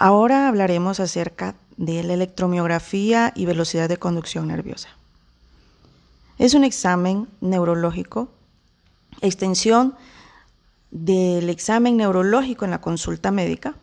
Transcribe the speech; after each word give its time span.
Ahora 0.00 0.46
hablaremos 0.46 1.00
acerca 1.00 1.56
de 1.76 2.04
la 2.04 2.14
electromiografía 2.14 3.32
y 3.34 3.46
velocidad 3.46 3.88
de 3.88 3.96
conducción 3.96 4.46
nerviosa. 4.46 4.90
Es 6.38 6.54
un 6.54 6.62
examen 6.62 7.26
neurológico, 7.40 8.28
extensión 9.20 9.96
del 10.92 11.50
examen 11.50 11.96
neurológico 11.96 12.64
en 12.64 12.70
la 12.70 12.80
consulta 12.80 13.32
médica, 13.32 13.74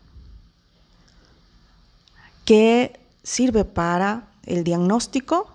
que 2.46 2.98
sirve 3.24 3.66
para 3.66 4.28
el 4.46 4.64
diagnóstico, 4.64 5.52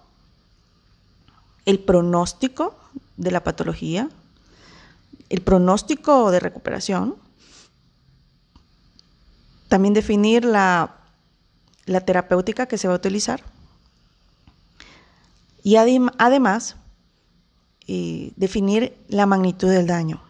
el 1.64 1.79
pronóstico 1.79 2.79
de 3.16 3.30
la 3.30 3.42
patología, 3.42 4.11
el 5.30 5.40
pronóstico 5.40 6.30
de 6.30 6.40
recuperación, 6.40 7.16
también 9.71 9.94
definir 9.94 10.44
la, 10.44 10.96
terapéutica 11.86 12.67
que 12.67 12.76
se 12.76 12.89
va 12.89 12.94
a 12.94 12.96
utilizar 12.96 13.43
y 15.63 15.77
además 15.77 16.77
eh, 17.86 18.32
definir 18.36 18.96
la 19.08 19.27
magnitud 19.27 19.68
del 19.68 19.86
daño. 19.86 20.21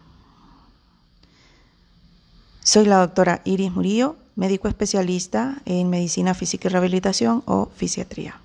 Soy 2.63 2.85
la 2.85 2.97
doctora 2.97 3.41
Iris 3.43 3.71
Murillo, 3.71 4.15
médico 4.35 4.67
especialista 4.67 5.57
en 5.65 5.89
medicina 5.89 6.33
física 6.35 6.67
y 6.67 6.71
rehabilitación 6.71 7.41
o 7.47 7.69
fisiatría. 7.75 8.39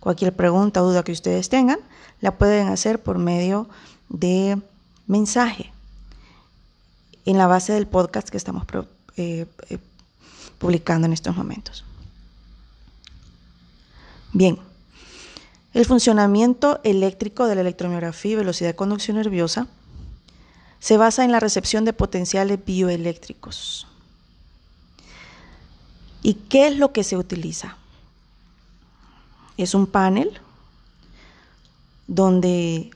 Cualquier 0.00 0.34
pregunta 0.34 0.82
o 0.82 0.86
duda 0.86 1.04
que 1.04 1.12
ustedes 1.12 1.48
tengan, 1.48 1.78
la 2.20 2.36
pueden 2.38 2.68
hacer 2.68 3.02
por 3.02 3.18
medio 3.18 3.68
de 4.08 4.60
mensaje 5.06 5.72
en 7.24 7.38
la 7.38 7.46
base 7.46 7.72
del 7.72 7.86
podcast 7.86 8.28
que 8.28 8.36
estamos 8.36 8.64
eh, 9.16 9.46
eh, 9.70 9.78
publicando 10.58 11.06
en 11.06 11.12
estos 11.12 11.36
momentos. 11.36 11.84
Bien, 14.32 14.58
el 15.74 15.84
funcionamiento 15.84 16.80
eléctrico 16.84 17.46
de 17.46 17.56
la 17.56 17.60
electromiografía 17.60 18.32
y 18.32 18.36
velocidad 18.36 18.70
de 18.70 18.76
conducción 18.76 19.16
nerviosa 19.16 19.66
se 20.80 20.96
basa 20.96 21.24
en 21.24 21.32
la 21.32 21.40
recepción 21.40 21.84
de 21.84 21.92
potenciales 21.92 22.64
bioeléctricos. 22.64 23.86
¿Y 26.22 26.34
qué 26.34 26.68
es 26.68 26.76
lo 26.76 26.92
que 26.92 27.04
se 27.04 27.16
utiliza? 27.16 27.76
Es 29.56 29.74
un 29.74 29.86
panel 29.86 30.40
donde 32.06 32.90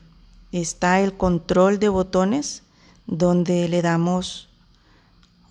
está 0.52 1.00
el 1.00 1.16
control 1.16 1.78
de 1.78 1.88
botones, 1.88 2.62
donde 3.06 3.68
le 3.68 3.82
damos 3.82 4.48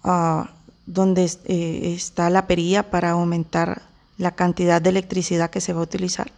a 0.03 0.51
donde 0.87 1.29
eh, 1.45 1.93
está 1.93 2.31
la 2.31 2.47
perilla 2.47 2.89
para 2.89 3.11
aumentar 3.11 3.83
la 4.17 4.31
cantidad 4.31 4.81
de 4.81 4.89
electricidad 4.89 5.51
que 5.51 5.61
se 5.61 5.73
va 5.73 5.81
a 5.81 5.83
utilizar. 5.83 6.31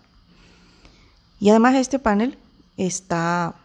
Y 1.39 1.52
además 1.52 1.75
este 1.75 2.00
panel 2.00 2.38
está 2.75 3.56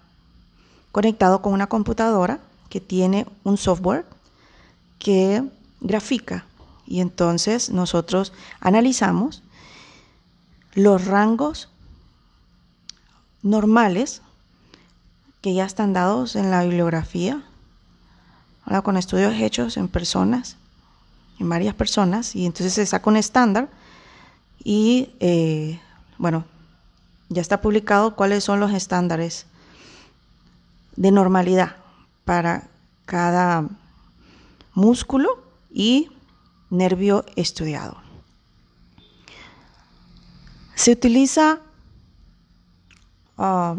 conectado 0.92 1.42
con 1.42 1.52
una 1.52 1.66
computadora 1.66 2.38
que 2.68 2.80
tiene 2.80 3.26
un 3.42 3.56
software 3.56 4.04
que 4.98 5.42
grafica 5.80 6.44
y 6.86 7.00
entonces 7.00 7.70
nosotros 7.70 8.32
analizamos 8.60 9.42
los 10.74 11.06
rangos 11.06 11.70
normales 13.42 14.22
que 15.40 15.54
ya 15.54 15.64
están 15.64 15.92
dados 15.92 16.36
en 16.36 16.50
la 16.50 16.62
bibliografía, 16.62 17.42
con 18.82 18.96
estudios 18.96 19.34
hechos 19.34 19.76
en 19.76 19.88
personas 19.88 20.56
en 21.38 21.48
varias 21.48 21.74
personas 21.74 22.36
y 22.36 22.46
entonces 22.46 22.72
se 22.72 22.86
saca 22.86 23.10
un 23.10 23.16
estándar 23.16 23.68
y 24.62 25.10
eh, 25.20 25.80
bueno, 26.18 26.44
ya 27.28 27.42
está 27.42 27.60
publicado 27.60 28.14
cuáles 28.16 28.44
son 28.44 28.60
los 28.60 28.72
estándares 28.72 29.46
de 30.96 31.10
normalidad 31.10 31.76
para 32.24 32.68
cada 33.04 33.68
músculo 34.74 35.42
y 35.70 36.10
nervio 36.70 37.24
estudiado. 37.36 37.96
Se 40.74 40.92
utiliza 40.92 41.60
ah, 43.38 43.76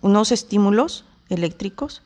unos 0.00 0.32
estímulos 0.32 1.04
eléctricos 1.28 2.02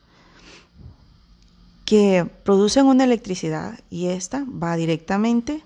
que 1.84 2.30
producen 2.44 2.86
una 2.86 3.04
electricidad 3.04 3.80
y 3.90 4.06
esta 4.06 4.44
va 4.44 4.76
directamente 4.76 5.62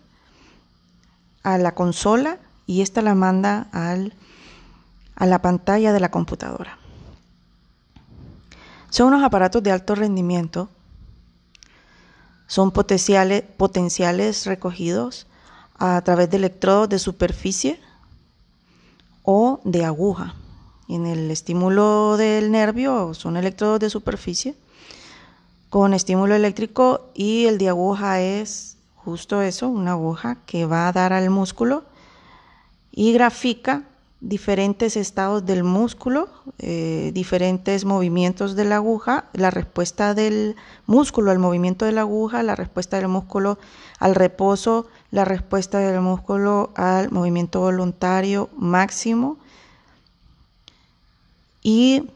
a 1.42 1.58
la 1.58 1.74
consola 1.74 2.38
y 2.66 2.82
esta 2.82 3.02
la 3.02 3.14
manda 3.14 3.68
al, 3.72 4.12
a 5.16 5.26
la 5.26 5.40
pantalla 5.40 5.92
de 5.92 6.00
la 6.00 6.10
computadora. 6.10 6.78
Son 8.90 9.08
unos 9.08 9.22
aparatos 9.22 9.62
de 9.62 9.70
alto 9.70 9.94
rendimiento, 9.94 10.68
son 12.46 12.70
potenciales, 12.70 13.42
potenciales 13.42 14.46
recogidos 14.46 15.26
a 15.78 16.00
través 16.02 16.30
de 16.30 16.38
electrodos 16.38 16.88
de 16.88 16.98
superficie 16.98 17.80
o 19.22 19.60
de 19.64 19.84
aguja. 19.84 20.34
En 20.88 21.06
el 21.06 21.30
estímulo 21.30 22.16
del 22.16 22.50
nervio 22.50 23.12
son 23.12 23.36
electrodos 23.36 23.78
de 23.80 23.90
superficie 23.90 24.56
con 25.70 25.94
estímulo 25.94 26.34
eléctrico 26.34 27.10
y 27.14 27.46
el 27.46 27.58
de 27.58 27.68
aguja 27.68 28.20
es 28.20 28.76
justo 28.96 29.42
eso, 29.42 29.68
una 29.68 29.92
aguja 29.92 30.38
que 30.46 30.66
va 30.66 30.88
a 30.88 30.92
dar 30.92 31.12
al 31.12 31.30
músculo 31.30 31.84
y 32.92 33.12
grafica 33.12 33.84
diferentes 34.20 34.96
estados 34.96 35.46
del 35.46 35.62
músculo, 35.62 36.28
eh, 36.58 37.12
diferentes 37.14 37.84
movimientos 37.84 38.56
de 38.56 38.64
la 38.64 38.76
aguja, 38.76 39.26
la 39.32 39.50
respuesta 39.50 40.12
del 40.14 40.56
músculo 40.86 41.30
al 41.30 41.38
movimiento 41.38 41.84
de 41.84 41.92
la 41.92 42.00
aguja, 42.00 42.42
la 42.42 42.56
respuesta 42.56 42.96
del 42.96 43.08
músculo 43.08 43.58
al 44.00 44.14
reposo, 44.14 44.86
la 45.10 45.24
respuesta 45.24 45.78
del 45.78 46.00
músculo 46.00 46.72
al 46.74 47.10
movimiento 47.12 47.60
voluntario 47.60 48.50
máximo 48.56 49.38
y 51.62 52.10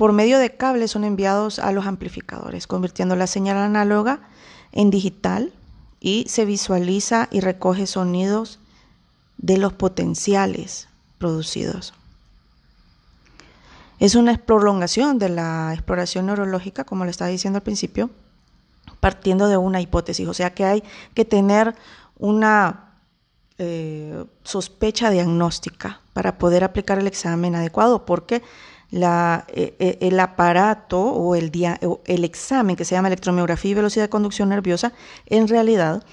por 0.00 0.14
medio 0.14 0.38
de 0.38 0.56
cables 0.56 0.92
son 0.92 1.04
enviados 1.04 1.58
a 1.58 1.72
los 1.72 1.84
amplificadores, 1.84 2.66
convirtiendo 2.66 3.16
la 3.16 3.26
señal 3.26 3.58
análoga 3.58 4.20
en 4.72 4.88
digital 4.88 5.52
y 6.00 6.24
se 6.26 6.46
visualiza 6.46 7.28
y 7.30 7.40
recoge 7.40 7.86
sonidos 7.86 8.60
de 9.36 9.58
los 9.58 9.74
potenciales 9.74 10.88
producidos. 11.18 11.92
Es 13.98 14.14
una 14.14 14.38
prolongación 14.38 15.18
de 15.18 15.28
la 15.28 15.74
exploración 15.74 16.24
neurológica, 16.24 16.84
como 16.84 17.04
le 17.04 17.10
estaba 17.10 17.30
diciendo 17.30 17.58
al 17.58 17.62
principio, 17.62 18.08
partiendo 19.00 19.48
de 19.48 19.58
una 19.58 19.82
hipótesis, 19.82 20.26
o 20.26 20.32
sea 20.32 20.54
que 20.54 20.64
hay 20.64 20.82
que 21.12 21.26
tener 21.26 21.74
una 22.16 22.94
eh, 23.58 24.24
sospecha 24.44 25.10
diagnóstica 25.10 26.00
para 26.14 26.38
poder 26.38 26.64
aplicar 26.64 26.98
el 26.98 27.06
examen 27.06 27.54
adecuado, 27.54 28.06
porque 28.06 28.42
la, 28.90 29.44
eh, 29.48 29.76
eh, 29.78 29.98
el 30.00 30.18
aparato 30.18 31.00
o 31.00 31.34
el, 31.34 31.50
el, 32.06 32.24
examen 32.24 32.76
que 32.76 32.84
se 32.84 32.94
llama 32.94 33.08
electromiografía 33.08 33.70
y 33.70 33.74
velocidad 33.74 34.04
de 34.04 34.10
conducción 34.10 34.48
nerviosa, 34.48 34.92
en 35.26 35.48
realidad 35.48 36.04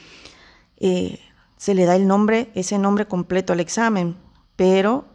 eh, 0.78 1.20
se 1.58 1.74
le 1.74 1.86
da 1.86 1.96
el 1.96 2.08
nombre, 2.08 2.52
ese 2.54 2.78
nombre 2.78 3.08
completo 3.08 3.54
al 3.54 3.60
examen, 3.60 4.16
pero 4.56 5.06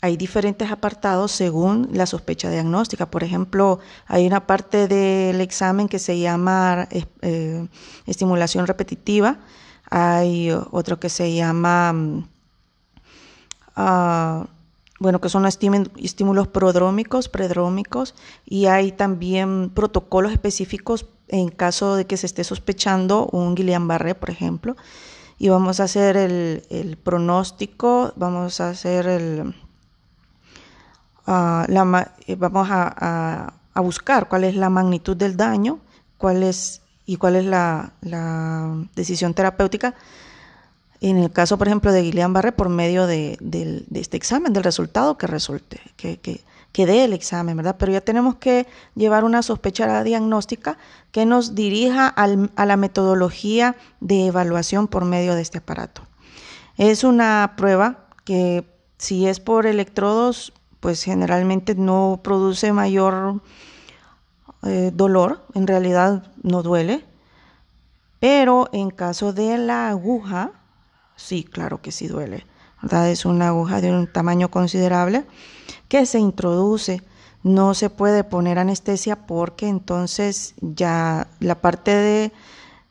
hay 0.00 0.16
diferentes 0.16 0.70
apartados 0.70 1.32
según 1.32 1.88
la 1.92 2.06
sospecha 2.06 2.50
diagnóstica. 2.50 3.10
Por 3.10 3.24
ejemplo, 3.24 3.80
hay 4.06 4.26
una 4.26 4.46
parte 4.46 4.86
del 4.86 5.40
examen 5.40 5.88
que 5.88 5.98
se 5.98 6.18
llama 6.18 6.88
estimulación 8.06 8.66
repetitiva, 8.66 9.40
hay 9.90 10.50
otro 10.70 11.00
que 11.00 11.08
se 11.08 11.34
llama... 11.34 11.92
Mm, 11.92 12.28
ah, 13.76 14.46
bueno, 14.98 15.20
que 15.20 15.28
son 15.28 15.46
estímulos 15.46 16.48
prodrómicos, 16.48 17.28
predrómicos, 17.28 18.14
y 18.44 18.66
hay 18.66 18.92
también 18.92 19.70
protocolos 19.70 20.32
específicos 20.32 21.06
en 21.28 21.50
caso 21.50 21.94
de 21.94 22.06
que 22.06 22.16
se 22.16 22.26
esté 22.26 22.42
sospechando 22.42 23.26
un 23.26 23.54
Guillain-Barré, 23.54 24.14
por 24.14 24.30
ejemplo. 24.30 24.76
Y 25.38 25.50
vamos 25.50 25.78
a 25.78 25.84
hacer 25.84 26.16
el, 26.16 26.98
pronóstico, 27.02 28.12
vamos 28.16 28.60
a 28.60 28.70
hacer 28.70 29.06
el, 29.06 29.54
eh, 31.28 32.36
vamos 32.36 32.68
a, 32.70 33.52
buscar 33.76 34.28
cuál 34.28 34.42
es 34.42 34.56
la 34.56 34.70
magnitud 34.70 35.16
del 35.16 35.36
daño, 35.36 35.78
cuál 36.16 36.42
es 36.42 36.82
y 37.06 37.16
cuál 37.16 37.36
es 37.36 37.44
la 37.44 37.92
decisión 38.96 39.32
terapéutica 39.32 39.94
en 41.00 41.18
el 41.18 41.30
caso, 41.30 41.58
por 41.58 41.68
ejemplo, 41.68 41.92
de 41.92 42.02
Guillain-Barré, 42.02 42.52
por 42.52 42.68
medio 42.68 43.06
de, 43.06 43.38
este 43.94 44.16
examen, 44.16 44.52
del 44.52 44.64
resultado 44.64 45.16
que 45.16 45.26
resulte, 45.26 45.80
que, 45.96 46.18
que, 46.18 46.86
dé 46.86 47.04
el 47.04 47.12
examen, 47.12 47.56
¿verdad? 47.56 47.76
Pero 47.78 47.90
ya 47.90 48.00
tenemos 48.00 48.36
que 48.36 48.66
llevar 48.94 49.24
una 49.24 49.42
sospecha 49.42 50.04
diagnóstica 50.04 50.78
que 51.10 51.26
nos 51.26 51.56
dirija 51.56 52.06
a 52.06 52.66
la 52.66 52.76
metodología 52.76 53.74
de 54.00 54.26
evaluación 54.26 54.86
por 54.86 55.04
medio 55.04 55.34
de 55.34 55.42
este 55.42 55.58
aparato. 55.58 56.02
Es 56.76 57.02
una 57.02 57.54
prueba 57.56 58.06
que 58.24 58.64
si 58.98 59.26
es 59.26 59.40
por 59.40 59.66
electrodos, 59.66 60.52
pues 60.80 61.02
generalmente 61.02 61.74
no 61.74 62.20
produce 62.22 62.72
mayor 62.72 63.40
eh, 64.62 64.92
dolor, 64.94 65.44
en 65.54 65.66
realidad 65.66 66.24
no 66.42 66.62
duele, 66.62 67.04
pero 68.20 68.68
en 68.72 68.90
caso 68.90 69.32
de 69.32 69.58
la 69.58 69.88
aguja, 69.88 70.52
sí, 71.18 71.44
claro 71.44 71.82
que 71.82 71.92
sí 71.92 72.08
duele. 72.08 72.46
Es 73.10 73.26
una 73.26 73.48
aguja 73.48 73.80
de 73.80 73.90
un 73.90 74.06
tamaño 74.06 74.50
considerable 74.50 75.26
que 75.88 76.06
se 76.06 76.18
introduce. 76.18 77.02
No 77.42 77.74
se 77.74 77.90
puede 77.90 78.24
poner 78.24 78.58
anestesia 78.58 79.26
porque 79.26 79.68
entonces 79.68 80.54
ya 80.60 81.28
la 81.40 81.60
parte 81.60 81.90
de 81.90 82.32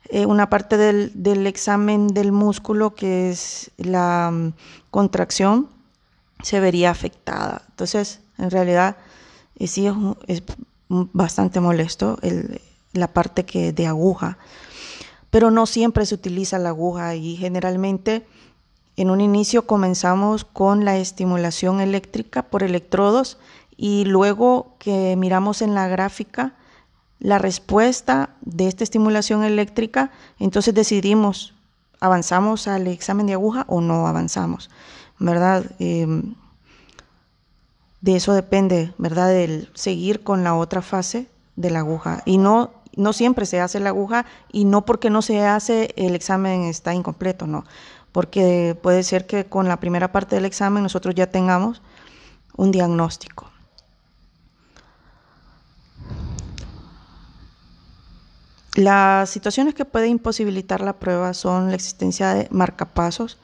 eh, 0.09 0.25
una 0.25 0.49
parte 0.49 0.77
del, 0.77 1.11
del, 1.15 1.47
examen 1.47 2.07
del 2.07 2.31
músculo 2.31 2.95
que 2.95 3.29
es 3.29 3.71
la 3.77 4.29
mm, 4.31 4.53
contracción 4.89 5.69
se 6.43 6.59
vería 6.59 6.91
afectada. 6.91 7.63
Entonces, 7.69 8.21
en 8.37 8.51
realidad, 8.51 8.97
eh, 9.57 9.67
sí 9.67 9.87
es, 10.27 10.43
bastante 10.89 11.59
molesto 11.59 12.17
la 12.93 13.07
parte 13.09 13.43
que 13.43 13.73
de 13.73 13.87
aguja 13.87 14.37
pero 15.29 15.51
no 15.51 15.65
siempre 15.65 16.05
se 16.05 16.15
utiliza 16.15 16.59
la 16.59 16.69
aguja 16.69 17.15
y 17.15 17.35
generalmente 17.35 18.25
en 18.95 19.09
un 19.09 19.21
inicio 19.21 19.67
comenzamos 19.67 20.43
con 20.43 20.85
la 20.85 20.97
estimulación 20.97 21.81
eléctrica 21.81 22.43
por 22.43 22.63
electrodos 22.63 23.37
y 23.75 24.05
luego 24.05 24.75
que 24.79 25.15
miramos 25.15 25.61
en 25.61 25.75
la 25.75 25.87
gráfica 25.87 26.55
la 27.19 27.39
respuesta 27.39 28.29
de 28.41 28.67
esta 28.67 28.83
estimulación 28.83 29.43
eléctrica, 29.43 30.11
entonces 30.39 30.73
decidimos, 30.73 31.53
¿avanzamos 31.99 32.67
al 32.67 32.87
examen 32.87 33.25
de 33.27 33.33
aguja 33.33 33.65
o 33.67 33.81
no 33.81 34.07
avanzamos? 34.07 34.69
¿Verdad? 35.19 35.65
Em, 35.79 36.35
de 38.01 38.15
eso 38.15 38.33
depende, 38.33 38.93
¿verdad? 38.97 39.29
Del 39.29 39.69
seguir 39.73 40.23
con 40.23 40.43
la 40.43 40.55
otra 40.55 40.81
fase 40.81 41.27
de 41.55 41.71
la 41.71 41.79
aguja 41.79 42.21
y 42.25 42.37
no 42.37 42.71
no 42.97 43.13
siempre 43.13 43.45
se 43.45 43.61
hace 43.61 43.79
la 43.79 43.89
aguja 43.89 44.25
y 44.51 44.65
no 44.65 44.85
porque 44.85 45.09
no 45.09 45.21
se 45.21 45.45
hace 45.45 45.93
el 45.95 46.15
examen 46.15 46.63
está 46.63 46.93
incompleto, 46.93 47.47
no, 47.47 47.63
porque 48.11 48.77
puede 48.81 49.03
ser 49.03 49.25
que 49.25 49.45
con 49.45 49.67
la 49.67 49.79
primera 49.79 50.11
parte 50.11 50.35
del 50.35 50.45
examen 50.45 50.83
nosotros 50.83 51.15
ya 51.15 51.27
tengamos 51.27 51.81
un 52.57 52.71
diagnóstico. 52.71 53.49
Las 58.75 59.29
situaciones 59.29 59.73
que 59.73 59.85
pueden 59.85 60.11
imposibilitar 60.11 60.81
la 60.81 60.93
prueba 60.93 61.33
son 61.33 61.69
la 61.69 61.75
existencia 61.75 62.33
de 62.33 62.47
marcapasos 62.51 63.39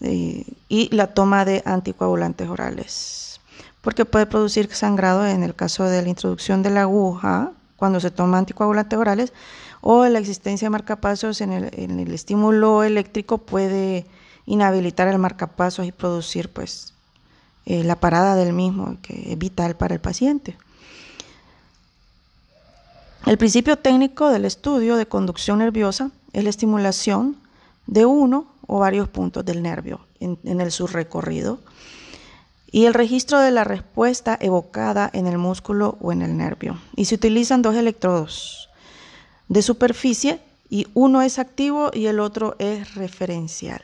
eh, 0.00 0.44
y 0.68 0.94
la 0.94 1.14
toma 1.14 1.44
de 1.44 1.62
anticoagulantes 1.64 2.48
orales, 2.48 3.40
porque 3.82 4.04
puede 4.04 4.26
producir 4.26 4.72
sangrado 4.74 5.26
en 5.26 5.44
el 5.44 5.54
caso 5.54 5.84
de 5.84 6.02
la 6.02 6.08
introducción 6.08 6.62
de 6.64 6.70
la 6.70 6.82
aguja 6.82 7.52
cuando 7.82 7.98
se 7.98 8.12
toma 8.12 8.38
anticoagulantes 8.38 8.96
orales 8.96 9.32
o 9.80 10.06
la 10.06 10.20
existencia 10.20 10.66
de 10.66 10.70
marcapasos 10.70 11.40
en 11.40 11.52
el, 11.52 12.14
estímulo 12.14 12.84
eléctrico 12.84 13.38
puede 13.38 14.06
inhabilitar 14.46 15.08
el 15.08 15.18
marcapasos 15.18 15.84
y 15.84 15.90
producir 15.90 16.48
pues 16.48 16.94
eh, 17.66 17.82
la 17.82 17.96
parada 17.96 18.36
del 18.36 18.52
mismo 18.52 18.98
que 19.02 19.32
es 19.32 19.36
vital 19.36 19.74
para 19.74 19.94
el 19.94 20.00
paciente. 20.00 20.56
El 23.26 23.36
principio 23.36 23.76
técnico 23.76 24.28
del 24.28 24.44
estudio 24.44 24.94
de 24.94 25.06
conducción 25.06 25.58
nerviosa 25.58 26.12
es 26.32 26.44
la 26.44 26.50
estimulación 26.50 27.36
de 27.88 28.06
uno 28.06 28.46
o 28.68 28.78
varios 28.78 29.08
puntos 29.08 29.44
del 29.44 29.60
nervio 29.60 29.98
en, 30.20 30.38
en 30.44 30.60
el 30.60 30.70
subrecorrido 30.70 31.58
y 32.72 32.86
el 32.86 32.94
registro 32.94 33.38
de 33.38 33.50
la 33.50 33.64
respuesta 33.64 34.36
evocada 34.40 35.10
en 35.12 35.26
el 35.26 35.36
músculo 35.36 35.98
o 36.00 36.10
en 36.10 36.22
el 36.22 36.36
nervio. 36.36 36.80
Y 36.96 37.04
se 37.04 37.14
utilizan 37.14 37.60
dos 37.60 37.76
electrodos 37.76 38.70
de 39.48 39.60
superficie 39.60 40.40
y 40.70 40.86
uno 40.94 41.20
es 41.20 41.38
activo 41.38 41.90
y 41.92 42.06
el 42.06 42.18
otro 42.18 42.56
es 42.58 42.94
referencial. 42.94 43.82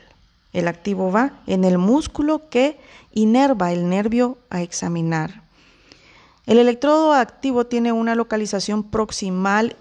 El 0.55 0.67
activo 0.67 1.13
va 1.13 1.35
en 1.47 1.65
el 1.65 1.77
músculo 1.77 2.49
que 2.49 2.81
inerva 3.13 3.73
el 3.73 3.91
nervio 3.91 4.39
a 4.49 4.63
examinar. 4.63 5.43
El 6.47 6.59
electrodo 6.59 7.13
activo 7.13 7.67
tiene 7.67 7.93
una 7.93 8.15
localización 8.15 8.83
proximal 8.83 9.77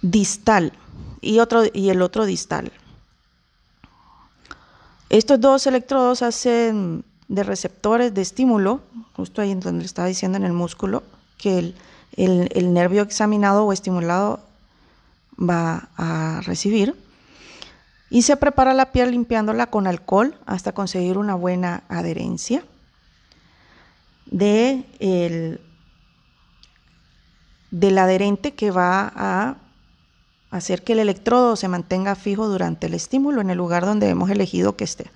distal 0.00 0.72
y, 1.20 1.40
otro, 1.40 1.64
y 1.72 1.90
el 1.90 2.00
otro 2.00 2.24
distal. 2.24 2.70
Estos 5.10 5.40
dos 5.40 5.66
electrodos 5.66 6.22
hacen 6.22 7.04
de 7.26 7.42
receptores 7.42 8.14
de 8.14 8.22
estímulo, 8.22 8.80
justo 9.14 9.42
ahí 9.42 9.50
en 9.50 9.58
donde 9.58 9.84
estaba 9.84 10.06
diciendo 10.06 10.38
en 10.38 10.44
el 10.44 10.52
músculo, 10.52 11.02
que 11.36 11.74
el, 12.16 12.72
nervio 12.72 13.02
examinado 13.02 13.64
o 13.66 13.72
estimulado 13.72 14.38
va 15.36 15.88
a 15.96 16.42
recibir. 16.42 16.94
Y 18.08 18.22
se 18.22 18.36
prepara 18.36 18.72
la 18.72 18.92
piel 18.92 19.10
limpiándola 19.10 19.66
con 19.66 19.88
alcohol 19.88 20.36
hasta 20.46 20.72
conseguir 20.72 21.18
una 21.18 21.34
buena 21.34 21.82
adherencia 21.88 22.64
de 24.26 24.84
del 27.72 27.98
adherente 27.98 28.52
que 28.54 28.70
va 28.70 29.12
a 29.14 29.56
hacer 30.50 30.82
que 30.82 30.92
el 30.94 30.98
electrodo 30.98 31.56
se 31.56 31.68
mantenga 31.68 32.14
fijo 32.14 32.48
durante 32.48 32.86
el 32.86 32.94
estímulo 32.94 33.40
en 33.40 33.50
el 33.50 33.58
lugar 33.58 33.86
donde 33.86 34.08
hemos 34.08 34.30
elegido 34.30 34.76
que 34.76 34.84
esté. 34.84 35.10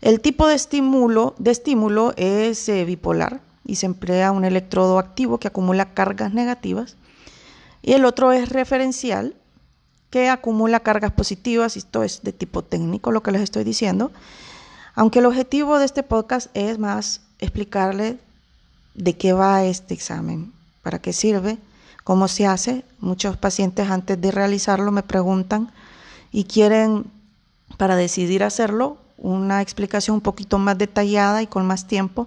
El 0.00 0.20
tipo 0.20 0.46
de 0.46 0.54
estímulo, 0.54 1.34
de 1.38 1.50
estímulo 1.50 2.12
es 2.16 2.68
eh, 2.68 2.84
bipolar 2.84 3.40
y 3.64 3.76
se 3.76 3.86
emplea 3.86 4.30
un 4.30 4.44
electrodo 4.44 4.98
activo 4.98 5.38
que 5.38 5.48
acumula 5.48 5.92
cargas 5.92 6.32
negativas 6.32 6.96
y 7.82 7.94
el 7.94 8.04
otro 8.04 8.32
es 8.32 8.48
referencial 8.48 9.34
que 10.10 10.28
acumula 10.28 10.80
cargas 10.80 11.12
positivas 11.12 11.76
esto 11.76 12.02
es 12.02 12.22
de 12.22 12.32
tipo 12.32 12.62
técnico 12.62 13.12
lo 13.12 13.22
que 13.22 13.32
les 13.32 13.42
estoy 13.42 13.64
diciendo, 13.64 14.12
aunque 14.94 15.18
el 15.18 15.26
objetivo 15.26 15.78
de 15.78 15.84
este 15.84 16.02
podcast 16.02 16.48
es 16.54 16.78
más 16.78 17.22
explicarle 17.40 18.18
de 18.94 19.16
qué 19.16 19.32
va 19.32 19.64
este 19.64 19.94
examen, 19.94 20.52
para 20.82 20.98
qué 21.00 21.12
sirve 21.12 21.58
cómo 22.08 22.26
se 22.26 22.46
hace. 22.46 22.86
Muchos 23.00 23.36
pacientes 23.36 23.90
antes 23.90 24.18
de 24.18 24.30
realizarlo 24.30 24.90
me 24.90 25.02
preguntan 25.02 25.70
y 26.32 26.44
quieren, 26.44 27.04
para 27.76 27.96
decidir 27.96 28.44
hacerlo, 28.44 28.96
una 29.18 29.60
explicación 29.60 30.14
un 30.14 30.20
poquito 30.22 30.56
más 30.56 30.78
detallada 30.78 31.42
y 31.42 31.46
con 31.46 31.66
más 31.66 31.86
tiempo. 31.86 32.26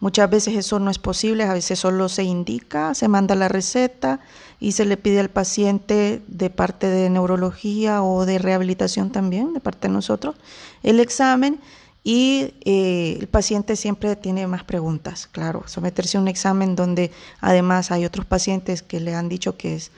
Muchas 0.00 0.28
veces 0.28 0.56
eso 0.56 0.80
no 0.80 0.90
es 0.90 0.98
posible, 0.98 1.44
a 1.44 1.52
veces 1.52 1.78
solo 1.78 2.08
se 2.08 2.24
indica, 2.24 2.92
se 2.94 3.06
manda 3.06 3.36
la 3.36 3.46
receta 3.46 4.18
y 4.58 4.72
se 4.72 4.84
le 4.84 4.96
pide 4.96 5.20
al 5.20 5.28
paciente 5.28 6.22
de 6.26 6.50
parte 6.50 6.88
de 6.88 7.08
neurología 7.08 8.02
o 8.02 8.26
de 8.26 8.40
rehabilitación 8.40 9.10
también, 9.10 9.52
de 9.52 9.60
parte 9.60 9.86
de 9.86 9.94
nosotros, 9.94 10.34
el 10.82 10.98
examen 10.98 11.60
y 12.02 12.54
eh, 12.64 13.18
el 13.20 13.28
paciente 13.28 13.76
siempre 13.76 14.16
tiene 14.16 14.46
más 14.46 14.64
preguntas, 14.64 15.28
claro, 15.30 15.64
someterse 15.66 16.16
a 16.16 16.20
un 16.20 16.28
examen 16.28 16.74
donde 16.74 17.10
además 17.40 17.90
hay 17.90 18.06
otros 18.06 18.24
pacientes 18.24 18.82
que 18.82 19.00
le 19.00 19.14
han 19.14 19.28
dicho 19.28 19.56
que 19.56 19.74
es 19.74 19.90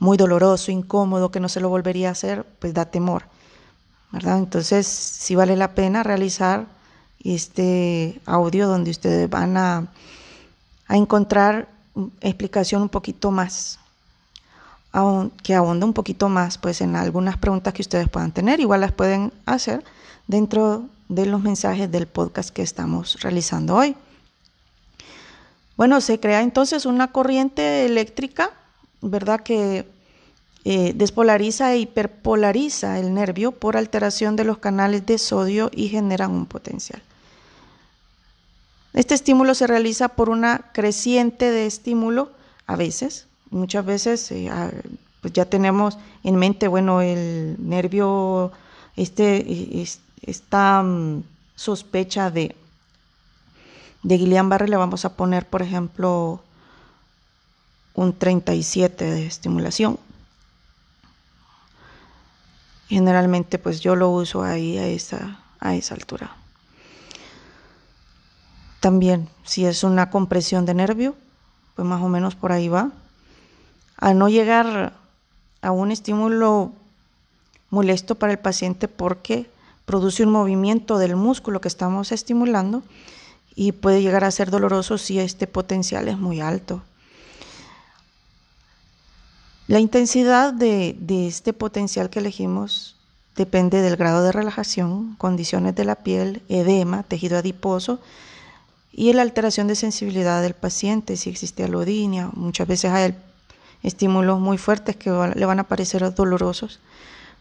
muy 0.00 0.16
doloroso, 0.16 0.72
incómodo, 0.72 1.30
que 1.30 1.40
no 1.40 1.48
se 1.48 1.60
lo 1.60 1.68
volvería 1.68 2.08
a 2.08 2.12
hacer, 2.12 2.44
pues 2.58 2.74
da 2.74 2.86
temor, 2.86 3.24
¿verdad? 4.10 4.38
Entonces, 4.38 4.86
sí 4.86 5.36
vale 5.36 5.54
la 5.56 5.74
pena 5.74 6.02
realizar 6.02 6.66
este 7.22 8.20
audio 8.26 8.66
donde 8.68 8.90
ustedes 8.90 9.30
van 9.30 9.56
a, 9.56 9.86
a 10.88 10.96
encontrar 10.96 11.68
explicación 12.20 12.82
un 12.82 12.88
poquito 12.88 13.30
más, 13.30 13.78
que 15.42 15.54
ahonda 15.54 15.86
un 15.86 15.92
poquito 15.92 16.28
más 16.28 16.56
pues 16.56 16.80
en 16.80 16.94
algunas 16.94 17.36
preguntas 17.36 17.74
que 17.74 17.82
ustedes 17.82 18.08
puedan 18.08 18.30
tener, 18.32 18.60
igual 18.60 18.80
las 18.80 18.92
pueden 18.92 19.32
hacer 19.44 19.82
dentro 20.28 20.88
de 21.08 21.26
los 21.26 21.42
mensajes 21.42 21.90
del 21.90 22.06
podcast 22.06 22.50
que 22.50 22.62
estamos 22.62 23.20
realizando 23.20 23.76
hoy. 23.76 23.96
Bueno, 25.76 26.00
se 26.00 26.20
crea 26.20 26.42
entonces 26.42 26.86
una 26.86 27.10
corriente 27.10 27.84
eléctrica, 27.84 28.52
¿verdad? 29.00 29.40
Que 29.40 29.86
eh, 30.64 30.92
despolariza 30.94 31.74
e 31.74 31.78
hiperpolariza 31.80 32.98
el 32.98 33.12
nervio 33.12 33.52
por 33.52 33.76
alteración 33.76 34.36
de 34.36 34.44
los 34.44 34.58
canales 34.58 35.04
de 35.04 35.18
sodio 35.18 35.70
y 35.74 35.88
generan 35.88 36.30
un 36.30 36.46
potencial. 36.46 37.02
Este 38.94 39.14
estímulo 39.14 39.54
se 39.54 39.66
realiza 39.66 40.08
por 40.08 40.30
una 40.30 40.70
creciente 40.72 41.50
de 41.50 41.66
estímulo, 41.66 42.30
a 42.66 42.76
veces, 42.76 43.26
muchas 43.50 43.84
veces 43.84 44.30
eh, 44.30 44.50
pues 45.20 45.32
ya 45.34 45.44
tenemos 45.44 45.98
en 46.22 46.36
mente, 46.36 46.68
bueno, 46.68 47.00
el 47.00 47.56
nervio, 47.58 48.52
este, 48.96 49.44
esta 50.26 50.82
mm, 50.82 51.22
sospecha 51.54 52.30
de, 52.30 52.56
de 54.02 54.18
Guillain-Barré 54.18 54.68
le 54.68 54.76
vamos 54.76 55.04
a 55.04 55.16
poner, 55.16 55.46
por 55.46 55.62
ejemplo, 55.62 56.40
un 57.94 58.12
37 58.12 59.04
de 59.04 59.26
estimulación. 59.26 59.98
Generalmente 62.88 63.58
pues 63.58 63.80
yo 63.80 63.96
lo 63.96 64.10
uso 64.10 64.42
ahí 64.42 64.78
a 64.78 64.86
esa, 64.86 65.40
a 65.60 65.74
esa 65.74 65.94
altura. 65.94 66.36
También 68.80 69.28
si 69.44 69.64
es 69.64 69.84
una 69.84 70.10
compresión 70.10 70.66
de 70.66 70.74
nervio, 70.74 71.14
pues 71.74 71.88
más 71.88 72.02
o 72.02 72.08
menos 72.08 72.34
por 72.34 72.52
ahí 72.52 72.68
va. 72.68 72.90
A 73.96 74.12
no 74.12 74.28
llegar 74.28 74.92
a 75.62 75.70
un 75.70 75.90
estímulo 75.90 76.72
molesto 77.70 78.16
para 78.16 78.32
el 78.32 78.38
paciente 78.38 78.86
porque 78.86 79.48
produce 79.84 80.24
un 80.24 80.30
movimiento 80.30 80.98
del 80.98 81.16
músculo 81.16 81.60
que 81.60 81.68
estamos 81.68 82.12
estimulando 82.12 82.82
y 83.54 83.72
puede 83.72 84.02
llegar 84.02 84.24
a 84.24 84.30
ser 84.30 84.50
doloroso 84.50 84.98
si 84.98 85.18
este 85.18 85.46
potencial 85.46 86.08
es 86.08 86.18
muy 86.18 86.40
alto. 86.40 86.82
La 89.66 89.80
intensidad 89.80 90.52
de, 90.52 90.96
este 91.26 91.52
potencial 91.52 92.10
que 92.10 92.18
elegimos 92.18 92.96
depende 93.34 93.80
del 93.80 93.96
grado 93.96 94.22
de 94.22 94.32
relajación, 94.32 95.14
condiciones 95.16 95.74
de 95.74 95.84
la 95.84 95.96
piel, 95.96 96.42
edema, 96.48 97.02
tejido 97.02 97.38
adiposo 97.38 97.98
y 98.92 99.12
la 99.12 99.22
alteración 99.22 99.66
de 99.66 99.74
sensibilidad 99.74 100.42
del 100.42 100.54
paciente, 100.54 101.16
si 101.16 101.30
existe 101.30 101.64
alodinia. 101.64 102.30
Muchas 102.34 102.68
veces 102.68 102.90
hay 102.90 103.14
estímulos 103.82 104.38
muy 104.38 104.58
fuertes 104.58 104.96
que 104.96 105.10
le 105.10 105.46
van 105.46 105.60
a 105.60 105.64
parecer 105.64 106.14
dolorosos, 106.14 106.80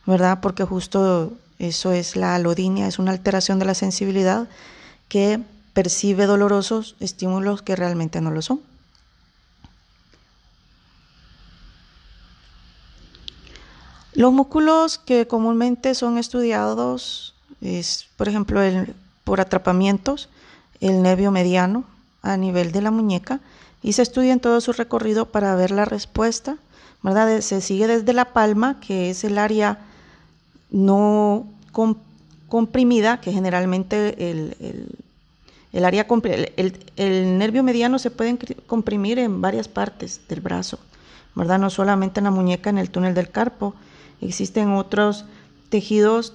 ¿verdad? 0.05 0.39
Porque 0.41 0.63
justo 0.63 1.33
eso 1.60 1.91
es 1.91 2.15
la 2.15 2.36
alodinia, 2.36 2.88
es 2.88 3.00
una 3.00 3.12
alteración 3.12 3.60
de 3.60 3.65
la 3.65 3.74
sensibilidad 3.74 4.48
que 5.07 5.39
percibe 5.74 6.25
dolorosos 6.25 6.95
estímulos 7.00 7.62
que 7.62 7.75
realmente 7.75 8.22
no 8.22 8.31
lo 8.31 8.41
son. 8.41 8.62
Los 14.13 14.31
músculos 14.31 15.00
que 15.00 15.27
comúnmente 15.27 15.95
son 15.95 16.19
estudiados 16.19 17.33
es, 17.62 18.07
por 18.15 18.29
ejemplo, 18.29 18.62
el, 18.62 18.93
por 19.24 19.41
atrapamientos, 19.41 20.29
el 20.81 21.01
nervio 21.01 21.31
mediano 21.31 21.86
a 22.22 22.38
nivel 22.38 22.72
de 22.72 22.81
la 22.81 22.91
muñeca 22.91 23.39
y 23.81 23.93
se 23.93 24.03
estudia 24.03 24.33
en 24.33 24.39
todo 24.39 24.62
su 24.62 24.72
recorrido 24.72 25.25
para 25.25 25.55
ver 25.55 25.72
la 25.72 25.86
respuesta, 25.86 26.57
¿verdad? 27.01 27.41
Se 27.41 27.60
sigue 27.62 27.88
desde 27.88 28.13
la 28.13 28.33
palma, 28.33 28.79
que 28.79 29.10
es 29.10 29.24
el 29.24 29.38
área 29.38 29.79
no 30.74 31.48
comprimida, 32.50 33.22
que 33.22 33.32
generalmente 33.32 34.30
el, 34.30 34.89
el 35.72 35.86
área 35.86 36.06
el, 36.58 36.80
el, 36.98 37.38
nervio 37.38 37.63
mediano 37.63 37.98
se 37.98 38.12
puede 38.12 38.38
comprimir 38.68 39.18
en 39.20 39.39
varias 39.39 39.70
partes 39.70 40.20
del 40.27 40.42
brazo, 40.42 40.77
¿verdad? 41.36 41.60
No 41.60 41.70
solamente 41.70 42.20
en 42.20 42.25
la 42.25 42.32
muñeca, 42.32 42.70
en 42.70 42.77
el 42.77 42.89
túnel 42.89 43.13
del 43.13 43.30
carpo, 43.30 43.74
Existen 44.24 44.72
otros 44.72 45.25
tejidos 45.70 46.34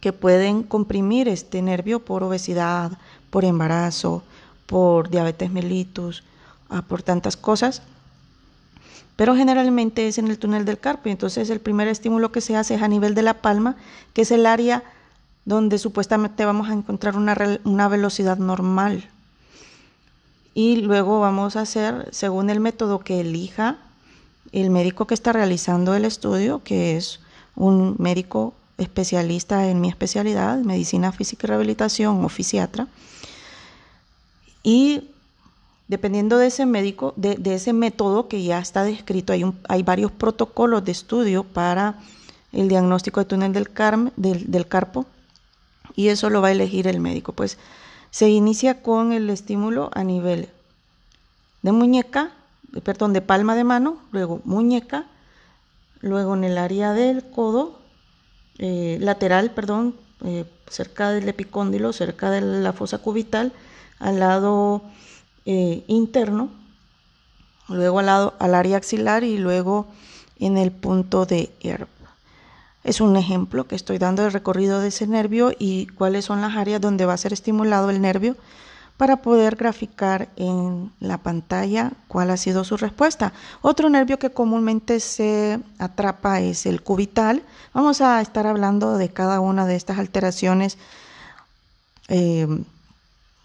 que 0.00 0.12
pueden 0.12 0.64
comprimir 0.64 1.28
este 1.28 1.62
nervio 1.62 2.04
por 2.04 2.24
obesidad, 2.24 2.98
por 3.30 3.44
embarazo, 3.44 4.22
por 4.66 5.08
diabetes 5.08 5.50
mellitus, 5.50 6.24
ah, 6.68 6.82
por 6.82 7.02
tantas 7.02 7.36
cosas. 7.36 7.82
Pero 9.16 9.36
generalmente 9.36 10.08
es 10.08 10.18
en 10.18 10.28
el 10.28 10.38
túnel 10.38 10.64
del 10.64 10.78
carpo. 10.78 11.08
Entonces 11.08 11.50
el 11.50 11.60
primer 11.60 11.88
estímulo 11.88 12.32
que 12.32 12.40
se 12.40 12.56
hace 12.56 12.74
es 12.74 12.82
a 12.82 12.88
nivel 12.88 13.14
de 13.14 13.22
la 13.22 13.34
palma, 13.34 13.76
que 14.12 14.22
es 14.22 14.30
el 14.30 14.46
área 14.46 14.82
donde 15.44 15.78
supuestamente 15.78 16.44
vamos 16.44 16.68
a 16.68 16.72
encontrar 16.72 17.16
una, 17.16 17.36
una 17.64 17.88
velocidad 17.88 18.38
normal. 18.38 19.08
Y 20.54 20.76
luego 20.76 21.20
vamos 21.20 21.56
a 21.56 21.62
hacer, 21.62 22.08
según 22.12 22.50
el 22.50 22.60
método 22.60 23.00
que 23.00 23.20
elija 23.20 23.78
el 24.52 24.70
médico 24.70 25.06
que 25.06 25.14
está 25.14 25.32
realizando 25.32 25.94
el 25.94 26.04
estudio, 26.04 26.62
que 26.62 26.96
es 26.96 27.20
un 27.56 27.96
médico 27.98 28.54
especialista 28.78 29.68
en 29.68 29.80
mi 29.80 29.88
especialidad, 29.88 30.58
medicina 30.58 31.10
física 31.10 31.46
y 31.46 31.48
rehabilitación 31.48 32.24
o 32.24 32.28
fisiatra, 32.28 32.86
y 34.62 35.10
dependiendo 35.88 36.38
de 36.38 36.46
ese 36.46 36.66
médico, 36.66 37.12
de, 37.16 37.38
ese 37.54 37.72
método 37.72 38.28
que 38.28 38.42
ya 38.42 38.58
está 38.58 38.84
descrito, 38.84 39.32
hay, 39.68 39.82
varios 39.82 40.10
protocolos 40.10 40.84
de 40.84 40.92
estudio 40.92 41.44
para 41.44 41.98
el 42.52 42.68
diagnóstico 42.68 43.20
de 43.20 43.26
túnel 43.26 43.52
del 43.52 44.66
carpo, 44.68 45.06
y 45.96 46.08
eso 46.08 46.30
lo 46.30 46.40
va 46.40 46.48
a 46.48 46.52
elegir 46.52 46.86
el 46.86 47.00
médico. 47.00 47.32
Pues 47.32 47.58
se 48.10 48.28
inicia 48.28 48.82
con 48.82 49.12
el 49.12 49.28
estímulo 49.30 49.90
a 49.94 50.04
nivel 50.04 50.48
de 51.62 51.72
muñeca, 51.72 52.32
perdón, 52.82 53.12
de 53.12 53.20
palma 53.20 53.54
de 53.54 53.64
mano, 53.64 53.98
luego 54.10 54.40
muñeca, 54.44 55.06
luego 56.00 56.34
en 56.34 56.44
el 56.44 56.58
área 56.58 56.92
del 56.92 57.24
codo, 57.24 57.78
eh, 58.58 58.98
lateral, 59.00 59.50
perdón, 59.50 59.96
eh, 60.24 60.44
cerca 60.68 61.10
del 61.10 61.28
epicóndilo, 61.28 61.92
cerca 61.92 62.30
de 62.30 62.40
la 62.40 62.72
fosa 62.72 62.98
cubital, 62.98 63.52
al 63.98 64.20
lado 64.20 64.82
eh, 65.46 65.84
interno, 65.86 66.50
luego 67.68 67.98
al, 67.98 68.06
lado, 68.06 68.34
al 68.38 68.54
área 68.54 68.76
axilar 68.76 69.24
y 69.24 69.38
luego 69.38 69.86
en 70.38 70.56
el 70.56 70.72
punto 70.72 71.26
de 71.26 71.50
herb. 71.62 71.88
Es 72.82 73.00
un 73.00 73.16
ejemplo 73.16 73.66
que 73.66 73.76
estoy 73.76 73.98
dando 73.98 74.22
del 74.22 74.32
recorrido 74.32 74.80
de 74.80 74.88
ese 74.88 75.06
nervio 75.06 75.52
y 75.58 75.86
cuáles 75.86 76.26
son 76.26 76.42
las 76.42 76.56
áreas 76.56 76.80
donde 76.80 77.06
va 77.06 77.14
a 77.14 77.18
ser 77.18 77.32
estimulado 77.32 77.88
el 77.88 78.00
nervio 78.00 78.36
para 78.96 79.16
poder 79.16 79.56
graficar 79.56 80.28
en 80.36 80.92
la 81.00 81.18
pantalla 81.18 81.92
cuál 82.08 82.30
ha 82.30 82.36
sido 82.36 82.62
su 82.62 82.76
respuesta. 82.76 83.32
Otro 83.60 83.88
nervio 83.88 84.18
que 84.18 84.30
comúnmente 84.30 85.00
se 85.00 85.58
atrapa 85.78 86.40
es 86.40 86.66
el 86.66 86.82
cubital. 86.82 87.42
Vamos 87.72 88.00
a 88.00 88.20
estar 88.20 88.46
hablando 88.46 88.96
de 88.96 89.08
cada 89.08 89.40
una 89.40 89.66
de 89.66 89.76
estas 89.76 89.98
alteraciones 89.98 90.78
eh, 92.08 92.46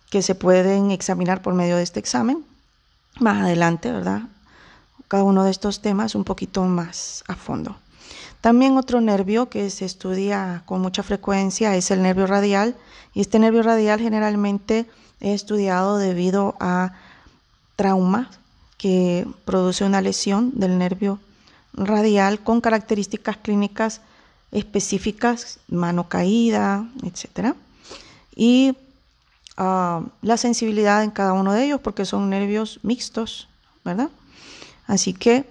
que 0.09 0.21
se 0.21 0.35
pueden 0.35 0.91
examinar 0.91 1.41
por 1.41 1.53
medio 1.53 1.77
de 1.77 1.83
este 1.83 1.99
examen. 1.99 2.43
Más 3.19 3.41
adelante, 3.43 3.91
¿verdad? 3.91 4.23
Cada 5.07 5.23
uno 5.23 5.43
de 5.43 5.51
estos 5.51 5.81
temas 5.81 6.15
un 6.15 6.23
poquito 6.23 6.63
más 6.63 7.23
a 7.27 7.35
fondo. 7.35 7.75
También 8.41 8.77
otro 8.77 9.01
nervio 9.01 9.49
que 9.49 9.69
se 9.69 9.85
estudia 9.85 10.63
con 10.65 10.81
mucha 10.81 11.03
frecuencia 11.03 11.75
es 11.75 11.91
el 11.91 12.01
nervio 12.01 12.25
radial 12.25 12.75
y 13.13 13.21
este 13.21 13.37
nervio 13.37 13.63
radial 13.63 13.99
generalmente 13.99 14.85
he 15.19 15.33
estudiado 15.33 15.97
debido 15.97 16.55
a 16.59 16.93
trauma 17.75 18.29
que 18.77 19.27
produce 19.43 19.83
una 19.83 20.01
lesión 20.01 20.51
del 20.55 20.77
nervio 20.77 21.19
radial 21.73 22.39
con 22.39 22.61
características 22.61 23.37
clínicas 23.37 24.01
específicas, 24.51 25.59
mano 25.67 26.07
caída, 26.07 26.87
etc. 27.03 27.55
Y 28.35 28.75
ah, 29.59 30.01
la 30.23 30.37
sensibilidad 30.37 31.03
en 31.03 31.11
cada 31.11 31.33
uno 31.33 31.53
de 31.53 31.65
ellos 31.65 31.79
porque 31.81 32.05
son 32.05 32.29
nervios 32.29 32.79
mixtos, 32.81 33.47
¿verdad? 33.85 34.09
Así 34.87 35.13
que 35.13 35.45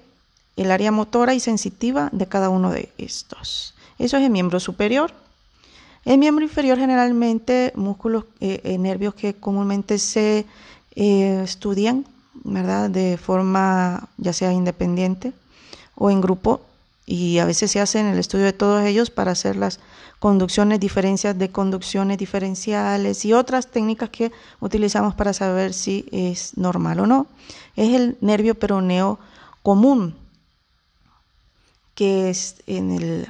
el 0.56 0.72
área 0.72 0.90
motora 0.90 1.34
y 1.34 1.40
sensitiva 1.40 2.08
de 2.10 2.26
cada 2.26 2.48
uno 2.48 2.72
de 2.72 2.92
estos. 2.98 3.74
Eso 3.98 4.16
es 4.16 4.24
el 4.24 4.30
miembro 4.30 4.58
superior. 4.58 5.12
El 6.04 6.18
miembro 6.18 6.44
inferior 6.44 6.78
generalmente 6.78 7.72
músculos, 7.76 8.24
eh, 8.40 8.60
eh, 8.64 8.78
nervios 8.78 9.14
que 9.14 9.34
comúnmente 9.34 9.98
se 9.98 10.46
eh, 10.96 11.40
estudian, 11.44 12.06
¿verdad? 12.44 12.90
De 12.90 13.18
forma 13.18 14.08
ya 14.16 14.32
sea 14.32 14.52
independiente 14.52 15.32
o 15.94 16.10
en 16.10 16.20
grupo 16.20 16.62
y 17.10 17.38
a 17.38 17.46
veces 17.46 17.70
se 17.70 17.80
hace 17.80 18.00
en 18.00 18.06
el 18.06 18.18
estudio 18.18 18.44
de 18.44 18.52
todos 18.52 18.84
ellos 18.84 19.08
para 19.08 19.32
hacer 19.32 19.56
las 19.56 19.80
conducciones, 20.18 20.78
diferencias 20.78 21.38
de 21.38 21.50
conducciones 21.50 22.18
diferenciales 22.18 23.24
y 23.24 23.32
otras 23.32 23.68
técnicas 23.68 24.10
que 24.10 24.30
utilizamos 24.60 25.14
para 25.14 25.32
saber 25.32 25.72
si 25.72 26.06
es 26.12 26.58
normal 26.58 27.00
o 27.00 27.06
no. 27.06 27.26
Es 27.76 27.94
el 27.94 28.18
nervio 28.20 28.56
peroneo 28.56 29.18
común, 29.62 30.16
que 31.94 32.28
es 32.28 32.56
en 32.66 32.90
el 32.90 33.28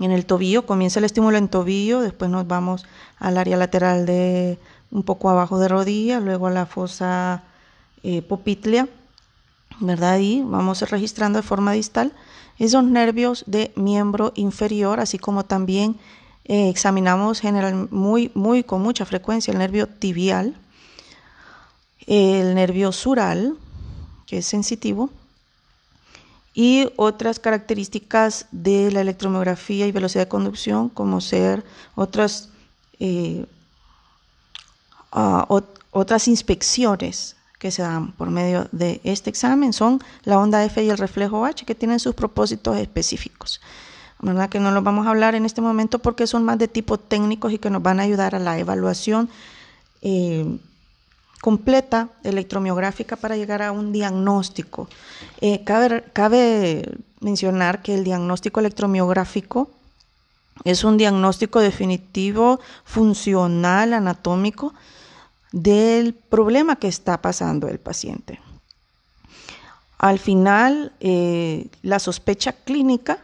en 0.00 0.10
el 0.10 0.26
tobillo, 0.26 0.66
comienza 0.66 0.98
el 0.98 1.04
estímulo 1.04 1.38
en 1.38 1.46
tobillo, 1.46 2.00
después 2.00 2.28
nos 2.28 2.48
vamos 2.48 2.84
al 3.20 3.38
área 3.38 3.56
lateral 3.56 4.04
de 4.04 4.58
un 4.90 5.04
poco 5.04 5.30
abajo 5.30 5.60
de 5.60 5.68
rodilla, 5.68 6.18
luego 6.18 6.48
a 6.48 6.50
la 6.50 6.66
fosa 6.66 7.44
eh, 8.02 8.20
popitlia, 8.20 8.88
¿verdad? 9.78 10.18
Y 10.18 10.42
vamos 10.42 10.82
registrando 10.90 11.38
de 11.38 11.44
forma 11.44 11.70
distal 11.70 12.12
esos 12.58 12.84
nervios 12.84 13.44
de 13.46 13.72
miembro 13.76 14.32
inferior, 14.36 15.00
así 15.00 15.18
como 15.18 15.44
también 15.44 15.96
eh, 16.44 16.68
examinamos 16.68 17.40
general, 17.40 17.88
muy, 17.90 18.30
muy 18.34 18.62
con 18.62 18.82
mucha 18.82 19.04
frecuencia 19.04 19.52
el 19.52 19.58
nervio 19.58 19.88
tibial, 19.88 20.54
el 22.06 22.54
nervio 22.54 22.92
sural, 22.92 23.56
que 24.26 24.38
es 24.38 24.46
sensitivo, 24.46 25.10
y 26.52 26.88
otras 26.96 27.40
características 27.40 28.46
de 28.52 28.92
la 28.92 29.00
electromiografía 29.00 29.86
y 29.86 29.92
velocidad 29.92 30.24
de 30.24 30.28
conducción, 30.28 30.88
como 30.88 31.20
ser 31.20 31.64
otras, 31.96 32.50
eh, 33.00 33.46
ah, 35.10 35.48
otras 35.90 36.28
inspecciones 36.28 37.36
que 37.64 37.70
se 37.70 37.80
dan 37.80 38.12
por 38.12 38.28
medio 38.28 38.68
de 38.72 39.00
este 39.04 39.30
examen, 39.30 39.72
son 39.72 39.98
la 40.24 40.38
onda 40.38 40.62
F 40.66 40.84
y 40.84 40.90
el 40.90 40.98
reflejo 40.98 41.46
H, 41.46 41.64
que 41.64 41.74
tienen 41.74 41.98
sus 41.98 42.14
propósitos 42.14 42.76
específicos. 42.76 43.62
¿verdad? 44.20 44.50
Que 44.50 44.60
no 44.60 44.70
los 44.70 44.84
vamos 44.84 45.06
a 45.06 45.10
hablar 45.10 45.34
en 45.34 45.46
este 45.46 45.62
momento 45.62 45.98
porque 45.98 46.26
son 46.26 46.44
más 46.44 46.58
de 46.58 46.68
tipo 46.68 46.98
técnicos 46.98 47.54
y 47.54 47.58
que 47.58 47.70
nos 47.70 47.82
van 47.82 48.00
a 48.00 48.02
ayudar 48.02 48.34
a 48.34 48.38
la 48.38 48.58
evaluación 48.58 49.30
eh, 50.02 50.58
completa 51.40 52.10
electromiográfica 52.22 53.16
para 53.16 53.34
llegar 53.34 53.62
a 53.62 53.72
un 53.72 53.92
diagnóstico. 53.92 54.86
Eh, 55.40 55.64
cabe, 55.64 56.98
mencionar 57.20 57.80
que 57.80 57.94
el 57.94 58.04
diagnóstico 58.04 58.60
electromiográfico 58.60 59.70
es 60.64 60.84
un 60.84 60.98
diagnóstico 60.98 61.60
definitivo, 61.60 62.60
funcional, 62.84 63.94
anatómico 63.94 64.74
del 65.54 66.14
problema 66.14 66.74
que 66.74 66.88
está 66.88 67.22
pasando 67.22 67.68
el 67.68 67.78
paciente. 67.78 68.40
Al 69.98 70.18
final, 70.18 70.92
eh, 70.98 71.68
la 71.82 72.00
sospecha 72.00 72.52
clínica 72.52 73.20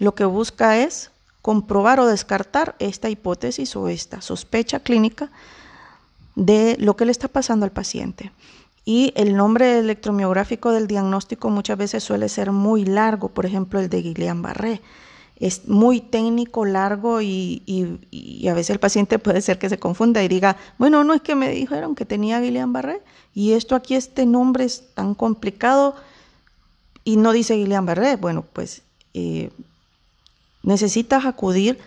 lo 0.00 0.16
que 0.16 0.24
busca 0.24 0.78
es 0.78 1.12
comprobar 1.40 2.00
o 2.00 2.06
descartar 2.06 2.74
esta 2.80 3.08
hipótesis 3.10 3.76
o 3.76 3.88
esta 3.88 4.20
sospecha 4.22 4.80
clínica 4.80 5.30
de 6.34 6.76
lo 6.80 6.96
que 6.96 7.04
le 7.04 7.12
está 7.12 7.28
pasando 7.28 7.64
al 7.64 7.70
paciente. 7.70 8.32
Y 8.84 9.12
el 9.14 9.36
nombre 9.36 9.78
electromiográfico 9.78 10.72
del 10.72 10.88
diagnóstico 10.88 11.48
muchas 11.48 11.78
veces 11.78 12.02
suele 12.02 12.28
ser 12.28 12.50
muy 12.50 12.84
largo, 12.84 13.28
por 13.28 13.46
ejemplo 13.46 13.78
el 13.78 13.88
de 13.88 14.02
Guillain-Barré. 14.02 14.80
Es 15.40 15.66
muy 15.66 16.00
técnico, 16.00 16.64
largo 16.64 17.22
y, 17.22 17.62
a 18.48 18.54
veces 18.54 18.70
el 18.70 18.78
paciente 18.78 19.18
puede 19.18 19.40
ser 19.40 19.58
que 19.58 19.68
se 19.68 19.78
confunda 19.78 20.22
y 20.22 20.28
diga, 20.28 20.56
bueno, 20.78 21.02
no 21.02 21.14
es 21.14 21.22
que 21.22 21.34
me 21.34 21.48
dijeron 21.50 21.94
que 21.94 22.04
tenía 22.04 22.40
Guillain-Barré 22.40 23.00
y 23.34 23.52
esto 23.52 23.74
aquí, 23.74 23.94
este 23.94 24.26
nombre 24.26 24.64
es 24.64 24.84
tan 24.94 25.14
complicado 25.14 25.96
y 27.04 27.16
no 27.16 27.32
dice 27.32 27.56
Guillain-Barré. 27.56 28.16
Bueno, 28.18 28.44
pues 28.52 28.82
eh, 29.14 29.50
necesitas 30.62 31.24
acudir 31.24 31.78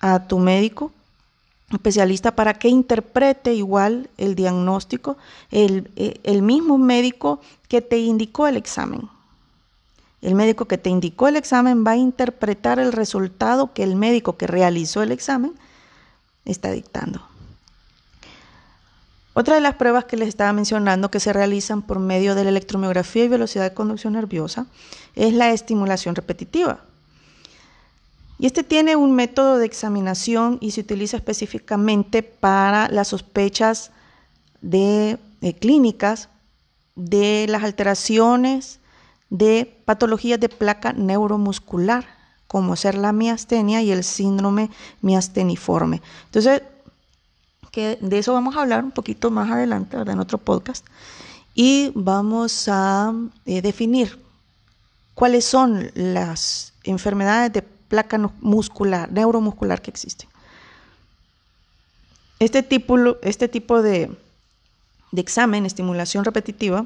a 0.00 0.26
tu 0.26 0.38
médico 0.38 0.90
especialista 1.70 2.34
para 2.34 2.54
que 2.54 2.68
interprete 2.68 3.54
igual 3.54 4.10
el 4.18 4.34
diagnóstico, 4.34 5.16
el, 5.50 5.90
eh, 5.96 6.20
el, 6.24 6.42
mismo 6.42 6.78
médico 6.78 7.40
que 7.68 7.80
te 7.80 7.98
indicó 7.98 8.46
el 8.46 8.56
examen. 8.56 9.08
El 10.22 10.34
médico 10.36 10.66
que 10.66 10.78
te 10.78 10.88
indicó 10.88 11.28
el 11.28 11.36
examen 11.36 11.84
va 11.84 11.92
a 11.92 11.96
interpretar 11.96 12.78
el 12.78 12.92
resultado 12.92 13.74
que 13.74 13.82
el 13.82 13.96
médico 13.96 14.36
que 14.36 14.46
realizó 14.46 15.02
el 15.02 15.12
examen 15.12 15.52
está 16.44 16.70
dictando. 16.70 17.20
Otra 19.34 19.54
de 19.54 19.60
las 19.60 19.74
pruebas 19.74 20.04
que 20.04 20.16
les 20.16 20.28
estaba 20.28 20.52
mencionando 20.52 21.10
que 21.10 21.20
se 21.20 21.32
realizan 21.32 21.82
por 21.82 21.98
medio 21.98 22.34
de 22.34 22.44
la 22.44 22.50
electromiografía 22.50 23.24
y 23.24 23.28
velocidad 23.28 23.64
de 23.64 23.74
conducción 23.74 24.12
nerviosa 24.12 24.66
es 25.14 25.32
la 25.32 25.50
estimulación 25.50 26.14
repetitiva. 26.14 26.80
Y 28.38 28.46
este 28.46 28.62
tiene 28.62 28.96
un 28.96 29.12
método 29.12 29.56
de 29.56 29.66
examinación 29.66 30.58
y 30.60 30.72
se 30.72 30.80
utiliza 30.80 31.16
específicamente 31.16 32.22
para 32.22 32.88
las 32.88 33.08
sospechas 33.08 33.90
de, 34.60 35.18
clínicas 35.60 36.28
de 36.94 37.46
las 37.48 37.62
alteraciones 37.62 38.80
de 39.32 39.80
patologías 39.86 40.38
de 40.38 40.50
placa 40.50 40.92
neuromuscular, 40.92 42.04
como 42.46 42.76
ser 42.76 42.96
la 42.96 43.12
miastenia 43.12 43.80
y 43.80 43.90
el 43.90 44.04
síndrome 44.04 44.68
miasteniforme. 45.00 46.02
Entonces, 46.26 46.60
que 47.70 47.96
de 48.02 48.18
eso 48.18 48.34
vamos 48.34 48.54
a 48.54 48.60
hablar 48.60 48.84
un 48.84 48.90
poquito 48.90 49.30
más 49.30 49.50
adelante 49.50 49.96
en 49.96 50.20
otro 50.20 50.36
podcast 50.36 50.84
y 51.54 51.92
vamos 51.94 52.68
a 52.68 53.14
eh, 53.46 53.62
definir 53.62 54.22
cuáles 55.14 55.46
son 55.46 55.90
las 55.94 56.74
enfermedades 56.84 57.54
de 57.54 57.62
placa 57.62 58.18
muscular, 58.42 59.10
neuromuscular 59.10 59.80
que 59.80 59.90
existe. 59.90 60.28
Este 62.38 62.62
tipo, 62.62 62.98
este 63.22 63.48
tipo 63.48 63.80
de, 63.80 64.10
de 65.10 65.20
examen, 65.22 65.64
estimulación 65.64 66.22
repetitiva, 66.22 66.84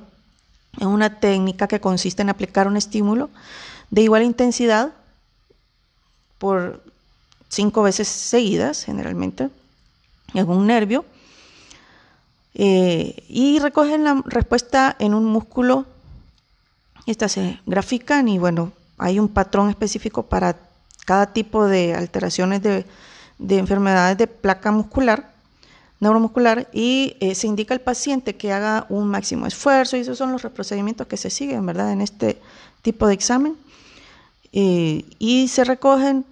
es 0.79 0.87
una 0.87 1.21
técnica 1.21 1.69
que 1.69 1.81
consiste 1.81 2.23
en 2.23 2.31
aplicar 2.31 2.67
un 2.67 2.77
estímulo 2.77 3.31
de 3.91 4.03
igual 4.03 4.23
intensidad 4.23 4.93
por 6.39 6.83
cinco 7.49 7.83
veces 7.83 8.09
seguidas, 8.09 8.85
generalmente, 8.85 9.49
en 10.35 10.49
un 10.49 10.67
nervio, 10.67 11.05
eh, 12.55 13.23
y 13.29 13.59
recogen 13.59 14.05
la 14.05 14.23
respuesta 14.25 14.97
en 14.99 15.15
un 15.15 15.25
músculo. 15.25 15.87
Estas 17.07 17.33
se 17.33 17.61
grafican 17.67 18.29
y 18.29 18.39
bueno, 18.39 18.73
hay 18.99 19.19
un 19.19 19.29
patrón 19.29 19.69
específico 19.69 20.25
para 20.25 20.57
cada 21.05 21.33
tipo 21.33 21.67
de 21.67 21.95
alteraciones 21.95 22.63
de, 22.63 22.85
enfermedades 23.39 24.19
de 24.19 24.27
placa 24.27 24.73
muscular, 24.73 25.33
neuromuscular, 26.01 26.69
y 26.73 27.17
eh, 27.21 27.35
se 27.35 27.47
indica 27.47 27.75
al 27.75 27.81
paciente 27.81 28.37
que 28.37 28.53
haga 28.53 28.87
un 28.89 29.09
máximo 29.09 29.47
esfuerzo, 29.47 29.97
y 29.97 30.01
esos 30.01 30.19
son 30.19 30.33
los 30.33 30.43
procedimientos 30.43 31.07
que 31.07 31.17
se 31.17 31.31
siguen, 31.31 31.65
¿verdad?, 31.65 31.93
en 31.93 32.01
este 32.01 32.39
tipo 32.83 33.07
de 33.07 33.15
examen. 33.15 33.57
Eh, 34.53 35.05
y 35.19 35.49
se 35.49 35.65
recogen 35.65 36.25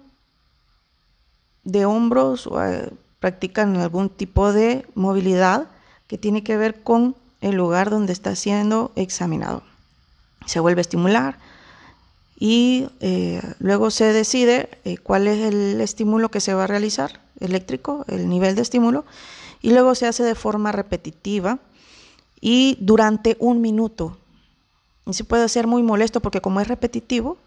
de 1.63 1.85
hombros 1.85 2.47
o 2.47 2.63
eh, 2.63 2.89
practican 3.19 3.77
algún 3.77 4.09
tipo 4.09 4.53
de 4.53 4.85
movilidad 4.93 5.67
que 6.07 6.17
tiene 6.17 6.43
que 6.43 6.57
ver 6.57 6.83
con 6.83 7.15
el 7.41 7.55
lugar 7.55 7.89
donde 7.89 8.13
está 8.13 8.35
siendo 8.35 8.91
examinado. 8.95 9.63
Se 10.45 10.59
vuelve 10.59 10.81
a 10.81 10.81
estimular, 10.81 11.39
y 12.37 12.87
luego 13.59 13.89
se 13.91 14.11
decide 14.11 14.69
cuál 15.03 15.27
es 15.27 15.39
el 15.39 15.79
estímulo 15.79 16.29
que 16.29 16.41
se 16.41 16.53
va 16.53 16.65
a 16.65 16.67
realizar, 16.67 17.21
eléctrico, 17.39 18.05
el 18.07 18.29
nivel 18.29 18.55
de 18.55 18.61
estímulo, 18.61 19.05
y 19.61 19.71
luego 19.71 19.95
se 19.95 20.07
hace 20.07 20.23
de 20.23 20.35
forma 20.35 20.71
repetitiva 20.71 21.59
y 22.39 22.77
durante 22.79 23.37
un 23.39 23.61
minuto. 23.61 24.17
Y 25.05 25.13
se 25.13 25.23
puede 25.23 25.43
hacer 25.43 25.67
muy 25.67 25.83
molesto 25.83 26.19
porque 26.19 26.41
como 26.41 26.61
es 26.61 26.67
repetitivo, 26.67 27.37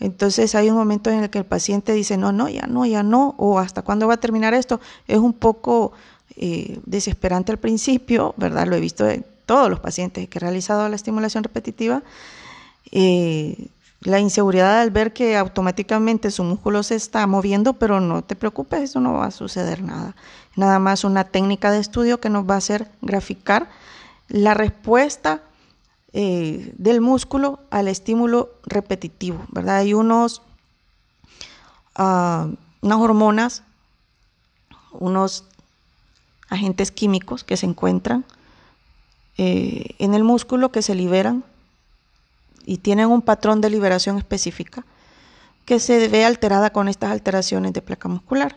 entonces 0.00 0.54
hay 0.54 0.70
un 0.70 0.76
momento 0.76 1.10
en 1.10 1.24
el 1.24 1.30
que 1.30 1.38
el 1.38 1.44
paciente 1.44 1.92
dice, 1.92 2.16
no, 2.16 2.32
no, 2.32 2.48
ya 2.48 2.66
no, 2.66 2.86
ya 2.86 3.02
no, 3.02 3.34
o 3.38 3.58
hasta 3.58 3.82
cuándo 3.82 4.06
va 4.06 4.14
a 4.14 4.20
terminar 4.20 4.54
esto. 4.54 4.80
Es 5.08 5.18
un 5.18 5.32
poco 5.32 5.92
eh, 6.36 6.78
desesperante 6.86 7.52
al 7.52 7.58
principio, 7.58 8.34
¿verdad? 8.36 8.66
Lo 8.66 8.76
he 8.76 8.80
visto 8.80 9.08
en 9.08 9.24
todos 9.46 9.70
los 9.70 9.80
pacientes 9.80 10.28
que 10.28 10.38
he 10.38 10.40
realizado 10.40 10.88
la 10.88 10.96
estimulación 10.96 11.42
repetitiva 11.42 12.02
la 14.00 14.20
inseguridad 14.20 14.80
al 14.80 14.90
ver 14.90 15.12
que 15.12 15.36
automáticamente 15.36 16.30
su 16.30 16.44
músculo 16.44 16.82
se 16.82 16.94
está 16.94 17.26
moviendo, 17.26 17.74
pero 17.74 18.00
no 18.00 18.22
te 18.22 18.36
preocupes, 18.36 18.82
eso 18.82 19.00
no 19.00 19.14
va 19.14 19.26
a 19.26 19.30
suceder 19.30 19.82
nada. 19.82 20.14
Nada 20.56 20.78
más 20.78 21.04
una 21.04 21.24
técnica 21.24 21.70
de 21.70 21.80
estudio 21.80 22.20
que 22.20 22.30
nos 22.30 22.48
va 22.48 22.54
a 22.54 22.58
hacer 22.58 22.88
graficar 23.02 23.68
la 24.28 24.54
respuesta 24.54 25.42
eh, 26.12 26.72
del 26.78 27.00
músculo 27.00 27.60
al 27.70 27.88
estímulo 27.88 28.50
repetitivo, 28.64 29.44
¿verdad? 29.50 29.78
Hay 29.78 29.94
unos, 29.94 30.42
uh, 31.98 32.54
unas 32.80 32.98
hormonas, 32.98 33.62
unos 34.92 35.44
agentes 36.48 36.90
químicos 36.90 37.44
que 37.44 37.56
se 37.56 37.66
encuentran 37.66 38.24
eh, 39.36 39.94
en 39.98 40.14
el 40.14 40.24
músculo 40.24 40.72
que 40.72 40.82
se 40.82 40.94
liberan 40.94 41.44
y 42.68 42.76
tienen 42.76 43.06
un 43.06 43.22
patrón 43.22 43.62
de 43.62 43.70
liberación 43.70 44.18
específica 44.18 44.84
que 45.64 45.80
se 45.80 46.06
ve 46.08 46.26
alterada 46.26 46.68
con 46.70 46.86
estas 46.86 47.10
alteraciones 47.10 47.72
de 47.72 47.80
placa 47.80 48.08
muscular. 48.08 48.56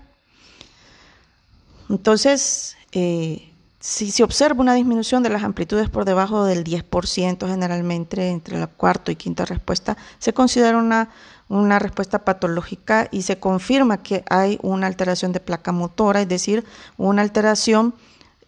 Entonces, 1.89 2.76
eh, 2.91 3.54
si 3.80 4.12
se 4.12 4.24
observa 4.24 4.60
una 4.60 4.74
disminución 4.74 5.24
de 5.24 5.30
las 5.30 5.43
amplitudes 5.43 5.89
por 5.89 6.04
debajo 6.04 6.43
del 6.43 6.65
10% 6.65 7.47
generalmente 7.47 8.30
entre 8.30 8.60
la 8.60 8.67
cuarta 8.67 9.13
y 9.13 9.15
quinta 9.15 9.45
respuesta, 9.45 9.95
se 10.19 10.34
considera 10.34 10.78
una, 10.78 11.10
una 11.47 11.80
respuesta 11.80 12.26
patológica 12.26 13.08
y 13.12 13.21
se 13.21 13.39
confirma 13.39 14.04
que 14.04 14.26
hay 14.30 14.60
una 14.62 14.88
alteración 14.88 15.32
de 15.32 15.39
placa 15.39 15.71
motora, 15.71 16.21
es 16.21 16.28
decir, 16.28 16.65
una 16.97 17.21
alteración 17.21 17.95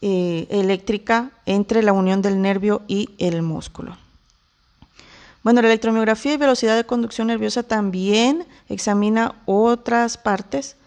eh, 0.01 0.45
eléctrica 0.49 1.31
entre 1.45 1.83
la 1.83 1.93
unión 1.93 2.21
del 2.21 2.41
nervio 2.41 2.81
y 2.89 3.11
el 3.17 3.41
músculo. 3.43 4.02
Bueno, 5.43 5.61
la 5.61 5.67
electromiografía 5.67 6.33
y 6.33 6.37
velocidad 6.37 6.77
de 6.77 6.85
conducción 6.85 7.27
nerviosa 7.27 7.63
también 7.63 8.47
examina 8.69 9.35
otras 9.45 10.17
partes 10.17 10.77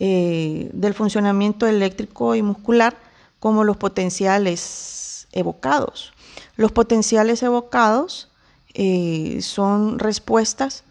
eh, 0.00 0.68
del 0.72 0.94
funcionamiento 0.94 1.66
eléctrico 1.68 2.34
y 2.34 2.42
muscular, 2.42 2.96
como 3.38 3.62
los 3.62 3.76
potenciales 3.76 5.28
evocados. 5.30 6.12
Los 6.56 6.72
potenciales 6.72 7.42
evocados 7.44 8.28
eh, 8.74 9.38
son 9.42 10.00
respuestas 10.00 10.82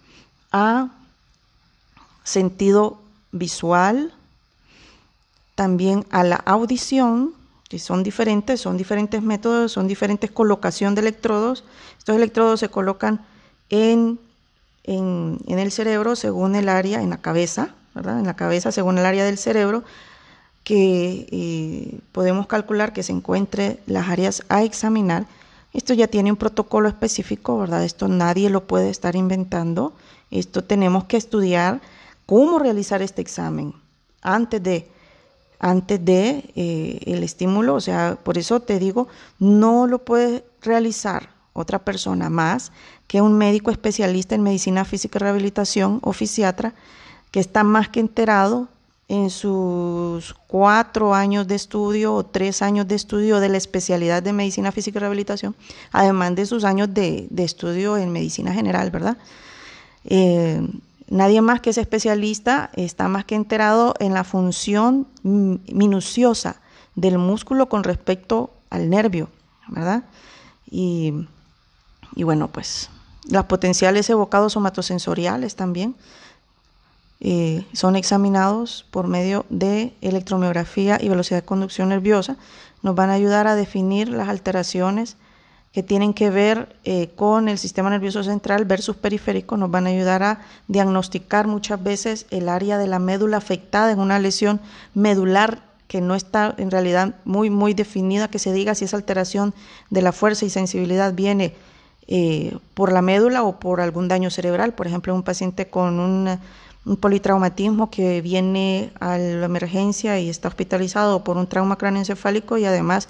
a 0.53 0.89
sentido 2.23 3.01
visual, 3.34 4.13
también 5.55 6.05
a 6.10 6.23
la 6.23 6.38
audición, 6.38 7.34
son 7.77 8.01
diferentes, 8.01 8.60
son 8.60 8.77
diferentes 8.77 9.21
métodos, 9.21 9.71
son 9.71 9.88
diferentes 9.88 10.32
colocación 10.32 10.95
de 10.95 11.01
electrodos. 11.01 11.63
Estos 11.99 12.15
electrodos 12.15 12.60
se 12.60 12.69
colocan 12.69 13.23
en, 13.69 14.19
en, 14.84 15.38
el 15.47 15.71
cerebro 15.71 16.15
según 16.15 16.55
el 16.55 16.67
área, 16.67 17.03
en 17.03 17.12
la 17.12 17.17
cabeza, 17.17 17.75
¿verdad? 17.93 18.19
En 18.19 18.25
la 18.25 18.36
cabeza 18.36 18.71
según 18.71 18.97
el 18.97 19.05
área 19.05 19.23
del 19.23 19.38
cerebro, 19.38 19.84
que 20.63 21.27
eh, 21.32 21.99
podemos 22.12 22.47
calcular 22.47 22.91
que 22.91 23.03
se 23.03 23.12
encuentre 23.12 23.79
las 23.86 24.10
áreas 24.10 24.43
a 24.49 24.63
examinar. 24.63 25.27
Esto 25.71 25.93
ya 25.93 26.08
tiene 26.08 26.32
un 26.32 26.38
protocolo 26.38 26.89
específico, 26.89 27.60
¿verdad? 27.60 27.84
Esto 27.84 28.08
nadie 28.08 28.49
lo 28.49 28.63
puede 28.65 28.89
estar 28.89 29.15
inventando. 29.15 29.93
Esto 30.32 30.63
tenemos 30.63 31.03
que 31.03 31.17
estudiar 31.17 31.82
cómo 32.25 32.58
realizar 32.58 33.03
este 33.03 33.21
examen 33.21 33.73
antes 34.21 34.62
de 34.63 34.88
antes 35.59 36.03
de 36.03 36.51
eh, 36.55 36.99
el 37.05 37.23
estímulo, 37.23 37.75
o 37.75 37.81
sea, 37.81 38.17
por 38.23 38.37
eso 38.37 38.61
te 38.61 38.79
digo, 38.79 39.07
no 39.39 39.87
lo 39.87 39.99
puede 39.99 40.45
realizar 40.61 41.29
otra 41.53 41.79
persona 41.79 42.29
más 42.29 42.71
que 43.07 43.21
un 43.21 43.37
médico 43.37 43.69
especialista 43.71 44.35
en 44.35 44.43
medicina 44.43 44.85
física 44.85 45.19
y 45.19 45.21
rehabilitación 45.21 45.99
o 46.01 46.13
fisiatra 46.13 46.73
que 47.31 47.39
está 47.39 47.63
más 47.63 47.89
que 47.89 47.99
enterado 47.99 48.69
en 49.09 49.31
sus 49.31 50.35
cuatro 50.47 51.15
años 51.15 51.47
de 51.47 51.55
estudio 51.55 52.13
o 52.13 52.23
tres 52.23 52.61
años 52.61 52.87
de 52.87 52.95
estudio 52.95 53.39
de 53.39 53.49
la 53.49 53.57
especialidad 53.57 54.21
de 54.21 54.33
medicina 54.33 54.71
física 54.71 54.99
y 54.99 55.01
rehabilitación, 55.01 55.55
además 55.91 56.35
de 56.35 56.45
sus 56.45 56.63
años 56.63 56.93
de, 56.93 57.27
estudio 57.37 57.97
en 57.97 58.11
medicina 58.11 58.53
general, 58.53 58.91
¿verdad? 58.91 59.17
Eh, 60.05 60.61
Nadie 61.09 61.41
más 61.41 61.59
que 61.59 61.71
ese 61.71 61.81
especialista 61.81 62.69
está 62.73 63.07
más 63.07 63.25
que 63.25 63.33
enterado 63.33 63.95
en 63.99 64.13
la 64.13 64.23
función 64.23 65.07
minuciosa 65.23 66.61
del 66.93 67.17
músculo 67.17 67.67
con 67.67 67.83
respecto 67.83 68.53
al 68.69 68.91
nervio, 68.91 69.29
¿verdad? 69.69 70.03
Y, 70.69 71.13
bueno, 72.15 72.49
pues 72.49 72.91
los 73.27 73.45
potenciales 73.45 74.07
evocados 74.11 74.53
somatosensoriales 74.53 75.55
también 75.55 75.95
eh, 77.21 77.65
son 77.73 77.95
examinados 77.95 78.85
por 78.91 79.07
medio 79.07 79.47
de 79.49 79.95
electromiografía 80.01 80.99
y 81.01 81.09
velocidad 81.09 81.39
de 81.41 81.45
conducción 81.45 81.89
nerviosa. 81.89 82.37
Nos 82.83 82.93
van 82.93 83.09
a 83.09 83.13
ayudar 83.13 83.47
a 83.47 83.55
definir 83.55 84.09
las 84.09 84.29
alteraciones 84.29 85.17
que 85.71 85.84
tienen 85.84 86.13
que 86.13 86.29
ver 86.29 86.75
eh, 86.84 87.10
con 87.15 87.47
el 87.47 87.58
sistema 87.58 87.89
nervioso 87.89 88.23
central 88.23 88.65
versus 88.65 88.95
periférico 88.95 89.55
nos 89.55 89.69
van 89.69 89.86
a 89.86 89.91
ayudar 89.91 90.23
a 90.23 90.41
diagnosticar 90.67 91.47
muchas 91.47 91.82
veces 91.82 92.25
el 92.32 92.49
área 92.49 92.77
de 92.77 92.88
la 92.88 92.99
médula 92.99 93.38
afectada 93.38 93.91
en 93.91 93.99
una 93.99 94.19
lesión 94.19 94.60
medular 94.93 95.62
que 95.88 96.01
no 96.01 96.15
está 96.15 96.53
en 96.58 96.69
realidad 96.69 97.15
muy, 97.25 97.49
muy 97.49 97.73
definida, 97.73 98.29
que 98.29 98.39
se 98.39 98.53
diga 98.53 98.75
si 98.75 98.86
esa 98.86 98.95
alteración 98.95 99.53
de 99.89 100.03
la 100.03 100.12
fuerza 100.12 100.45
y 100.45 100.49
sensibilidad 100.51 101.13
viene 101.13 101.55
eh, 102.08 102.58
por 102.73 102.91
la 102.91 103.01
médula 103.01 103.43
o 103.43 103.60
por 103.60 103.82
algún 103.82 104.08
daño 104.08 104.29
cerebral, 104.29 104.73
por 104.73 104.88
ejemplo, 104.88 105.13
un 105.13 105.23
paciente 105.23 105.67
con 105.69 105.99
un, 105.99 106.39
politraumatismo 106.99 107.91
que 107.91 108.21
viene 108.21 108.91
a 108.99 109.17
la 109.17 109.45
emergencia 109.45 110.17
y 110.19 110.29
está 110.29 110.47
hospitalizado 110.47 111.23
por 111.23 111.38
un 111.38 111.45
trauma 111.45 111.77
cráneoencefálico 111.77 112.58
y 112.58 112.65
además 112.65 113.10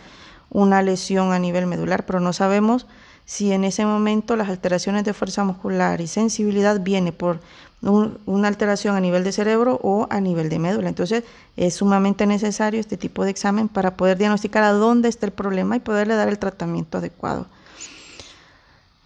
una 0.52 0.82
lesión 0.82 1.32
a 1.32 1.40
nivel 1.40 1.68
medular, 1.68 2.06
pero 2.06 2.20
no 2.20 2.34
sabemos 2.34 2.88
si 3.26 3.52
en 3.52 3.64
ese 3.64 3.86
momento 3.86 4.36
las 4.36 4.50
alteraciones 4.50 5.04
de 5.04 5.14
fuerza 5.14 5.44
muscular 5.44 6.02
y 6.02 6.08
sensibilidad 6.08 6.82
viene 6.82 7.12
por 7.12 7.40
una 7.82 8.48
alteración 8.48 8.96
a 8.96 9.00
nivel 9.00 9.24
de 9.24 9.32
cerebro 9.32 9.80
o 9.84 10.08
a 10.10 10.20
nivel 10.20 10.50
de 10.50 10.60
médula. 10.60 10.90
Entonces 10.90 11.24
es 11.56 11.76
sumamente 11.76 12.26
necesario 12.26 12.80
este 12.80 12.98
tipo 12.98 13.24
de 13.24 13.32
examen 13.32 13.68
para 13.68 13.96
poder 13.96 14.18
diagnosticar 14.18 14.64
a 14.64 14.72
dónde 14.72 15.10
está 15.10 15.28
el 15.28 15.32
problema 15.32 15.76
y 15.76 15.80
poderle 15.80 16.16
dar 16.16 16.28
el 16.28 16.40
tratamiento 16.40 16.98
adecuado, 16.98 17.46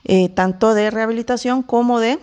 eh, 0.06 0.30
tanto 0.30 0.74
de 0.74 0.90
rehabilitación 0.90 1.62
como 1.62 2.00
de, 2.00 2.18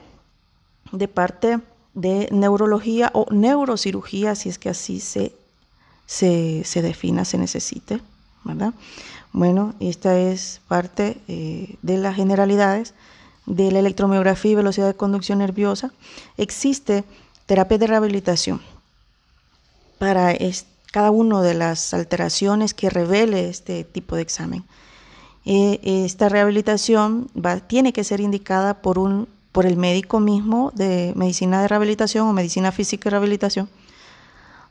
de 0.92 1.06
parte 1.06 1.61
de 1.92 2.28
neurología 2.33 3.11
o 3.12 3.26
neurocirugía, 3.30 4.35
si 4.35 4.48
es 4.48 4.59
que 4.59 4.70
así 4.70 5.00
se, 5.00 5.35
se, 6.06 6.62
se 6.64 6.83
defina, 6.83 7.24
se 7.24 7.37
necesite. 7.37 8.00
¿Verdad? 8.44 8.74
Bueno, 9.33 9.74
esta 9.81 10.18
es 10.18 10.61
parte 10.68 11.20
eh, 11.29 11.76
de 11.83 11.98
las 11.98 12.16
generalidades 12.16 12.94
de 13.46 13.70
la 13.72 13.81
electromiografía 13.81 14.53
y 14.53 14.55
velocidad 14.57 14.87
de 14.87 14.94
conducción 14.94 15.38
nerviosa. 15.38 15.92
Existe 16.37 17.05
terapia 17.46 17.79
de 17.79 17.87
rehabilitación 17.87 18.61
para 19.98 20.35
cada 20.92 21.11
una 21.11 21.42
de 21.42 21.55
las 21.55 21.94
alteraciones 21.94 22.74
que 22.74 22.90
revele 22.90 23.48
este 23.48 23.85
tipo 23.85 24.16
de 24.16 24.22
examen. 24.22 24.64
Eh, 25.44 25.81
esta 25.83 26.29
rehabilitación 26.29 27.29
va, 27.35 27.61
tiene 27.61 27.92
que 27.92 28.05
ser 28.05 28.20
indicada 28.20 28.83
por, 28.83 28.98
un, 28.98 29.29
por 29.53 29.66
el 29.66 29.76
médico 29.76 30.20
mismo 30.20 30.72
de 30.74 31.12
medicina 31.16 31.62
de 31.62 31.68
rehabilitación 31.68 32.29
o 32.29 32.33
medicina 32.33 32.72
física 32.72 33.09
y 33.09 33.11
rehabilitación 33.11 33.68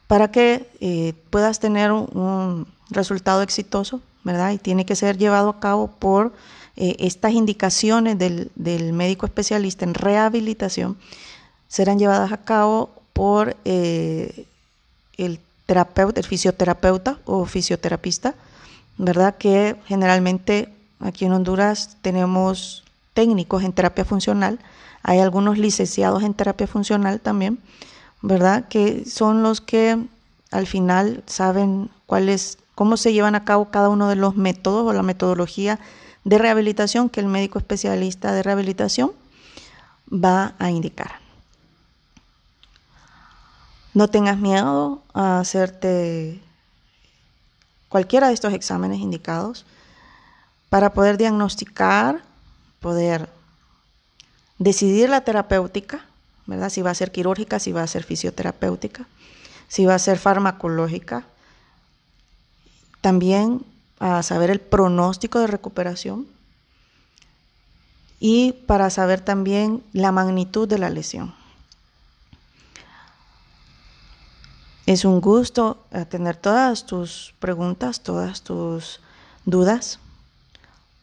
para 0.10 0.32
que 0.32 0.68
eh, 0.82 1.14
puedas 1.30 1.60
tener 1.60 1.92
un 1.92 2.66
resultado 2.90 3.44
exitoso, 3.44 4.02
¿verdad? 4.24 4.54
Y 4.54 4.58
tiene 4.58 4.84
que 4.84 4.96
ser 4.96 5.20
llevado 5.20 5.50
a 5.50 5.60
cabo 5.60 5.92
por 6.00 6.34
eh, 6.78 6.96
estas 6.98 7.34
indicaciones 7.34 8.18
del, 8.18 8.50
médico 8.92 9.28
especialista 9.28 9.86
en 9.86 9.94
rehabilitación, 9.94 10.98
serán 11.68 12.00
llevadas 12.00 12.32
a 12.32 12.38
cabo 12.38 12.90
por 13.14 13.56
eh, 13.66 14.48
el 15.18 15.40
terapeuta, 15.68 16.20
el 16.20 16.26
fisioterapeuta 16.26 17.20
o 17.26 17.46
fisioterapista, 17.46 18.34
¿verdad? 18.98 19.38
Que 19.38 19.76
generalmente 19.86 20.70
aquí 21.00 21.26
en 21.26 21.34
Honduras 21.34 21.98
tenemos 22.02 22.84
técnicos 23.14 23.64
en 23.64 23.74
terapia 23.74 24.06
funcional, 24.06 24.58
hay 25.04 25.20
algunos 25.20 25.60
licenciados 25.60 26.24
en 26.24 26.34
terapia 26.34 26.66
funcional 26.66 27.20
también, 27.20 27.60
¿verdad? 28.22 28.68
Que 28.68 29.06
son 29.06 29.44
los 29.44 29.62
que 29.62 29.98
al 30.52 30.68
final 30.68 31.24
saben 31.28 31.90
cuál 32.06 32.30
es 32.30 32.58
cómo 32.76 32.98
se 32.98 33.14
llevan 33.14 33.36
a 33.36 33.44
cabo 33.44 33.72
cada 33.72 33.90
uno 33.90 34.08
de 34.08 34.16
los 34.16 34.36
métodos 34.36 34.88
o 34.88 34.94
la 34.94 35.04
metodología 35.04 35.80
de 36.24 36.38
rehabilitación 36.38 37.10
que 37.10 37.20
el 37.20 37.28
médico 37.28 37.60
especialista 37.60 38.32
de 38.32 38.44
rehabilitación 38.44 39.12
va 40.12 40.54
a 40.60 40.70
indicar. 40.70 41.20
No 43.94 44.08
tengas 44.08 44.38
miedo 44.38 45.02
a 45.14 45.40
hacerte 45.40 46.42
cualquiera 47.90 48.28
de 48.28 48.34
estos 48.34 48.54
exámenes 48.54 49.00
indicados 49.00 49.66
para 50.70 50.94
poder 50.94 51.18
diagnosticar, 51.18 52.22
poder 52.80 53.30
decidir 54.60 55.10
la 55.10 55.22
terapéutica, 55.22 56.06
¿verdad? 56.50 56.70
Si 56.70 56.82
va 56.82 56.92
a 56.92 56.96
ser 56.96 57.12
quirúrgica, 57.12 57.60
si 57.60 57.72
va 57.72 57.84
a 57.84 57.88
ser 57.88 58.04
fisioterapéutica, 58.04 59.08
si 59.68 59.86
va 59.86 59.96
a 59.96 60.00
ser 60.00 60.18
farmacológica, 60.18 61.26
también 63.02 63.64
a 64.00 64.24
saber 64.24 64.50
el 64.50 64.60
pronóstico 64.60 65.40
de 65.40 65.48
recuperación 65.48 66.28
y 68.20 68.54
para 68.66 68.90
saber 68.90 69.22
también 69.22 69.84
la 69.94 70.12
magnitud 70.12 70.68
de 70.68 70.80
la 70.80 70.90
lesión. 70.90 71.36
Es 74.86 75.06
un 75.06 75.22
gusto 75.22 75.86
tener 76.10 76.36
todas 76.36 76.88
tus 76.88 77.36
preguntas, 77.40 78.02
todas 78.02 78.42
tus 78.42 79.02
dudas. 79.46 80.00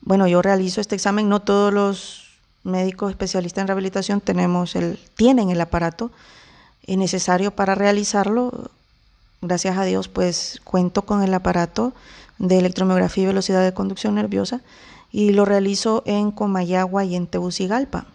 Bueno, 0.00 0.26
yo 0.26 0.42
realizo 0.42 0.80
este 0.80 0.96
examen, 0.96 1.28
no 1.28 1.40
todos 1.40 1.72
los 1.72 2.25
médicos 2.66 3.10
especialistas 3.10 3.62
en 3.62 3.68
rehabilitación 3.68 4.20
tenemos 4.20 4.76
el, 4.76 4.98
tienen 5.14 5.50
el 5.50 5.60
aparato 5.60 6.10
necesario 6.86 7.50
para 7.50 7.74
realizarlo 7.74 8.70
gracias 9.42 9.76
a 9.78 9.84
Dios, 9.84 10.08
pues 10.08 10.60
cuento 10.64 11.02
con 11.02 11.22
el 11.22 11.34
aparato 11.34 11.92
de 12.38 12.58
electromiografía 12.58 13.24
y 13.24 13.26
velocidad 13.28 13.62
de 13.64 13.74
conducción 13.74 14.14
nerviosa 14.14 14.62
y 15.10 15.32
lo 15.32 15.44
realizo 15.44 16.04
en 16.06 16.30
Comayagua 16.30 17.04
y 17.04 17.16
en 17.16 17.26
Tegucigalpa. 17.26 18.06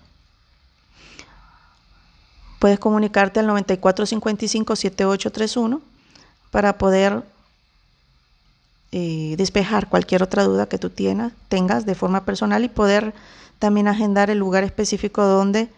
Puedes 2.59 2.79
comunicarte 2.79 3.39
al 3.39 3.47
9455-7831 3.47 5.81
para 6.51 6.77
poder 6.77 7.23
eh, 8.91 9.33
despejar 9.37 9.89
cualquier 9.89 10.21
otra 10.21 10.43
duda 10.43 10.67
que 10.67 10.77
tú 10.77 10.91
tengas 10.91 11.85
de 11.85 11.95
forma 11.95 12.25
personal 12.25 12.63
y 12.63 12.69
poder 12.69 13.15
también 13.62 13.88
agendar 13.88 14.32
el 14.32 14.39
lugar 14.39 14.63
específico 14.63 15.24
donde 15.24 15.69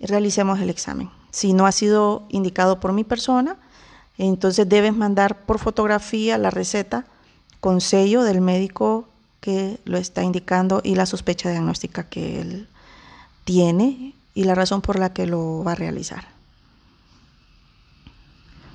realicemos 0.00 0.58
el 0.58 0.68
examen. 0.68 1.10
Si 1.30 1.52
no 1.52 1.64
ha 1.64 1.70
sido 1.70 2.24
indicado 2.28 2.80
por 2.80 2.92
mi 2.92 3.04
persona, 3.04 3.56
entonces 4.18 4.68
debes 4.68 4.96
mandar 4.96 5.46
por 5.46 5.60
fotografía 5.60 6.38
la 6.38 6.50
receta 6.50 7.06
con 7.60 7.80
sello 7.80 8.24
del 8.24 8.40
médico 8.40 9.06
que 9.40 9.78
lo 9.84 9.96
está 9.96 10.24
indicando 10.24 10.80
y 10.82 10.96
la 10.96 11.06
sospecha 11.06 11.48
diagnóstica 11.50 12.08
que 12.08 12.40
él, 12.40 12.68
tiene 13.44 14.12
y 14.34 14.42
la 14.42 14.56
razón 14.56 14.82
por 14.82 14.98
la 14.98 15.12
que 15.12 15.26
lo 15.26 15.62
va 15.62 15.72
a 15.72 15.76
realizar. 15.76 16.26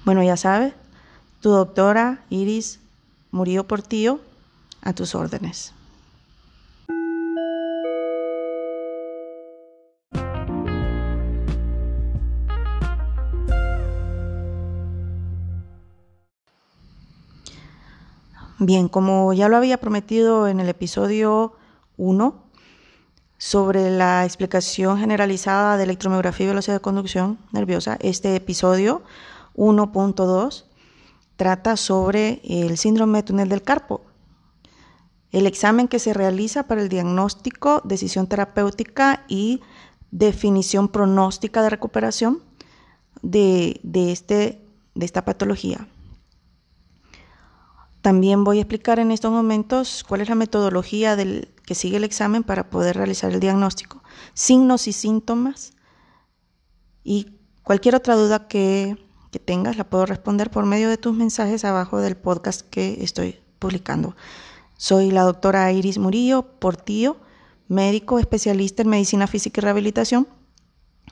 Bueno, 0.05 0.23
ya 0.23 0.37
sabes, 0.37 0.73
tu 1.41 1.49
doctora 1.49 2.23
Iris 2.29 2.79
murió 3.31 3.67
por 3.67 3.81
tío 3.81 4.21
a 4.81 4.93
tus 4.93 5.13
órdenes. 5.13 5.73
Bien, 18.59 18.87
como 18.87 19.33
ya 19.33 19.49
lo 19.49 19.57
había 19.57 19.81
prometido 19.81 20.47
en 20.47 20.61
el 20.61 20.69
episodio 20.69 21.53
1 21.97 22.41
sobre 23.37 23.89
la 23.89 24.23
explicación 24.23 24.97
generalizada 24.97 25.75
de 25.75 25.83
electromiografía 25.83 26.45
y 26.45 26.49
velocidad 26.49 26.77
de 26.77 26.81
conducción 26.81 27.37
nerviosa, 27.51 27.97
este 27.99 28.33
episodio 28.33 29.03
1.2 29.57 30.63
trata 31.35 31.75
sobre 31.75 32.39
el 32.45 32.77
síndrome 32.77 33.17
de 33.17 33.23
túnel 33.23 33.49
del 33.49 33.61
carpo, 33.61 34.03
el 35.33 35.47
examen 35.47 35.89
que 35.89 35.99
se 35.99 36.13
realiza 36.13 36.63
para 36.63 36.81
el 36.81 36.87
diagnóstico, 36.87 37.81
decisión 37.83 38.27
terapéutica 38.27 39.25
y 39.27 39.61
definición 40.11 40.87
pronóstica 40.87 41.61
de 41.61 41.71
recuperación 41.71 42.41
de, 43.21 43.81
este, 43.93 44.61
de 44.93 45.05
esta 45.05 45.25
patología. 45.25 45.89
También 48.05 48.43
voy 48.43 48.59
a 48.59 48.61
explicar 48.61 48.99
en 48.99 49.09
estos 49.09 49.31
momentos 49.31 50.05
cuál 50.07 50.21
es 50.21 50.29
la 50.29 50.35
metodología 50.35 51.17
que 51.17 51.73
sigue 51.73 51.97
el 51.97 52.03
examen 52.03 52.43
para 52.43 52.69
poder 52.69 52.97
realizar 52.97 53.33
el 53.33 53.39
diagnóstico, 53.39 54.03
signos 54.35 54.87
y 54.87 54.93
síntomas 54.93 55.73
y 57.03 57.39
cualquier 57.63 57.95
otra 57.95 58.13
duda 58.15 58.47
que, 58.47 58.95
que 59.31 59.39
tengas 59.39 59.77
la 59.77 59.89
puedo 59.89 60.05
responder 60.05 60.51
por 60.51 60.67
medio 60.67 60.87
de 60.87 60.97
tus 60.97 61.15
mensajes 61.15 61.65
abajo 61.65 61.97
del 61.97 62.15
podcast 62.15 62.61
que 62.69 63.03
estoy 63.03 63.39
publicando. 63.57 64.15
Soy 64.77 65.09
la 65.09 65.23
doctora 65.23 65.71
Iris 65.71 65.97
Murillo 65.97 66.43
Portillo, 66.59 67.17
médico 67.67 68.19
especialista 68.19 68.83
en 68.83 68.89
medicina 68.89 69.25
física 69.25 69.61
y 69.61 69.63
rehabilitación 69.63 70.27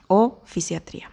o 0.06 0.44
fisiatría. 0.46 1.10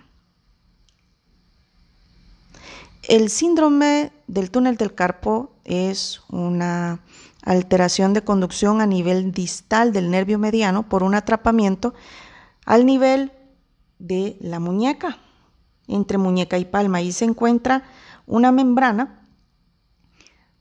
El 3.08 3.30
síndrome 3.30 4.12
del 4.26 4.50
túnel 4.50 4.76
del 4.76 4.94
carpo 4.94 5.56
es 5.70 6.20
una 6.28 7.00
alteración 7.42 8.12
de 8.12 8.22
conducción 8.22 8.80
a 8.80 8.86
nivel 8.86 9.32
distal 9.32 9.92
del 9.92 10.10
nervio 10.10 10.38
mediano 10.38 10.88
por 10.88 11.02
un 11.04 11.14
atrapamiento 11.14 11.94
al 12.66 12.84
nivel 12.84 13.32
de 13.98 14.36
la 14.40 14.58
muñeca, 14.58 15.18
entre 15.86 16.18
muñeca 16.18 16.58
y 16.58 16.64
palma. 16.64 16.98
Ahí 16.98 17.12
se 17.12 17.24
encuentra 17.24 17.84
una 18.26 18.50
membrana 18.52 19.26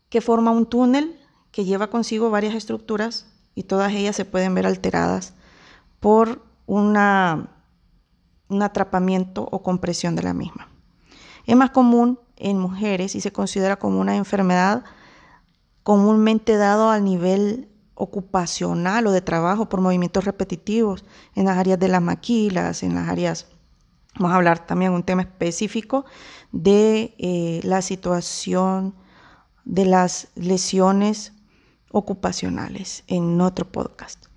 que 0.10 0.22
forma 0.22 0.52
un 0.52 0.68
túnel 0.68 1.20
que 1.52 1.66
lleva 1.66 1.90
consigo 1.90 2.30
varias 2.30 2.54
estructuras 2.54 3.26
y 3.56 3.64
todas 3.64 3.92
ellas 3.94 4.16
se 4.16 4.26
pueden 4.26 4.54
ver 4.54 4.68
alteradas 4.68 5.34
por 6.00 6.46
una, 6.66 7.50
un 8.48 8.62
atrapamiento 8.62 9.48
o 9.52 9.64
compresión 9.64 10.16
de 10.16 10.24
la 10.24 10.34
misma. 10.34 10.70
Es 11.46 11.56
más 11.56 11.72
común 11.72 12.20
en 12.38 12.60
mujeres 12.60 13.16
y 13.16 13.22
se 13.22 13.32
considera 13.32 13.78
como 13.78 14.00
una 14.00 14.16
enfermedad 14.16 14.84
comúnmente 15.84 16.58
dado 16.58 16.90
al 16.90 17.04
nivel 17.04 17.70
ocupacional 17.96 19.08
o 19.08 19.12
de 19.12 19.22
trabajo 19.22 19.68
por 19.68 19.82
movimientos 19.82 20.24
repetitivos 20.24 21.04
en 21.36 21.46
las 21.46 21.58
áreas 21.58 21.80
de 21.80 21.90
las 21.90 22.02
maquilas, 22.02 22.84
en 22.84 22.96
las 22.96 23.10
áreas, 23.10 23.48
vamos 24.16 24.32
a 24.32 24.36
hablar 24.38 24.66
también 24.66 24.94
un 24.94 25.04
tema 25.04 25.24
específico 25.24 26.06
de 26.52 27.14
eh, 27.18 27.60
la 27.64 27.82
situación 27.82 28.96
de 29.66 29.86
las 29.86 30.30
lesiones 30.36 31.34
ocupacionales 31.92 33.04
en 33.08 33.42
otro 33.42 33.66
podcast. 33.66 34.28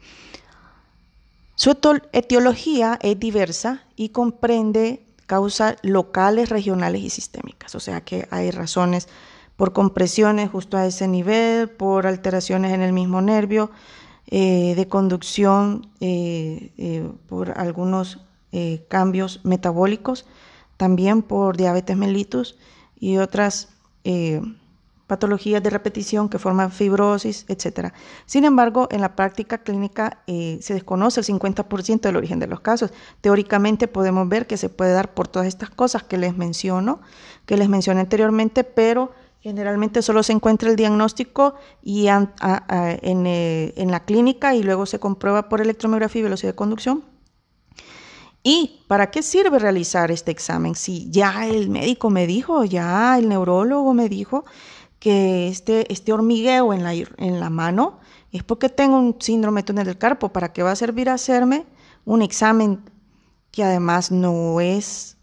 Su 1.54 1.76
etiología 2.12 2.98
es 3.02 3.20
diversa 3.20 3.84
y 3.94 4.08
comprende 4.08 5.06
causas 5.26 5.76
locales, 5.82 6.48
regionales 6.48 7.02
y 7.02 7.10
sistémicas. 7.10 7.74
O 7.74 7.80
sea 7.80 8.00
que 8.00 8.26
hay 8.30 8.50
razones 8.50 9.08
por 9.56 9.72
compresiones 9.72 10.50
justo 10.50 10.76
a 10.76 10.86
ese 10.86 11.08
nivel, 11.08 11.68
por 11.68 12.06
alteraciones 12.06 12.72
en 12.72 12.82
el 12.82 12.92
mismo 12.92 13.20
nervio, 13.20 13.70
eh, 14.34 14.74
de 14.76 14.88
conducción, 14.88 15.90
eh, 16.00 16.72
eh, 16.78 17.06
por 17.28 17.58
algunos 17.58 18.18
cambios 18.88 19.40
metabólicos, 19.44 20.26
también 20.76 21.22
por 21.22 21.56
diabetes 21.56 21.96
mellitus 21.96 22.58
y 23.00 23.16
otras 23.16 23.70
patologías 25.06 25.62
de 25.62 25.70
repetición 25.70 26.28
que 26.28 26.38
forman 26.38 26.70
fibrosis, 26.70 27.46
etc. 27.48 27.94
Sin 28.26 28.44
embargo, 28.44 28.88
en 28.90 29.00
la 29.00 29.16
práctica 29.16 29.62
clínica 29.62 30.18
se 30.26 30.74
desconoce 30.74 31.20
el 31.20 31.26
50% 31.26 32.02
del 32.02 32.16
origen 32.16 32.40
de 32.40 32.46
los 32.46 32.60
casos. 32.60 32.92
Teóricamente 33.22 33.88
podemos 33.88 34.28
ver 34.28 34.46
que 34.46 34.58
se 34.58 34.68
puede 34.68 34.92
dar 34.92 35.14
por 35.14 35.28
todas 35.28 35.48
estas 35.48 35.70
cosas 35.70 36.02
que 36.02 36.18
les 36.18 36.36
menciono, 36.36 37.00
que 37.46 37.56
les 37.56 37.70
mencioné 37.70 38.02
anteriormente, 38.02 38.64
pero 38.64 39.12
generalmente 39.42 40.02
solo 40.02 40.22
se 40.22 40.32
encuentra 40.32 40.70
el 40.70 40.76
diagnóstico 40.76 41.54
y 41.82 42.06
en, 42.06 42.30
eh, 42.40 43.74
en 43.76 43.90
la 43.90 44.04
clínica 44.04 44.54
y 44.54 44.62
luego 44.62 44.86
se 44.86 45.00
comprueba 45.00 45.48
por 45.48 45.60
electromiografía 45.60 46.20
y 46.20 46.22
velocidad 46.22 46.52
de 46.52 46.56
conducción. 46.56 47.04
¿Y 48.44 48.82
para 48.88 49.10
qué 49.10 49.22
sirve 49.22 49.58
realizar 49.58 50.10
este 50.10 50.30
examen? 50.30 50.74
Si 50.74 51.08
ya 51.10 51.46
el 51.46 51.70
médico 51.70 52.10
me 52.10 52.26
dijo, 52.26 52.64
ya 52.64 53.18
el 53.18 53.28
neurólogo 53.28 53.94
me 53.94 54.08
dijo 54.08 54.44
que 54.98 55.48
este, 55.48 55.92
este 55.92 56.12
hormigueo 56.12 56.72
en 56.72 56.82
la, 56.82 56.92
en 56.94 57.40
la 57.40 57.50
mano 57.50 58.00
es 58.32 58.42
porque 58.42 58.68
tengo 58.68 58.98
un 58.98 59.16
síndrome 59.20 59.60
de 59.60 59.66
túnel 59.66 59.86
del 59.86 59.98
carpo. 59.98 60.30
¿Para 60.30 60.52
qué 60.52 60.62
va 60.62 60.72
a 60.72 60.76
servir 60.76 61.08
hacerme 61.08 61.66
un 62.04 62.22
examen 62.22 62.80
que 63.50 63.62
además 63.62 64.10
no 64.10 64.60
es 64.60 65.16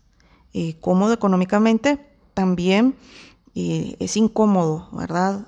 eh, 0.54 0.78
cómodo 0.80 1.14
económicamente? 1.14 2.00
También 2.34 2.96
eh, 3.56 3.96
es 4.00 4.18
incómodo, 4.18 4.90
¿verdad? 4.92 5.48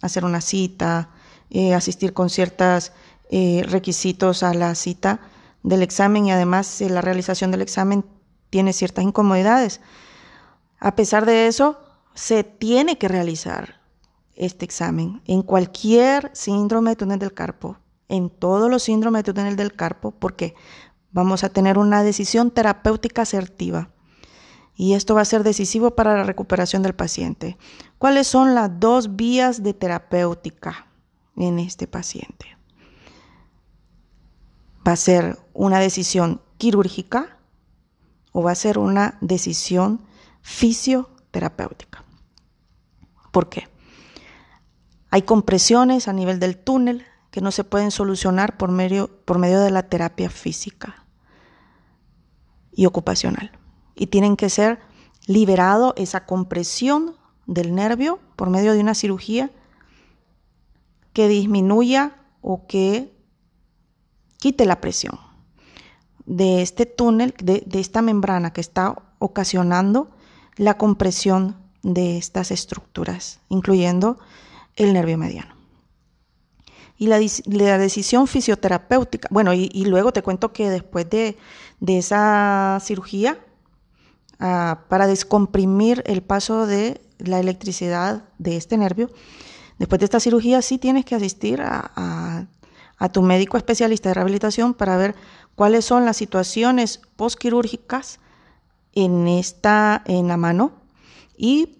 hacer 0.00 0.24
una 0.24 0.40
cita, 0.40 1.10
eh, 1.50 1.74
asistir 1.74 2.12
con 2.12 2.30
ciertos 2.30 2.92
requisitos 3.30 4.42
a 4.42 4.54
la 4.54 4.74
cita 4.74 5.20
del 5.62 5.82
examen 5.82 6.26
y 6.26 6.32
además 6.32 6.80
la 6.80 7.02
realización 7.02 7.50
del 7.50 7.60
examen 7.60 8.04
tiene 8.48 8.72
ciertas 8.72 9.04
incomodidades. 9.04 9.80
A 10.80 10.94
pesar 10.94 11.26
de 11.26 11.46
eso, 11.46 11.78
se 12.14 12.44
tiene 12.44 12.96
que 12.96 13.08
realizar 13.08 13.80
este 14.34 14.64
examen 14.64 15.20
en 15.26 15.42
cualquier 15.42 16.30
síndrome 16.32 16.90
de 16.90 16.96
túnel 16.96 17.18
del 17.18 17.34
carpo, 17.34 17.76
en 18.08 18.30
todos 18.30 18.70
los 18.70 18.84
síndromes 18.84 19.24
de 19.24 19.34
túnel 19.34 19.56
del 19.56 19.74
carpo, 19.74 20.12
porque 20.12 20.54
vamos 21.10 21.44
a 21.44 21.48
tener 21.48 21.78
una 21.78 22.02
decisión 22.02 22.50
terapéutica 22.50 23.22
asertiva. 23.22 23.90
Y 24.80 24.94
esto 24.94 25.16
va 25.16 25.22
a 25.22 25.24
ser 25.24 25.42
decisivo 25.42 25.96
para 25.96 26.16
la 26.16 26.22
recuperación 26.22 26.84
del 26.84 26.94
paciente. 26.94 27.58
¿Cuáles 27.98 28.28
son 28.28 28.54
las 28.54 28.78
dos 28.78 29.16
vías 29.16 29.64
de 29.64 29.74
terapéutica 29.74 30.86
en 31.34 31.58
este 31.58 31.88
paciente? 31.88 32.56
¿Va 34.86 34.92
a 34.92 34.96
ser 34.96 35.36
una 35.52 35.80
decisión 35.80 36.40
quirúrgica 36.58 37.38
o 38.30 38.44
va 38.44 38.52
a 38.52 38.54
ser 38.54 38.78
una 38.78 39.18
decisión 39.20 40.06
fisioterapéutica? 40.42 42.04
¿Por 43.32 43.48
qué? 43.48 43.66
Hay 45.10 45.22
compresiones 45.22 46.06
a 46.06 46.12
nivel 46.12 46.38
del 46.38 46.56
túnel 46.56 47.04
que 47.32 47.40
no 47.40 47.50
se 47.50 47.64
pueden 47.64 47.90
solucionar 47.90 48.56
por 48.56 48.70
medio, 48.70 49.10
por 49.24 49.40
medio 49.40 49.60
de 49.60 49.72
la 49.72 49.82
terapia 49.88 50.30
física 50.30 51.04
y 52.70 52.86
ocupacional. 52.86 53.57
Y 53.98 54.06
tienen 54.06 54.36
que 54.36 54.48
ser 54.48 54.78
liberado 55.26 55.92
esa 55.96 56.24
compresión 56.24 57.16
del 57.46 57.74
nervio 57.74 58.20
por 58.36 58.48
medio 58.48 58.72
de 58.72 58.80
una 58.80 58.94
cirugía 58.94 59.50
que 61.12 61.28
disminuya 61.28 62.16
o 62.40 62.66
que 62.66 63.12
quite 64.38 64.64
la 64.64 64.80
presión 64.80 65.18
de 66.24 66.62
este 66.62 66.86
túnel, 66.86 67.34
de, 67.42 67.62
de 67.66 67.80
esta 67.80 68.02
membrana 68.02 68.52
que 68.52 68.60
está 68.60 68.94
ocasionando 69.18 70.10
la 70.56 70.76
compresión 70.76 71.56
de 71.82 72.18
estas 72.18 72.50
estructuras, 72.50 73.40
incluyendo 73.48 74.18
el 74.76 74.92
nervio 74.92 75.18
mediano. 75.18 75.58
Y 77.00 77.06
la, 77.06 77.78
decisión 77.78 78.26
fisioterapéutica, 78.26 79.28
bueno, 79.30 79.54
y, 79.54 79.84
luego 79.84 80.12
te 80.12 80.22
cuento 80.22 80.52
que 80.52 80.68
después 80.68 81.08
de, 81.08 81.38
esa 81.86 82.80
cirugía, 82.82 83.38
para 84.38 85.06
descomprimir 85.06 86.02
el 86.06 86.22
paso 86.22 86.66
de 86.66 87.02
la 87.18 87.40
electricidad 87.40 88.24
de 88.38 88.56
este 88.56 88.76
nervio, 88.76 89.10
después 89.78 89.98
de 89.98 90.04
esta 90.04 90.20
cirugía 90.20 90.62
sí 90.62 90.78
tienes 90.78 91.04
que 91.04 91.16
asistir 91.16 91.60
a, 91.60 92.46
tu 93.12 93.22
médico 93.22 93.56
especialista 93.56 94.10
de 94.10 94.14
rehabilitación 94.14 94.74
para 94.74 94.96
ver 94.96 95.14
cuáles 95.54 95.84
son 95.84 96.04
las 96.04 96.16
situaciones 96.16 97.00
postquirúrgicas 97.16 98.18
en, 98.92 99.28
esta, 99.28 100.02
en 100.06 100.26
la 100.26 100.36
mano 100.36 100.72
y 101.36 101.78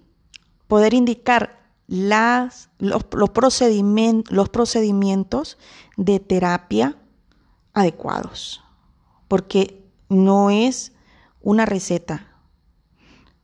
poder 0.69 0.95
indicar 0.95 1.59
los, 1.89 2.69
los 2.79 3.31
procedimientos 3.31 5.59
de 5.97 6.21
terapia 6.21 6.97
adecuados, 7.73 8.63
porque 9.27 9.85
no 10.09 10.51
es 10.51 10.93
una 11.41 11.67
receta 11.67 12.28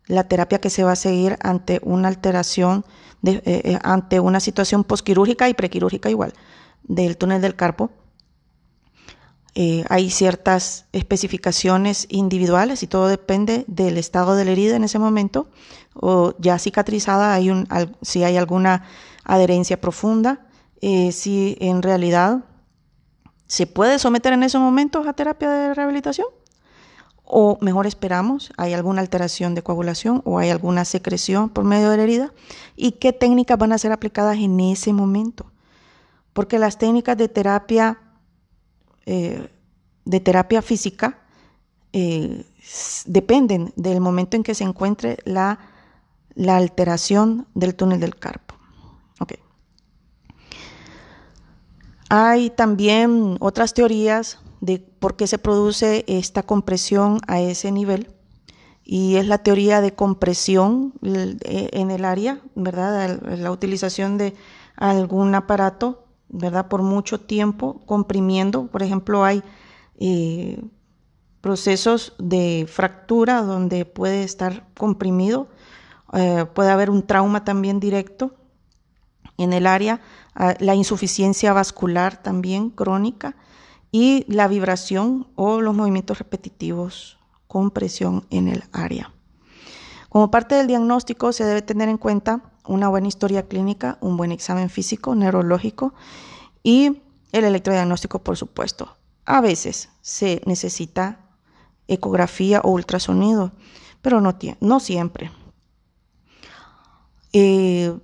la 0.06 0.24
terapia 0.24 0.60
que 0.60 0.70
se 0.70 0.84
va 0.84 0.92
a 0.92 0.96
seguir 0.96 1.38
ante 1.42 1.80
una 1.82 2.08
alteración, 2.08 2.84
eh, 3.24 3.40
eh, 3.44 3.78
ante 3.82 4.20
una 4.20 4.40
situación 4.40 4.84
posquirúrgica 4.84 5.48
y 5.48 5.54
prequirúrgica 5.54 6.10
igual 6.10 6.34
del 6.82 7.16
túnel 7.16 7.40
del 7.40 7.56
carpo 7.56 7.90
eh, 9.54 9.84
hay 9.88 10.10
ciertas 10.10 10.86
especificaciones 10.92 12.06
individuales 12.10 12.82
y 12.82 12.88
todo 12.88 13.06
depende 13.06 13.64
del 13.68 13.98
estado 13.98 14.34
de 14.34 14.44
la 14.44 14.50
herida 14.50 14.74
en 14.74 14.82
ese 14.82 14.98
momento. 14.98 15.48
O 15.94 16.34
ya 16.38 16.58
cicatrizada, 16.58 17.38
si 18.02 18.24
hay 18.24 18.36
alguna 18.36 18.82
adherencia 19.22 19.80
profunda, 19.80 20.48
si 20.80 21.56
en 21.60 21.82
realidad 21.82 22.44
se 23.46 23.68
puede 23.68 24.00
someter 24.00 24.32
en 24.32 24.42
esos 24.42 24.60
momentos 24.60 25.06
a 25.06 25.12
terapia 25.12 25.48
de 25.48 25.74
rehabilitación. 25.74 26.26
O 27.24 27.58
mejor 27.60 27.86
esperamos, 27.86 28.52
hay 28.56 28.74
alguna 28.74 29.00
alteración 29.00 29.54
de 29.54 29.62
coagulación 29.62 30.22
o 30.24 30.38
hay 30.38 30.50
alguna 30.50 30.84
secreción 30.84 31.48
por 31.48 31.64
medio 31.64 31.90
de 31.90 31.96
la 31.96 32.02
herida. 32.02 32.32
¿Y 32.76 32.92
qué 32.92 33.12
técnicas 33.12 33.58
van 33.58 33.72
a 33.72 33.78
ser 33.78 33.92
aplicadas 33.92 34.36
en 34.38 34.60
ese 34.60 34.92
momento? 34.92 35.46
Porque 36.32 36.58
las 36.58 36.78
técnicas 36.78 37.16
de 37.16 37.28
terapia 37.28 37.98
eh, 39.06 39.48
de 40.04 40.20
terapia 40.20 40.62
física 40.62 41.18
eh, 41.92 42.44
dependen 43.06 43.72
del 43.76 44.00
momento 44.00 44.36
en 44.36 44.42
que 44.42 44.54
se 44.54 44.64
encuentre 44.64 45.18
la, 45.24 45.58
la 46.34 46.56
alteración 46.56 47.46
del 47.54 47.74
túnel 47.74 48.00
del 48.00 48.16
carpo. 48.16 48.54
Hay 52.10 52.50
también 52.50 53.38
otras 53.40 53.72
teorías 53.72 54.38
de 54.64 54.78
por 54.78 55.16
qué 55.16 55.26
se 55.26 55.38
produce 55.38 56.04
esta 56.06 56.42
compresión 56.42 57.20
a 57.26 57.40
ese 57.40 57.70
nivel 57.70 58.08
y 58.82 59.16
es 59.16 59.26
la 59.26 59.38
teoría 59.38 59.80
de 59.80 59.94
compresión 59.94 60.94
en 61.02 61.90
el 61.90 62.04
área, 62.04 62.40
¿verdad? 62.54 63.20
La 63.38 63.50
utilización 63.50 64.18
de 64.18 64.34
algún 64.76 65.34
aparato 65.34 66.04
¿verdad? 66.28 66.68
Por 66.68 66.82
mucho 66.82 67.20
tiempo 67.20 67.80
comprimiendo. 67.86 68.66
Por 68.66 68.82
ejemplo, 68.82 69.24
hay 69.24 69.42
eh, 69.98 70.62
procesos 71.40 72.14
de 72.18 72.66
fractura 72.68 73.42
donde 73.42 73.84
puede 73.84 74.24
estar 74.24 74.66
comprimido. 74.76 75.48
Eh, 76.12 76.44
puede 76.52 76.70
haber 76.70 76.90
un 76.90 77.06
trauma 77.06 77.44
también 77.44 77.78
directo 77.78 78.34
en 79.36 79.52
el 79.52 79.66
área, 79.66 80.00
la 80.60 80.76
insuficiencia 80.76 81.52
vascular 81.52 82.22
también 82.22 82.70
crónica 82.70 83.34
y 83.94 84.24
la 84.26 84.48
vibración 84.48 85.28
o 85.36 85.60
los 85.60 85.72
movimientos 85.72 86.18
repetitivos 86.18 87.16
con 87.46 87.70
presión 87.70 88.26
en 88.28 88.48
el 88.48 88.64
área. 88.72 89.14
Como 90.08 90.32
parte 90.32 90.56
del 90.56 90.66
diagnóstico 90.66 91.32
se 91.32 91.44
debe 91.44 91.62
tener 91.62 91.88
en 91.88 91.96
cuenta 91.96 92.42
una 92.66 92.88
buena 92.88 93.06
historia 93.06 93.46
clínica, 93.46 93.96
un 94.00 94.16
buen 94.16 94.32
examen 94.32 94.68
físico, 94.68 95.14
neurológico 95.14 95.94
y 96.64 97.02
el 97.30 97.44
electrodiagnóstico, 97.44 98.18
por 98.18 98.36
supuesto. 98.36 98.96
A 99.26 99.40
veces 99.40 99.90
se 100.00 100.42
necesita 100.44 101.20
ecografía 101.86 102.62
o 102.64 102.72
ultrasonido, 102.72 103.52
pero 104.02 104.20
no, 104.20 104.80
siempre. 104.80 105.30
Eh, 107.32 107.96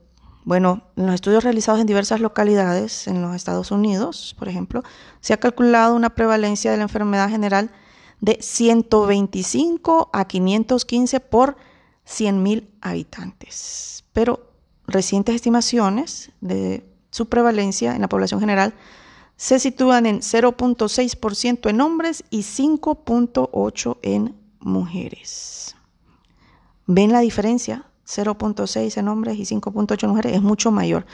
bueno, 0.45 0.83
en 0.97 1.07
los 1.07 1.15
estudios 1.15 1.45
realizados 1.45 1.81
en 1.81 1.87
diversas 1.87 2.21
localidades 2.21 3.07
en 3.07 3.21
los 3.21 3.35
Estados 3.35 3.71
Unidos, 3.71 4.35
por 4.39 4.49
ejemplo, 4.49 4.83
se 5.21 5.33
ha 5.33 5.37
calculado 5.37 5.95
una 5.95 6.11
prevalencia 6.11 6.71
de 6.71 6.79
la 6.79 6.85
enfermedad 6.85 7.29
general 7.29 7.71
de 8.21 8.39
125 8.41 10.11
a 10.13 10.25
515 10.27 11.21
por 11.21 11.57
100.000 12.07 12.69
habitantes. 12.81 14.05
Pero 14.13 14.51
recientes 14.87 15.35
estimaciones 15.35 16.33
de 16.41 16.85
su 17.11 17.29
prevalencia 17.29 17.95
en 17.95 18.03
la 18.03 18.09
población 18.09 18.41
general 18.41 18.75
se 19.37 19.59
sitúan 19.59 20.07
en 20.07 20.21
0.6% 20.21 21.71
en 21.71 21.81
hombres 21.81 22.25
y 22.31 22.41
5.8% 22.41 23.99
en 24.03 24.37
mujeres. 24.61 25.77
¿Ven 26.87 27.13
la 27.13 27.21
diferencia? 27.21 27.90
0.6 28.11 28.97
en 28.97 29.09
hombres 29.09 29.37
y 29.37 29.43
5.8 29.43 30.03
en 30.05 30.11
mujeres 30.11 30.33
es 30.35 30.43
mucho 30.43 30.71
mayor. 30.71 31.07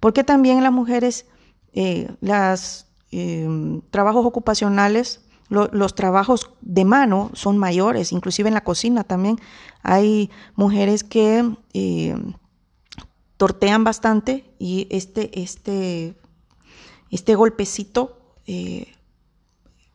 Porque 0.00 0.24
también 0.24 0.62
las 0.62 0.72
mujeres 0.72 1.26
eh, 1.72 2.08
los 2.20 2.86
eh, 3.10 3.80
trabajos 3.90 4.26
ocupacionales, 4.26 5.20
los 5.48 5.94
trabajos 5.94 6.50
de 6.62 6.84
mano 6.84 7.30
son 7.34 7.58
mayores, 7.58 8.10
inclusive 8.10 8.48
en 8.48 8.54
la 8.54 8.64
cocina 8.64 9.04
también 9.04 9.38
hay 9.82 10.30
mujeres 10.56 11.04
que 11.04 11.54
eh, 11.74 12.16
tortean 13.36 13.84
bastante 13.84 14.52
y 14.58 14.88
este, 14.90 15.40
este, 15.40 16.16
este 17.10 17.34
golpecito 17.36 18.18
eh, 18.46 18.92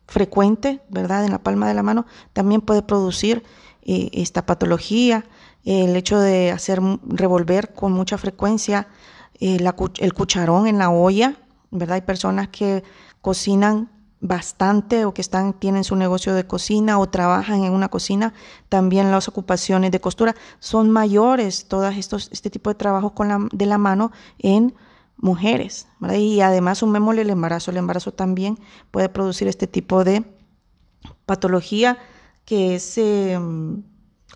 frecuente, 0.07 0.81
¿verdad? 0.89 1.25
En 1.25 1.31
la 1.31 1.43
palma 1.43 1.67
de 1.67 1.73
la 1.73 1.83
mano 1.83 2.05
también 2.31 2.61
puede 2.61 2.83
producir 2.83 3.43
esta 3.81 4.45
patología. 4.45 5.25
El 5.63 5.95
hecho 5.95 6.19
de 6.19 6.51
hacer 6.51 6.79
revolver 7.05 7.73
con 7.73 7.91
mucha 7.91 8.17
frecuencia 8.17 8.87
eh, 9.39 9.59
el 9.99 10.13
cucharón 10.13 10.67
en 10.67 10.77
la 10.77 10.89
olla, 10.89 11.35
¿verdad? 11.71 11.95
Hay 11.95 12.01
personas 12.01 12.49
que 12.49 12.83
cocinan 13.21 13.89
bastante 14.21 15.05
o 15.05 15.13
que 15.13 15.21
están, 15.21 15.53
tienen 15.53 15.83
su 15.83 15.95
negocio 15.95 16.33
de 16.33 16.45
cocina 16.45 16.99
o 16.99 17.09
trabajan 17.09 17.63
en 17.63 17.71
una 17.71 17.89
cocina, 17.89 18.33
también 18.67 19.11
las 19.11 19.27
ocupaciones 19.27 19.91
de 19.91 20.01
costura 20.01 20.35
son 20.59 20.89
mayores, 20.89 21.67
todos 21.67 21.95
estos, 21.95 22.29
este 22.31 22.49
tipo 22.49 22.69
de 22.69 22.75
trabajos 22.75 23.13
con 23.13 23.29
la, 23.29 23.47
de 23.51 23.65
la 23.65 23.77
mano 23.77 24.11
en 24.39 24.75
mujeres. 25.17 25.87
Y 26.17 26.41
además 26.41 26.79
sumémosle 26.79 27.21
el 27.21 27.29
embarazo, 27.29 27.71
el 27.71 27.77
embarazo 27.77 28.13
también 28.13 28.59
puede 28.91 29.09
producir 29.09 29.47
este 29.47 29.67
tipo 29.67 30.03
de 30.03 30.25
patología 31.25 31.97
que 32.45 32.75
es, 32.75 32.97
eh, 32.97 33.39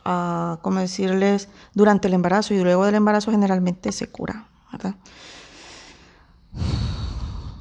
ah, 0.05 0.59
como 0.61 0.79
decirles, 0.79 1.49
durante 1.73 2.07
el 2.07 2.13
embarazo 2.13 2.53
y 2.53 2.63
luego 2.63 2.85
del 2.85 2.95
embarazo 2.95 3.31
generalmente 3.31 3.91
se 3.91 4.07
cura. 4.07 4.47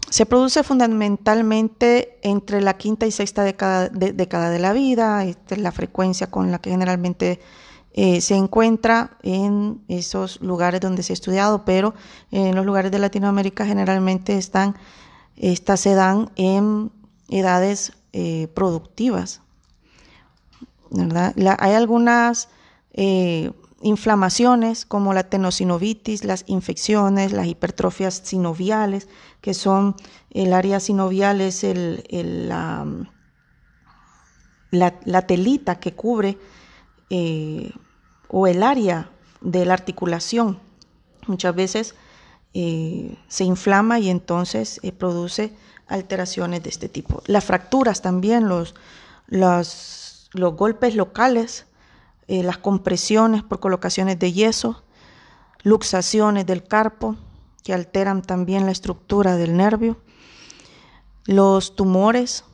Se 0.08 0.26
produce 0.26 0.62
fundamentalmente 0.62 2.18
entre 2.22 2.60
la 2.60 2.76
quinta 2.76 3.06
y 3.06 3.10
sexta 3.10 3.44
década 3.44 3.88
de, 3.88 4.12
década 4.12 4.50
de 4.50 4.58
la 4.58 4.72
vida, 4.72 5.24
esta 5.24 5.54
es 5.54 5.60
la 5.60 5.72
frecuencia 5.72 6.26
con 6.30 6.50
la 6.50 6.58
que 6.58 6.70
generalmente 6.70 7.40
eh, 7.94 8.20
se 8.20 8.34
encuentra 8.34 9.16
en 9.22 9.82
esos 9.88 10.40
lugares 10.40 10.80
donde 10.80 11.02
se 11.02 11.12
ha 11.12 11.14
estudiado, 11.14 11.64
pero 11.64 11.94
en 12.30 12.54
los 12.54 12.64
lugares 12.64 12.90
de 12.90 12.98
Latinoamérica 12.98 13.66
generalmente 13.66 14.36
están, 14.36 14.76
estas 15.36 15.80
se 15.80 15.94
dan 15.94 16.30
en 16.36 16.90
edades 17.28 17.92
eh, 18.12 18.48
productivas. 18.54 19.42
Hay 21.58 21.72
algunas 21.74 22.48
eh, 22.92 23.52
inflamaciones 23.80 24.86
como 24.86 25.12
la 25.14 25.24
tenosinovitis, 25.24 26.24
las 26.24 26.44
infecciones, 26.46 27.32
las 27.32 27.46
hipertrofias 27.46 28.22
sinoviales, 28.24 29.08
que 29.40 29.54
son 29.54 29.96
el 30.30 30.52
área 30.52 30.80
sinovial 30.80 31.40
es 31.40 31.64
el, 31.64 32.04
la, 32.48 32.86
la, 34.70 35.26
telita 35.26 35.80
que 35.80 35.94
cubre 35.94 36.38
eh, 37.10 37.72
o 38.28 38.46
el 38.46 38.62
área 38.62 39.10
de 39.40 39.64
la 39.64 39.74
articulación. 39.74 40.58
Muchas 41.26 41.54
veces 41.54 41.94
eh, 42.54 43.16
se 43.28 43.44
inflama 43.44 43.98
y 43.98 44.10
entonces 44.10 44.80
produce 44.98 45.52
alteraciones 45.88 46.62
de 46.62 46.70
este 46.70 46.88
tipo. 46.88 47.22
Las 47.26 47.44
fracturas 47.44 48.00
también, 48.02 48.48
los, 48.48 48.74
los, 49.26 50.11
los 50.32 50.56
golpes 50.56 50.94
locales, 50.94 51.66
las 52.26 52.58
compresiones 52.58 53.42
por 53.42 53.60
colocaciones 53.60 54.18
de 54.18 54.32
yeso, 54.32 54.82
luxaciones 55.62 56.46
del 56.46 56.64
carpo, 56.64 57.16
que 57.62 57.74
alteran 57.74 58.22
también 58.22 58.64
la 58.66 58.72
estructura 58.72 59.36
del 59.36 59.56
nervio. 59.56 59.98
Los 61.26 61.76
tumores 61.76 62.44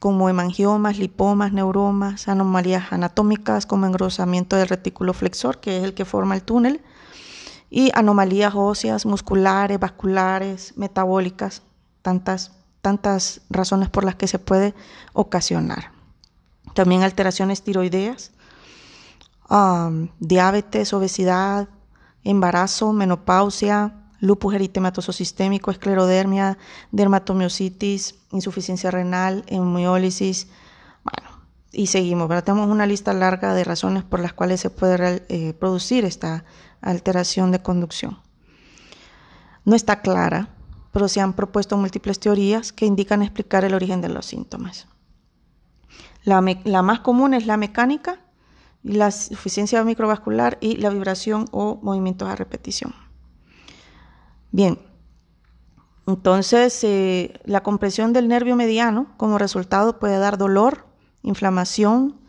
como 0.00 0.28
hemangiomas, 0.28 0.98
lipomas, 0.98 1.52
neuromas, 1.52 2.28
anomalías 2.28 2.92
anatómicas 2.92 3.64
como 3.64 3.86
engrosamiento 3.86 4.56
del 4.56 4.68
retículo 4.68 5.14
flexor, 5.14 5.60
que 5.60 5.78
es 5.78 5.84
el 5.84 5.94
que 5.94 6.04
forma 6.04 6.34
el 6.34 6.42
túnel, 6.42 6.82
y 7.70 7.90
anomalías 7.94 8.54
óseas, 8.54 9.06
musculares, 9.06 9.80
vasculares, 9.80 10.76
metabólicas, 10.76 11.62
tantas 12.02 12.52
tantas 12.84 13.40
razones 13.48 13.88
por 13.88 14.04
las 14.04 14.14
que 14.14 14.28
se 14.28 14.38
puede 14.38 14.74
ocasionar. 15.14 15.93
También 16.74 17.02
alteraciones 17.02 17.62
tiroideas, 17.62 18.32
um, 19.48 20.08
diabetes, 20.18 20.92
obesidad, 20.92 21.68
embarazo, 22.24 22.92
menopausia, 22.92 23.94
lupus 24.20 24.54
eritematoso 24.54 25.12
sistémico, 25.12 25.70
esclerodermia, 25.70 26.58
dermatomiositis, 26.90 28.16
insuficiencia 28.32 28.90
renal, 28.90 29.44
hemiólisis, 29.46 30.48
bueno, 31.04 31.42
y 31.70 31.88
seguimos, 31.88 32.28
Tenemos 32.44 32.68
una 32.68 32.86
lista 32.86 33.12
larga 33.12 33.54
de 33.54 33.64
razones 33.64 34.04
por 34.04 34.20
las 34.20 34.32
cuales 34.32 34.60
se 34.60 34.70
puede 34.70 35.24
eh, 35.28 35.52
producir 35.54 36.04
esta 36.04 36.44
alteración 36.80 37.52
de 37.52 37.62
conducción. 37.62 38.18
No 39.64 39.76
está 39.76 40.00
clara, 40.00 40.48
pero 40.92 41.08
se 41.08 41.20
han 41.20 41.32
propuesto 41.32 41.76
múltiples 41.76 42.20
teorías 42.20 42.72
que 42.72 42.86
indican 42.86 43.22
explicar 43.22 43.64
el 43.64 43.74
origen 43.74 44.00
de 44.00 44.08
los 44.08 44.26
síntomas. 44.26 44.86
La, 46.24 46.40
más 46.82 47.00
común 47.00 47.34
es 47.34 47.46
la 47.46 47.58
mecánica, 47.58 48.18
la 48.82 49.10
suficiencia 49.10 49.84
microvascular 49.84 50.56
y 50.60 50.76
la 50.76 50.88
vibración 50.88 51.46
o 51.52 51.78
movimientos 51.82 52.28
a 52.28 52.34
repetición. 52.34 52.94
Bien, 54.50 54.78
entonces 56.06 56.82
eh, 56.82 57.40
la 57.44 57.62
compresión 57.62 58.14
del 58.14 58.28
nervio 58.28 58.56
mediano 58.56 59.08
como 59.18 59.36
resultado 59.36 59.98
puede 59.98 60.18
dar 60.18 60.38
dolor, 60.38 60.86
inflamación, 61.22 62.20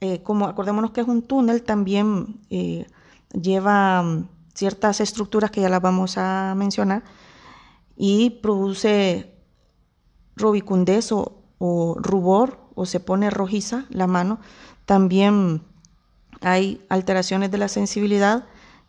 eh, 0.00 0.22
como 0.24 0.46
acordémonos 0.46 0.90
que 0.90 1.02
es 1.02 1.08
un 1.08 1.22
túnel, 1.22 1.62
también 1.62 2.40
eh, 2.50 2.86
lleva 3.32 4.02
mm, 4.02 4.28
ciertas 4.54 5.00
estructuras 5.00 5.52
que 5.52 5.60
ya 5.60 5.68
las 5.68 5.82
vamos 5.82 6.18
a 6.18 6.54
mencionar 6.56 7.04
y 7.96 8.30
produce 8.42 9.34
rubicundez 10.34 11.12
o 11.12 11.96
rubor 11.98 12.65
o 12.76 12.86
se 12.86 13.00
pone 13.00 13.30
rojiza 13.30 13.86
la 13.90 14.06
mano. 14.06 14.38
También 14.84 15.62
hay 16.40 16.80
alteraciones 16.88 17.50
de 17.50 17.58
la 17.58 17.66
sensibilidad 17.66 18.44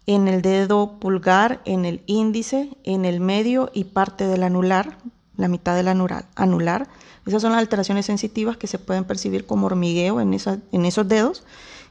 en 0.06 0.28
el 0.28 0.42
dedo 0.42 1.00
pulgar, 1.00 1.62
en 1.66 1.86
el 1.86 2.04
índice, 2.06 2.70
en 2.84 3.06
el 3.06 3.20
medio 3.20 3.72
y 3.74 3.86
parte 3.86 4.28
del 4.28 4.44
anular, 4.44 5.00
la 5.36 5.48
mitad 5.48 5.76
del 5.76 5.88
anular. 5.88 6.26
anular. 6.36 6.88
Esas 7.26 7.42
son 7.42 7.52
las 7.52 7.60
alteraciones 7.60 8.06
sensitivas 8.06 8.56
que 8.56 8.68
se 8.68 8.80
pueden 8.80 9.04
percibir 9.04 9.46
como 9.46 9.66
hormigueo 9.66 10.22
en, 10.22 10.34
en 10.34 10.86
esos 10.86 11.08
dedos. 11.08 11.44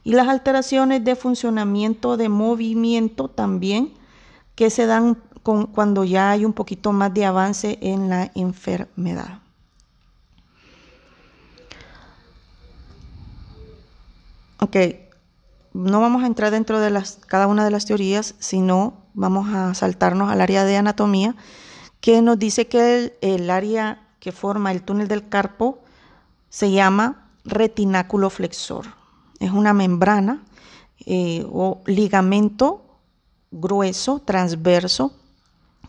Y 0.02 0.12
las 0.12 0.28
alteraciones 0.28 1.04
de 1.04 1.16
funcionamiento, 1.16 2.16
de 2.16 2.28
movimiento 2.28 3.28
también, 3.28 3.92
que 4.54 4.70
se 4.70 4.86
dan 4.86 5.18
con, 5.42 5.66
cuando 5.66 6.04
ya 6.04 6.30
hay 6.30 6.44
un 6.44 6.52
poquito 6.52 6.92
más 6.92 7.12
de 7.12 7.26
avance 7.26 7.78
en 7.82 8.08
la 8.08 8.30
enfermedad. 8.34 9.40
Ok, 14.58 14.76
no 15.74 16.00
vamos 16.00 16.22
a 16.22 16.26
entrar 16.26 16.50
dentro 16.50 16.80
de 16.80 16.88
las, 16.88 17.18
cada 17.26 17.46
una 17.46 17.64
de 17.64 17.70
las 17.70 17.84
teorías, 17.84 18.34
sino 18.38 19.04
vamos 19.12 19.48
a 19.54 19.74
saltarnos 19.74 20.30
al 20.30 20.40
área 20.40 20.64
de 20.64 20.78
anatomía, 20.78 21.36
que 22.00 22.22
nos 22.22 22.38
dice 22.38 22.66
que 22.66 23.18
el, 23.20 23.50
área 23.50 24.08
que 24.18 24.32
forma 24.32 24.72
el 24.72 24.82
túnel 24.82 25.08
del 25.08 25.28
carpo 25.28 25.80
se 26.48 26.70
llama 26.70 27.28
retináculo 27.44 28.30
flexor. 28.30 28.86
Es 29.40 29.50
una 29.50 29.74
membrana 29.74 30.42
eh, 31.04 31.44
o 31.50 31.82
ligamento 31.84 33.00
grueso, 33.50 34.20
transverso, 34.20 35.12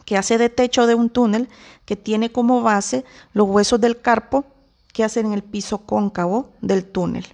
que 0.03 0.17
hace 0.17 0.37
de 0.37 0.49
techo 0.49 0.87
de 0.87 0.95
un 0.95 1.09
túnel 1.09 1.47
que 1.85 1.95
tiene 1.95 2.33
como 2.33 2.61
base 2.61 3.05
los 3.31 3.47
huesos 3.47 3.79
del 3.79 4.01
carpo 4.01 4.43
que 4.91 5.05
hacen 5.05 5.31
el 5.31 5.43
piso 5.43 5.79
cóncavo 5.79 6.49
del 6.61 6.83
túnel. 6.83 7.27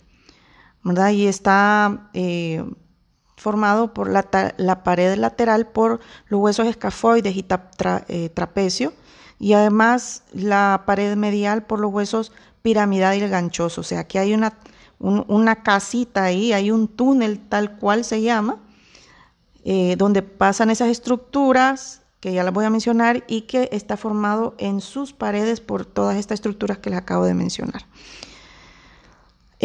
Y 1.12 1.28
está 1.28 2.10
eh, 2.14 2.64
formado 3.38 3.94
por 3.94 4.10
la, 4.10 4.84
pared 4.84 5.18
lateral 5.18 5.68
por 5.68 6.00
los 6.28 6.42
huesos 6.42 6.68
escafoides 6.68 7.36
y 7.36 7.46
eh, 8.08 8.30
trapecio 8.30 8.94
y 9.40 9.54
además 9.54 10.24
la 10.34 10.84
pared 10.86 11.16
medial 11.16 11.66
por 11.66 11.80
los 11.80 11.92
huesos 11.92 12.32
piramidal 12.62 13.18
y 13.18 13.28
ganchoso. 13.28 13.82
O 13.82 13.84
sea, 13.84 14.08
que 14.08 14.20
hay 14.20 14.34
una, 14.34 14.58
una 15.00 15.64
casita 15.64 16.24
ahí, 16.24 16.54
hay 16.54 16.72
un 16.72 16.88
túnel 16.88 17.40
tal 17.50 17.78
cual 17.78 18.06
se 18.06 18.22
llama, 18.22 18.60
eh, 19.66 19.96
donde 19.98 20.22
pasan 20.22 20.70
esas 20.70 20.90
estructuras 20.90 22.02
que 22.20 22.32
ya 22.32 22.46
las 22.46 22.54
voy 22.54 22.64
a 22.64 22.70
mencionar 22.70 23.26
y 23.28 23.42
que 23.42 23.68
está 23.74 23.98
formado 23.98 24.56
en 24.58 24.80
sus 24.80 25.12
paredes 25.12 25.60
por 25.60 25.86
todas 25.86 26.16
estas 26.16 26.36
estructuras 26.36 26.78
que 26.78 26.90
les 26.90 27.00
acabo 27.00 27.26
de 27.26 27.34
mencionar. 27.34 27.86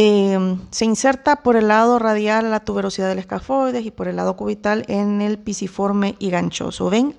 Em, 0.01 0.61
se 0.71 0.85
inserta 0.85 1.43
por 1.43 1.57
el 1.57 1.67
lado 1.67 1.99
radial 1.99 2.53
la 2.53 2.61
tuberosidad 2.61 3.09
del 3.09 3.19
escafoides 3.19 3.85
y 3.85 3.91
por 3.91 4.07
el 4.07 4.15
lado 4.15 4.37
cubital 4.37 4.85
en 4.87 5.21
el 5.21 5.39
pisiforme 5.39 6.15
y 6.21 6.31
ganchoso. 6.31 6.89
¿Ven 6.89 7.17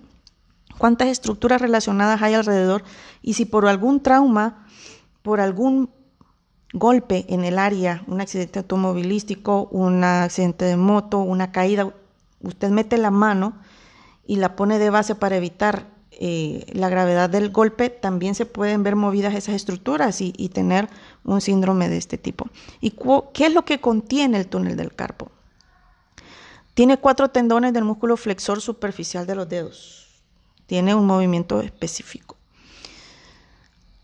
cuántas 0.78 1.10
estructuras 1.10 1.60
relacionadas 1.60 2.22
hay 2.22 2.36
alrededor? 2.36 2.86
Y 3.22 3.34
si 3.34 3.44
por 3.44 3.68
algún 3.68 4.02
trauma, 4.02 4.66
por 5.24 5.42
algún 5.42 5.90
golpe 6.72 7.26
en 7.28 7.44
el 7.44 7.60
área, 7.60 8.06
un 8.08 8.22
accidente 8.22 8.60
automovilístico, 8.60 9.68
un 9.72 10.02
accidente 10.06 10.64
de 10.64 10.78
moto, 10.78 11.20
una 11.20 11.52
caída, 11.52 11.94
usted 12.40 12.70
mete 12.70 12.98
la 12.98 13.12
mano 13.12 13.58
y 14.26 14.38
la 14.38 14.56
pone 14.56 14.80
de 14.80 14.90
base 14.90 15.16
para 15.16 15.36
evitar 15.36 16.00
eh, 16.22 16.66
la 16.74 16.90
gravedad 16.90 17.30
del 17.30 17.50
golpe, 17.50 17.90
también 17.90 18.36
se 18.36 18.46
pueden 18.46 18.84
ver 18.84 18.98
movidas 18.98 19.34
esas 19.36 19.56
estructuras 19.56 20.20
y, 20.20 20.34
tener 20.50 20.90
un 21.24 21.42
síndrome 21.42 21.90
de 21.90 21.98
este 21.98 22.18
tipo. 22.18 22.50
¿Y 22.82 22.92
qué 23.34 23.48
es 23.48 23.54
lo 23.54 23.66
que 23.66 23.80
contiene 23.82 24.38
el 24.38 24.48
túnel 24.48 24.76
del 24.76 24.96
carpo? 24.96 25.32
Tiene 26.74 26.98
cuatro 26.98 27.30
tendones 27.30 27.74
del 27.74 27.84
músculo 27.84 28.16
flexor 28.16 28.62
superficial 28.62 29.28
de 29.28 29.36
los 29.36 29.50
dedos. 29.50 30.24
Tiene 30.66 30.96
un 30.96 31.06
movimiento 31.06 31.62
específico. 31.62 32.38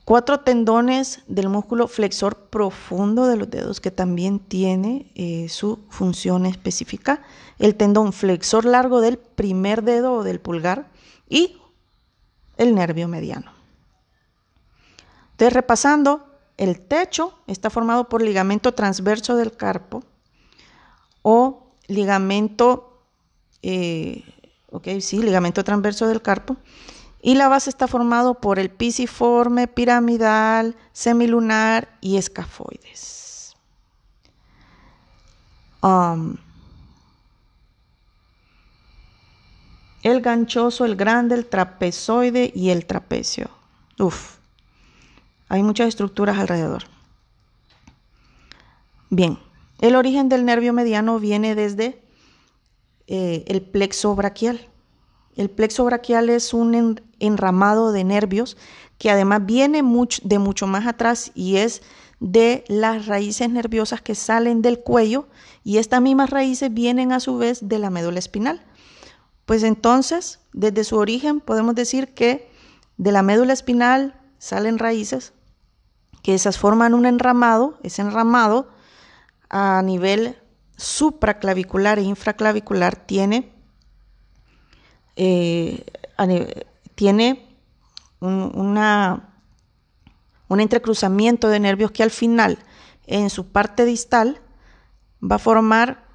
Cuatro 0.04 0.42
tendones 0.42 1.22
del 1.28 1.50
músculo 1.50 1.88
flexor 1.88 2.50
profundo 2.50 3.28
de 3.28 3.38
los 3.38 3.50
dedos 3.50 3.82
que 3.82 3.92
también 3.92 4.40
tiene 4.40 5.12
eh, 5.16 5.48
su 5.50 5.80
función 5.90 6.46
específica. 6.46 7.24
El 7.58 7.76
tendón 7.76 8.14
flexor 8.14 8.66
largo 8.66 9.02
del 9.02 9.18
primer 9.18 9.82
dedo 9.82 10.14
o 10.14 10.24
del 10.24 10.40
pulgar 10.40 10.92
y 11.28 11.58
el 12.58 12.76
nervio 12.76 13.08
mediano. 13.08 13.52
Entonces, 15.32 15.54
repasando, 15.54 16.25
el 16.58 16.80
techo 16.80 17.38
está 17.48 17.70
formado 17.70 18.10
por 18.10 18.22
ligamento 18.22 18.74
transverso 18.74 19.36
del 19.36 19.56
carpo 19.56 20.04
o 21.22 21.72
ligamento, 21.88 23.02
eh, 23.62 24.24
ok, 24.72 24.88
sí, 25.00 25.20
ligamento 25.20 25.64
transverso 25.64 26.08
del 26.08 26.22
carpo, 26.22 26.58
y 27.22 27.36
la 27.36 27.48
base 27.48 27.70
está 27.72 27.88
formado 27.88 28.36
por 28.36 28.60
el 28.60 28.70
pisiforme, 28.70 29.68
piramidal, 29.68 30.76
semilunar 30.94 31.98
y 32.00 32.18
escafoides. 32.18 33.56
Um, 35.82 36.38
el 40.04 40.22
ganchoso, 40.22 40.86
el 40.86 40.96
grande, 40.96 41.34
el 41.34 41.48
trapezoide 41.48 42.52
y 42.54 42.70
el 42.70 42.86
trapecio. 42.86 43.50
Uf, 43.98 44.35
hay 45.50 45.64
muchas 45.64 45.88
estructuras 45.88 46.38
alrededor. 46.38 46.84
Bien, 49.10 49.40
el 49.80 49.96
origen 49.96 50.30
del 50.30 50.46
nervio 50.46 50.74
mediano 50.74 51.20
viene 51.20 51.56
desde 51.56 52.02
eh, 53.08 53.44
el 53.48 53.62
plexo 53.62 54.16
braquial. 54.16 54.68
El 55.36 55.50
plexo 55.50 55.84
braquial 55.86 56.30
es 56.30 56.54
un 56.54 57.02
enramado 57.20 57.92
de 57.92 58.04
nervios 58.04 58.58
que 58.98 59.12
además 59.12 59.46
viene 59.46 59.84
de 60.24 60.40
mucho 60.40 60.68
más 60.68 60.88
atrás 60.88 61.32
y 61.36 61.58
es 61.58 61.82
de 62.20 62.64
las 62.68 63.08
raíces 63.08 63.50
nerviosas 63.50 64.02
que 64.02 64.16
salen 64.16 64.62
del 64.62 64.80
cuello 64.80 65.28
y 65.64 65.78
estas 65.78 66.02
mismas 66.02 66.30
raíces 66.30 66.74
vienen 66.74 67.12
a 67.12 67.20
su 67.20 67.38
vez 67.38 67.68
de 67.68 67.80
la 67.80 67.90
médula 67.90 68.20
espinal. 68.20 68.64
Pues 69.46 69.64
entonces, 69.64 70.40
desde 70.54 70.84
su 70.84 70.96
origen 70.96 71.42
podemos 71.42 71.76
decir 71.76 72.14
que 72.14 72.50
de 72.98 73.12
la 73.12 73.22
médula 73.22 73.54
espinal 73.54 74.20
salen 74.40 74.80
raíces, 74.80 75.34
que 76.26 76.34
esas 76.34 76.58
forman 76.58 76.96
un 76.96 77.06
enramado, 77.06 77.78
ese 77.84 78.02
enramado 78.02 78.68
a 79.48 79.80
nivel 79.84 80.36
supraclavicular 80.76 82.00
e 82.00 82.02
infraclavicular 82.02 82.96
tiene, 82.96 83.54
eh, 85.16 85.86
tiene 86.96 87.56
un, 88.22 88.52
una, 88.56 89.36
un 90.48 90.62
entrecruzamiento 90.62 91.48
de 91.50 91.60
nervios 91.60 91.92
que 91.92 92.02
al 92.02 92.10
final, 92.10 92.58
en 93.06 93.30
su 93.30 93.52
parte 93.52 93.86
distal, 93.86 94.42
va 95.22 95.36
a 95.36 95.38
formar 95.38 96.08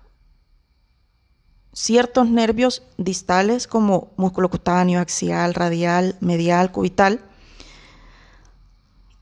ciertos 1.73 2.29
nervios 2.29 2.83
distales 2.97 3.69
como 3.69 4.13
músculo 4.17 4.51
cutáneo, 4.51 4.99
axial, 4.99 5.55
radial, 5.55 6.17
medial, 6.19 6.73
cubital, 6.73 7.30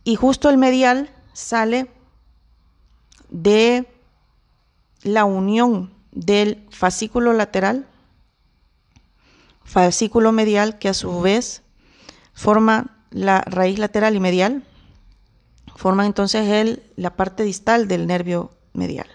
Y 0.09 0.17
justo 0.17 0.49
el 0.49 0.57
medial 0.57 1.11
sale 1.35 1.87
de 3.29 3.87
la 5.03 5.27
unión 5.27 5.93
del 6.13 6.67
fascículo 6.71 7.35
lateral, 7.35 7.87
fascículo 9.65 10.33
medial 10.33 10.79
que 10.79 10.89
a 10.89 10.95
su 10.95 11.21
vez 11.21 11.61
forma 12.33 12.97
la 13.11 13.43
raíz 13.43 13.79
lateral 13.79 14.17
y 14.17 14.21
medial, 14.21 14.65
forma 15.77 16.07
entonces 16.07 16.49
el, 16.49 16.83
la 16.97 17.15
parte 17.15 17.43
distal 17.43 17.87
del 17.87 18.07
nervio 18.07 18.51
medial. 18.73 19.09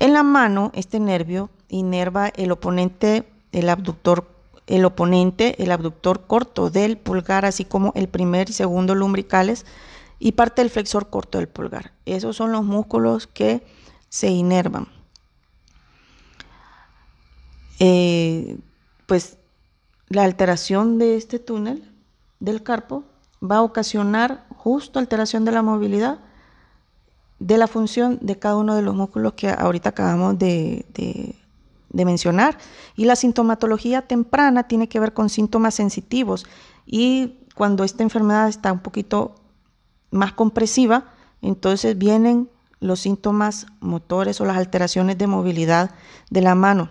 En 0.00 0.12
la 0.12 0.24
mano, 0.24 0.72
este 0.74 0.98
nervio 0.98 1.50
inerva 1.68 2.30
el 2.34 2.50
oponente, 2.50 3.30
el 3.52 3.68
abductor, 3.68 4.33
el 4.66 4.84
oponente, 4.84 5.62
el 5.62 5.72
abductor 5.72 6.26
corto 6.26 6.70
del 6.70 6.96
pulgar, 6.96 7.44
así 7.44 7.64
como 7.64 7.92
el 7.94 8.08
primer 8.08 8.50
y 8.50 8.52
segundo 8.52 8.94
lumbricales 8.94 9.66
y 10.18 10.32
parte 10.32 10.62
del 10.62 10.70
flexor 10.70 11.10
corto 11.10 11.38
del 11.38 11.48
pulgar. 11.48 11.92
Esos 12.06 12.36
son 12.36 12.52
los 12.52 12.64
músculos 12.64 13.26
que 13.26 13.66
se 14.08 14.28
inervan. 14.28 14.88
Eh, 17.80 18.58
pues 19.06 19.36
la 20.08 20.24
alteración 20.24 20.98
de 20.98 21.16
este 21.16 21.38
túnel 21.38 21.92
del 22.40 22.62
carpo 22.62 23.04
va 23.42 23.56
a 23.56 23.62
ocasionar 23.62 24.46
justo 24.56 24.98
alteración 24.98 25.44
de 25.44 25.52
la 25.52 25.62
movilidad 25.62 26.20
de 27.38 27.58
la 27.58 27.66
función 27.66 28.18
de 28.22 28.38
cada 28.38 28.56
uno 28.56 28.74
de 28.74 28.82
los 28.82 28.94
músculos 28.94 29.34
que 29.34 29.50
ahorita 29.50 29.90
acabamos 29.90 30.38
de, 30.38 30.86
de, 30.94 31.34
mencionar. 31.94 32.58
Y 32.96 33.04
la 33.04 33.14
sintomatología 33.14 34.02
temprana 34.02 34.66
tiene 34.66 34.88
que 34.88 34.98
ver 34.98 35.12
con 35.12 35.28
síntomas 35.28 35.74
sensitivos 35.74 36.46
y 36.86 37.46
cuando 37.54 37.84
esta 37.84 38.02
enfermedad 38.02 38.48
está 38.48 38.72
un 38.72 38.80
poquito 38.80 39.36
más 40.10 40.32
compresiva, 40.32 41.12
entonces 41.40 41.96
vienen 41.96 42.50
los 42.80 43.00
síntomas 43.00 43.66
motores 43.80 44.40
o 44.40 44.44
las 44.44 44.56
alteraciones 44.56 45.16
de 45.16 45.26
movilidad 45.26 45.94
de 46.30 46.40
la 46.40 46.54
mano. 46.54 46.90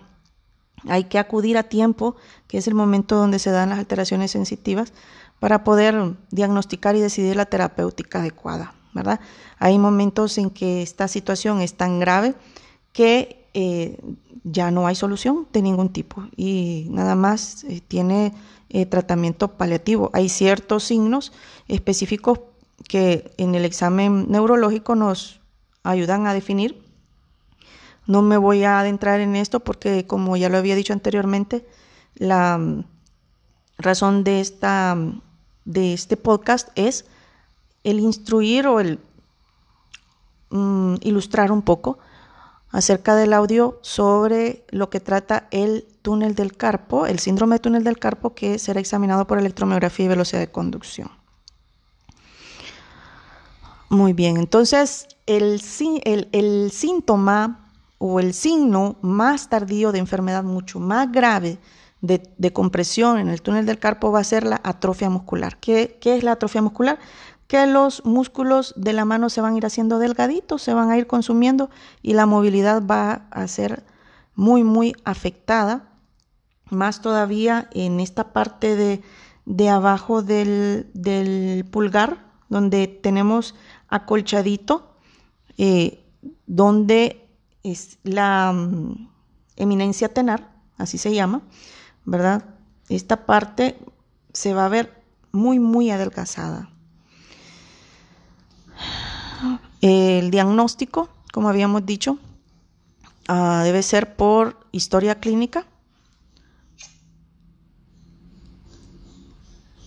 Hay 0.88 1.06
que 1.06 1.20
acudir 1.20 1.58
a 1.58 1.64
tiempo, 1.64 2.16
que 2.48 2.58
es 2.58 2.68
el 2.68 2.74
momento 2.74 3.16
donde 3.16 3.40
se 3.40 3.52
dan 3.52 3.70
las 3.70 3.80
alteraciones 3.80 4.32
sensitivas, 4.32 4.94
para 5.40 5.64
poder 5.64 6.16
diagnosticar 6.32 6.96
y 6.96 7.02
decidir 7.02 7.36
la 7.36 7.46
terapéutica 7.46 8.20
adecuada. 8.20 8.74
¿verdad? 8.94 9.20
Hay 9.60 9.78
momentos 9.78 10.38
en 10.38 10.50
que 10.50 10.82
esta 10.82 11.08
situación 11.08 11.62
es 11.62 11.76
tan 11.76 12.00
grave 12.00 12.36
que 12.92 13.50
eh, 13.54 14.00
ya 14.44 14.72
no 14.72 14.88
hay 14.88 14.96
solución 14.96 15.48
de 15.54 15.62
ningún 15.62 15.90
tipo 15.90 16.28
y 16.36 16.88
nada 16.90 17.16
más 17.16 17.64
eh, 17.64 17.82
tiene 17.88 18.34
eh, 18.70 18.86
tratamiento 18.86 19.50
paliativo. 19.50 20.10
Hay 20.14 20.30
ciertos 20.30 20.84
signos 20.84 21.32
específicos 21.68 22.40
que 22.88 23.32
en 23.38 23.56
el 23.56 23.66
examen 23.66 24.30
neurológico 24.30 24.96
nos 24.96 25.40
ayudan 25.84 26.28
a 26.28 26.34
definir. 26.34 26.84
No 28.06 28.22
me 28.22 28.38
voy 28.38 28.64
a 28.64 28.80
adentrar 28.80 29.22
en 29.22 29.36
esto 29.36 29.62
porque, 29.62 30.06
como 30.06 30.36
ya 30.36 30.50
lo 30.50 30.58
había 30.58 30.76
dicho 30.76 30.92
anteriormente, 30.92 31.66
la 32.16 32.58
mm, 32.58 32.84
razón 33.78 34.24
de, 34.24 34.42
esta, 34.42 34.98
de 35.64 35.94
este 35.94 36.18
podcast 36.18 36.70
es 36.76 37.06
el 37.84 38.00
instruir 38.00 38.68
o 38.68 38.82
el 38.82 39.00
mm, 40.50 40.96
ilustrar 41.02 41.52
un 41.52 41.62
poco 41.62 42.00
acerca 42.74 43.16
del 43.16 43.34
audio 43.34 43.80
sobre 43.84 44.66
lo 44.70 44.90
que 44.90 45.00
trata 45.00 45.48
el 45.52 45.88
túnel 46.02 46.36
del 46.36 46.58
carpo, 46.58 47.06
el 47.06 47.20
síndrome 47.20 47.56
de 47.56 47.60
túnel 47.60 47.84
del 47.84 48.00
carpo 48.00 48.34
que 48.34 48.60
será 48.60 48.80
examinado 48.80 49.26
por 49.28 49.38
electromiografía 49.38 50.08
y 50.08 50.10
velocidad 50.10 50.42
de 50.42 50.52
conducción. 50.52 51.12
Muy 53.90 54.14
bien, 54.14 54.38
entonces 54.38 55.08
el, 55.28 55.62
síntoma 56.72 57.70
o 58.00 58.20
el 58.20 58.34
signo 58.34 58.96
más 59.02 59.50
tardío 59.50 59.92
de 59.92 60.00
enfermedad 60.00 60.44
mucho 60.44 60.80
más 60.80 61.12
grave 61.12 61.60
de, 62.02 62.52
compresión 62.52 63.20
en 63.20 63.30
el 63.30 63.44
túnel 63.44 63.68
del 63.68 63.78
carpo 63.78 64.12
va 64.12 64.20
a 64.20 64.24
ser 64.24 64.46
la 64.46 64.60
atrofia 64.64 65.12
muscular. 65.12 65.58
¿Qué, 65.60 66.00
¿Qué, 66.02 66.18
es 66.18 66.24
la 66.24 66.34
atrofia 66.34 66.64
muscular? 66.64 66.98
Que 67.54 67.68
los 67.68 68.04
músculos 68.04 68.74
de 68.76 68.94
la 68.94 69.06
mano 69.06 69.30
se 69.30 69.40
van 69.40 69.54
a 69.54 69.58
ir 69.58 69.66
haciendo 69.68 70.00
delgaditos, 70.00 70.64
se 70.64 70.74
van 70.74 70.90
a 70.90 70.98
ir 70.98 71.06
consumiendo 71.06 71.70
y 72.02 72.14
la 72.14 72.26
movilidad 72.26 72.82
va 72.84 73.28
a 73.30 73.48
ser 73.48 73.84
muy, 74.34 74.64
muy 74.64 74.96
afectada. 75.04 75.94
Más 76.72 77.02
todavía 77.02 77.70
en 77.74 78.00
esta 78.00 78.34
parte 78.34 79.04
de, 79.46 79.70
abajo 79.70 80.24
del, 80.24 81.68
pulgar, 81.70 82.26
donde 82.50 82.88
tenemos 82.88 83.54
acolchadito, 83.88 84.96
eh, 85.60 86.04
donde 86.48 87.30
es 87.62 88.00
la 88.02 88.52
mm, 88.52 89.10
eminencia 89.58 90.12
tenar, 90.12 90.50
así 90.80 90.98
se 90.98 91.14
llama, 91.14 91.44
¿verdad? 92.04 92.46
Esta 92.90 93.28
parte 93.28 93.78
se 94.34 94.56
va 94.56 94.66
a 94.66 94.70
ver 94.70 95.04
muy, 95.32 95.60
muy 95.60 95.92
adelgazada. 95.92 96.73
El 99.82 100.32
diagnóstico, 100.32 101.10
como 101.32 101.50
habíamos 101.50 101.86
dicho, 101.86 102.18
ah, 103.28 103.62
debe 103.64 103.84
ser 103.84 104.16
por 104.16 104.66
historia 104.72 105.20
clínica. 105.20 105.66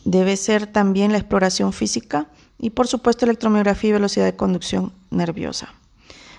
Debe 0.05 0.37
ser 0.37 0.67
también 0.67 1.13
la 1.13 1.19
exploración 1.19 1.73
física 1.73 2.29
y 2.59 2.71
por 2.71 2.87
supuesto 2.87 3.25
electromiografía 3.25 3.91
y 3.91 3.93
velocidad 3.95 4.25
de 4.25 4.37
conducción 4.37 4.93
nerviosa. 5.11 5.75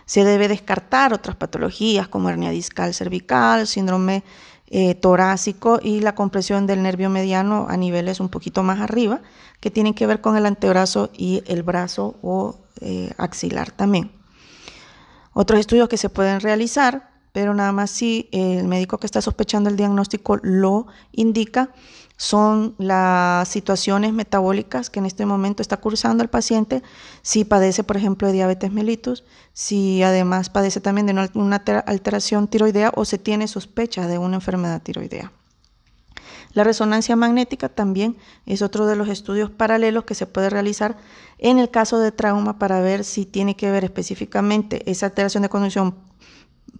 Se 0.05 0.24
debe 0.24 0.47
descartar 0.47 1.13
otras 1.13 1.36
patologías 1.36 2.07
como 2.07 2.30
hernia 2.30 2.49
discal 2.49 2.93
cervical, 2.93 3.68
síndrome 3.68 4.24
eh, 4.70 4.95
torácico 4.95 5.80
y 5.82 6.01
la 6.01 6.13
compresión 6.13 6.68
del 6.68 6.84
nervio 6.84 7.09
mediano 7.09 7.68
a 7.70 7.78
niveles 7.78 8.20
un 8.20 8.30
poquito 8.30 8.63
más 8.63 8.82
arriba, 8.82 9.22
que 9.59 9.72
tienen 9.72 9.93
que 9.93 10.05
ver 10.07 10.22
con 10.22 10.36
el 10.36 10.45
antebrazo 10.45 11.09
y 11.15 11.41
el 11.47 11.63
brazo 11.63 12.18
o 12.22 12.59
eh, 12.82 13.11
axilar 13.18 13.72
también. 13.72 14.11
Otros 15.34 15.59
estudios 15.59 15.88
que 15.88 15.97
se 15.97 16.09
pueden 16.09 16.41
realizar, 16.41 17.11
pero 17.32 17.53
nada 17.53 17.72
más 17.72 17.91
si 17.91 18.28
el 18.32 18.68
médico 18.68 18.97
que 18.97 19.05
está 19.05 19.22
sospechando 19.22 19.70
el 19.70 19.78
diagnóstico 19.78 20.38
lo 20.41 20.88
indica, 21.11 21.70
son 22.18 22.74
las 22.80 23.47
situaciones 23.47 24.11
metabólicas 24.11 24.89
que 24.89 24.99
en 24.99 25.05
este 25.05 25.26
momento 25.28 25.61
está 25.61 25.78
cursando 25.78 26.24
el 26.24 26.30
paciente, 26.30 26.82
si 27.22 27.45
padece, 27.45 27.84
por 27.84 27.95
ejemplo, 27.95 28.28
de 28.28 28.34
diabetes 28.34 28.72
mellitus, 28.72 29.24
si 29.53 30.01
además 30.01 30.49
padece 30.49 30.82
también 30.82 31.05
de 31.05 31.30
una 31.36 31.63
alteración 31.86 32.47
tiroidea 32.47 32.91
o 32.95 33.05
se 33.05 33.20
tiene 33.20 33.47
sospecha 33.47 34.07
de 34.07 34.18
una 34.18 34.36
enfermedad 34.36 34.82
tiroidea. 34.82 35.32
La 36.53 36.63
resonancia 36.63 37.15
magnética 37.15 37.70
también 37.70 38.18
es 38.47 38.63
otro 38.63 38.88
de 38.88 38.95
los 38.95 39.09
estudios 39.09 39.51
paralelos 39.51 40.05
que 40.05 40.15
se 40.15 40.26
puede 40.26 40.49
realizar 40.49 40.97
en 41.38 41.59
el 41.59 41.70
caso 41.70 41.99
de 41.99 42.11
trauma 42.11 42.57
para 42.57 42.82
ver 42.82 43.03
si 43.03 43.28
tiene 43.28 43.55
que 43.55 43.70
ver 43.70 43.84
específicamente 43.84 44.89
esa 44.89 45.05
alteración 45.05 45.43
de 45.43 45.49
conducción 45.49 45.93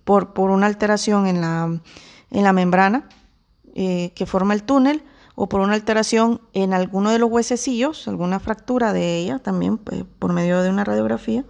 por, 0.04 0.34
por 0.34 0.50
una 0.50 0.66
alteración 0.66 1.28
en 1.28 1.42
la, 1.42 1.80
en 2.32 2.44
la 2.44 2.54
membrana 2.54 3.08
eh, 3.76 4.14
que 4.16 4.26
forma 4.26 4.56
el 4.56 4.64
túnel 4.64 5.04
o 5.40 5.48
por 5.48 5.62
una 5.62 5.76
alteración 5.76 6.42
en 6.54 6.74
alguno 6.74 7.12
de 7.12 7.20
los 7.20 7.30
huesecillos, 7.30 8.08
alguna 8.08 8.40
fractura 8.40 8.92
de 8.92 9.18
ella 9.18 9.38
también 9.38 9.78
pues, 9.78 10.04
por 10.18 10.34
medio 10.34 10.64
de 10.64 10.72
una 10.72 10.84
radiografía. 10.84 11.46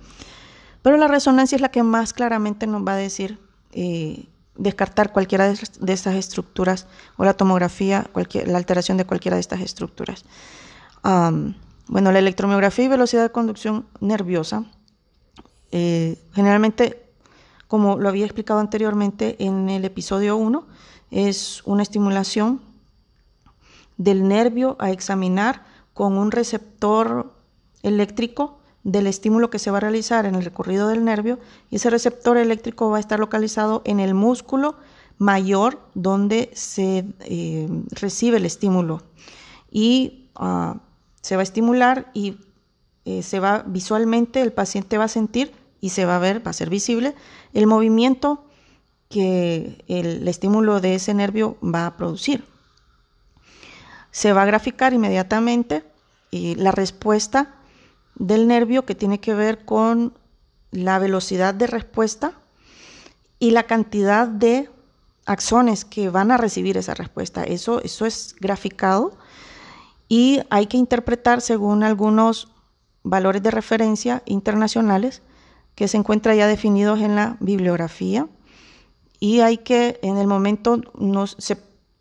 Pero 0.81 0.97
la 0.97 1.07
resonancia 1.07 1.55
es 1.55 1.61
la 1.61 1.71
que 1.71 1.83
más 1.83 2.11
claramente 2.11 2.67
nos 2.67 2.85
va 2.85 2.95
a 2.95 2.97
decir 2.97 3.39
eh, 3.71 4.27
descartar 4.57 5.13
cualquiera 5.13 5.47
de 5.47 5.93
estas 5.93 6.15
estructuras 6.15 6.85
o 7.15 7.23
la 7.23 7.35
tomografía, 7.35 8.05
la 8.45 8.57
alteración 8.57 8.97
de 8.97 9.05
cualquiera 9.05 9.35
de 9.37 9.41
estas 9.41 9.61
estructuras. 9.61 10.25
bueno, 11.01 12.11
la 12.11 12.19
electromiografía 12.19 12.83
y 12.83 12.89
velocidad 12.89 13.23
de 13.23 13.31
conducción 13.31 13.85
nerviosa, 14.01 14.65
eh, 15.71 16.19
generalmente, 16.33 17.05
como 17.69 17.97
lo 17.97 18.09
había 18.09 18.25
explicado 18.25 18.59
anteriormente 18.59 19.37
en 19.39 19.69
el 19.69 19.85
episodio 19.85 20.35
1, 20.35 20.67
es 21.09 21.61
una 21.63 21.83
estimulación 21.83 22.66
del 23.97 24.27
nervio 24.27 24.75
a 24.79 24.91
examinar 24.91 25.65
con 25.93 26.17
un 26.17 26.31
receptor 26.31 27.33
eléctrico 27.83 28.59
del 28.83 29.07
estímulo 29.07 29.49
que 29.49 29.59
se 29.59 29.71
va 29.71 29.77
a 29.77 29.81
realizar 29.81 30.25
en 30.25 30.35
el 30.35 30.45
recorrido 30.45 30.87
del 30.87 31.03
nervio 31.03 31.39
y 31.69 31.75
ese 31.75 31.89
receptor 31.89 32.37
eléctrico 32.37 32.89
va 32.89 32.97
a 32.97 32.99
estar 32.99 33.19
localizado 33.19 33.81
en 33.85 33.99
el 33.99 34.13
músculo 34.13 34.75
mayor 35.17 35.79
donde 35.93 36.51
se 36.53 37.05
eh, 37.21 37.67
recibe 37.91 38.37
el 38.37 38.45
estímulo 38.45 39.01
y 39.71 40.29
ah, 40.35 40.77
se 41.21 41.35
va 41.35 41.41
a 41.41 41.43
estimular 41.43 42.09
y 42.13 42.37
eh, 43.05 43.23
se 43.23 43.39
va 43.39 43.63
visualmente 43.67 44.41
el 44.41 44.53
paciente 44.53 44.97
va 44.97 45.05
a 45.05 45.09
sentir 45.09 45.51
y 45.81 45.89
se 45.89 46.05
va 46.05 46.15
a 46.15 46.19
ver, 46.19 46.45
va 46.45 46.51
a 46.51 46.53
ser 46.53 46.69
visible 46.69 47.15
el 47.53 47.67
movimiento 47.67 48.45
que 49.09 49.83
el 49.87 50.27
estímulo 50.27 50.81
de 50.81 50.95
ese 50.95 51.13
nervio 51.13 51.57
va 51.63 51.87
a 51.87 51.97
producir. 51.97 52.43
Se 54.11 54.33
va 54.33 54.43
a 54.43 54.45
graficar 54.45 54.93
inmediatamente 54.93 55.83
y 56.31 56.55
la 56.55 56.71
respuesta 56.71 57.55
del 58.15 58.47
nervio 58.47 58.85
que 58.85 58.95
tiene 58.95 59.19
que 59.19 59.33
ver 59.33 59.65
con 59.65 60.13
la 60.71 60.99
velocidad 60.99 61.53
de 61.53 61.67
respuesta 61.67 62.33
y 63.39 63.51
la 63.51 63.63
cantidad 63.63 64.27
de 64.27 64.69
axones 65.25 65.85
que 65.85 66.09
van 66.09 66.31
a 66.31 66.37
recibir 66.37 66.77
esa 66.77 66.93
respuesta. 66.93 67.43
Eso, 67.43 67.81
eso 67.83 68.05
es 68.05 68.35
graficado 68.39 69.17
y 70.07 70.41
hay 70.49 70.67
que 70.67 70.77
interpretar 70.77 71.41
según 71.41 71.83
algunos 71.83 72.51
valores 73.03 73.43
de 73.43 73.51
referencia 73.51 74.23
internacionales 74.25 75.21
que 75.75 75.87
se 75.87 75.97
encuentran 75.97 76.37
ya 76.37 76.47
definidos 76.47 76.99
en 77.01 77.15
la 77.15 77.37
bibliografía 77.39 78.27
y 79.19 79.41
hay 79.41 79.57
que 79.57 79.99
en 80.01 80.17
el 80.17 80.27
momento 80.27 80.81
no 80.97 81.27
se, 81.27 81.57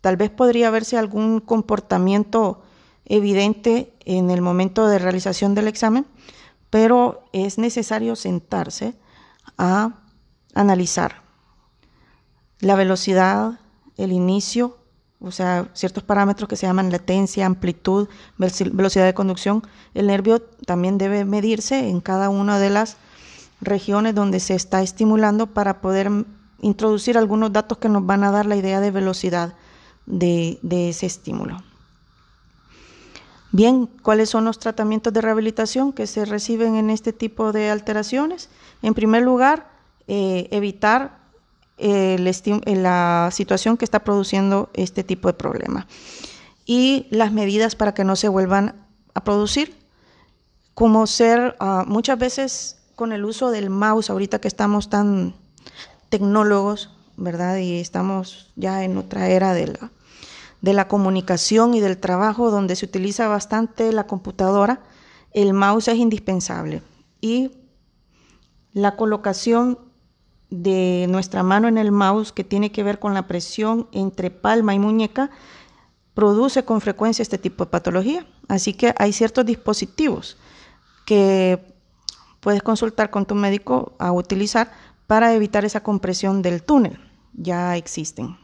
tal 0.07 0.15
vez 0.15 0.29
podría 0.29 0.69
verse 0.69 0.97
algún 0.97 1.41
comportamiento 1.41 2.61
evidente 3.03 3.91
en 4.05 4.29
el 4.29 4.41
momento 4.41 4.87
de 4.87 4.99
realización 4.99 5.53
del 5.53 5.67
examen, 5.67 6.05
pero 6.69 7.25
es 7.33 7.57
necesario 7.57 8.15
sentarse 8.15 8.93
a 9.57 9.95
analizar 10.55 11.23
la 12.61 12.75
velocidad, 12.75 13.59
el 13.97 14.13
inicio, 14.13 14.77
o 15.19 15.31
sea, 15.31 15.71
ciertos 15.73 16.05
parámetros 16.05 16.47
que 16.47 16.55
se 16.55 16.67
llaman 16.67 16.89
latencia, 16.89 17.45
amplitud, 17.45 18.07
velocidad 18.37 19.05
de 19.05 19.13
conducción. 19.13 19.61
El 19.93 20.07
nervio 20.07 20.39
también 20.41 20.97
debe 20.97 21.25
medirse 21.25 21.89
en 21.89 21.99
cada 21.99 22.29
una 22.29 22.59
de 22.59 22.69
las 22.69 22.95
regiones 23.59 24.15
donde 24.15 24.39
se 24.39 24.55
está 24.55 24.81
estimulando 24.81 25.47
para 25.47 25.81
poder 25.81 26.09
introducir 26.61 27.17
algunos 27.17 27.51
datos 27.51 27.77
que 27.77 27.89
nos 27.89 28.05
van 28.05 28.23
a 28.23 28.31
dar 28.31 28.45
la 28.45 28.55
idea 28.55 28.79
de 28.79 28.91
velocidad 28.91 29.55
de, 30.07 30.59
ese 30.89 31.05
estímulo. 31.05 31.61
Bien, 33.51 33.87
¿cuáles 34.01 34.29
son 34.29 34.45
los 34.45 34.59
tratamientos 34.59 35.13
de 35.13 35.21
rehabilitación 35.21 35.93
que 35.93 36.07
se 36.07 36.25
reciben 36.25 36.75
en 36.75 36.89
este 36.89 37.13
tipo 37.13 37.51
de 37.51 37.69
alteraciones? 37.69 38.49
En 38.81 38.93
primer 38.93 39.23
lugar, 39.23 39.69
eh, 40.07 40.47
evitar 40.51 41.19
eh, 41.77 42.17
la 42.65 43.29
situación 43.31 43.77
que 43.77 43.85
está 43.85 43.99
produciendo 43.99 44.69
este 44.73 45.03
tipo 45.03 45.27
de 45.27 45.33
problema 45.35 45.87
y 46.65 47.07
las 47.11 47.31
medidas 47.31 47.75
para 47.75 47.93
que 47.93 48.03
no 48.03 48.15
se 48.15 48.27
vuelvan 48.27 48.87
a 49.13 49.23
producir, 49.23 49.75
como 50.73 51.07
ser 51.07 51.55
ah, 51.59 51.85
muchas 51.87 52.19
veces 52.19 52.77
con 52.95 53.11
el 53.11 53.25
uso 53.25 53.51
del 53.51 53.69
mouse, 53.69 54.09
ahorita 54.09 54.39
que 54.39 54.47
estamos 54.47 54.89
tan 54.89 55.35
tecnólogos, 56.09 56.96
¿verdad? 57.17 57.57
Y 57.57 57.79
estamos 57.79 58.51
ya 58.55 58.83
en 58.83 58.97
otra 58.97 59.27
era 59.27 59.53
de 59.53 59.67
la 59.67 59.91
de 60.61 60.73
la 60.73 60.87
comunicación 60.87 61.73
y 61.73 61.79
del 61.79 61.97
trabajo 61.97 62.51
donde 62.51 62.75
se 62.75 62.85
utiliza 62.85 63.27
bastante 63.27 63.91
la 63.91 64.07
computadora, 64.07 64.81
el 65.31 65.53
mouse 65.53 65.89
es 65.89 65.97
indispensable. 65.97 66.81
Y 67.21 67.51
la 68.73 68.95
colocación 68.95 69.79
de 70.49 71.07
nuestra 71.09 71.43
mano 71.43 71.67
en 71.67 71.77
el 71.77 71.91
mouse, 71.91 72.31
que 72.31 72.43
tiene 72.43 72.71
que 72.71 72.83
ver 72.83 72.99
con 72.99 73.13
la 73.13 73.27
presión 73.27 73.87
entre 73.91 74.31
palma 74.31 74.73
y 74.73 74.79
muñeca, 74.79 75.29
produce 76.13 76.65
con 76.65 76.81
frecuencia 76.81 77.21
este 77.21 77.37
tipo 77.37 77.65
de 77.65 77.71
patología. 77.71 78.25
Así 78.47 78.73
que 78.73 78.95
hay 78.97 79.13
ciertos 79.13 79.45
dispositivos 79.45 80.37
que 81.05 81.75
puedes 82.39 82.63
consultar 82.63 83.11
con 83.11 83.25
tu 83.25 83.35
médico 83.35 83.95
a 83.99 84.11
utilizar 84.11 84.71
para 85.05 85.33
evitar 85.33 85.65
esa 85.65 85.83
compresión 85.83 86.41
del 86.41 86.63
túnel. 86.63 87.06
Ya 87.37 87.77
existen. 87.77 88.37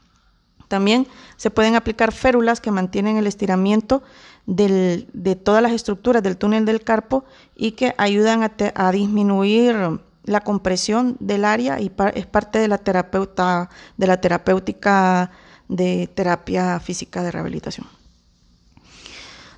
También 0.67 1.07
se 1.37 1.51
pueden 1.51 1.75
aplicar 1.75 2.11
férulas 2.11 2.61
que 2.61 2.71
mantienen 2.71 3.17
el 3.17 3.27
estiramiento 3.27 4.01
de 4.45 5.39
todas 5.43 5.61
las 5.61 5.71
estructuras 5.71 6.23
del 6.23 6.37
túnel 6.37 6.65
del 6.65 6.83
carpo 6.83 7.25
y 7.55 7.73
que 7.73 7.93
ayudan 7.97 8.41
a, 8.43 8.91
disminuir 8.91 9.75
la 10.23 10.41
compresión 10.41 11.17
del 11.19 11.45
área 11.45 11.79
y 11.79 11.91
es 12.15 12.25
parte 12.25 12.59
de 12.59 12.67
la 12.67 12.77
terapeuta 12.77 13.69
de 13.97 14.07
la 14.07 14.19
terapéutica 14.19 15.31
de 15.67 16.09
terapia 16.13 16.79
física 16.79 17.21
de 17.23 17.31
rehabilitación. 17.31 17.85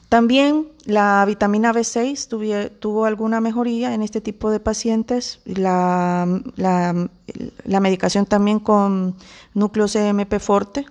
También 0.10 0.68
la 0.86 1.26
vitamina 1.26 1.74
B6 1.74 2.70
tuvo 2.80 3.06
alguna 3.06 3.42
mejoría 3.42 3.94
en 3.94 4.02
este 4.02 4.22
tipo 4.22 4.52
de 4.52 4.60
pacientes. 4.60 5.40
La, 5.46 6.28
medicación 7.66 8.26
también 8.26 8.60
con 8.60 9.16
núcleos 9.54 9.94
CMP 9.94 10.40
forte 10.40 10.86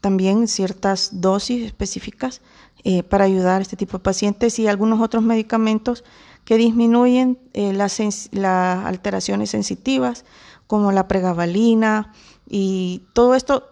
también 0.00 0.48
ciertas 0.48 1.20
dosis 1.20 1.64
específicas 1.66 2.40
eh, 2.84 3.02
para 3.02 3.24
ayudar 3.24 3.58
a 3.58 3.62
este 3.62 3.76
tipo 3.76 3.98
de 3.98 4.02
pacientes 4.04 4.58
y 4.58 4.66
algunos 4.66 5.00
otros 5.00 5.22
medicamentos 5.22 6.04
que 6.44 6.56
disminuyen 6.56 7.38
eh, 7.52 7.72
las, 7.74 8.00
alteraciones 8.40 9.50
sensitivas, 9.50 10.24
como 10.66 10.90
la 10.90 11.06
pregabalina, 11.06 12.14
y 12.48 13.02
todo 13.12 13.34
esto 13.34 13.68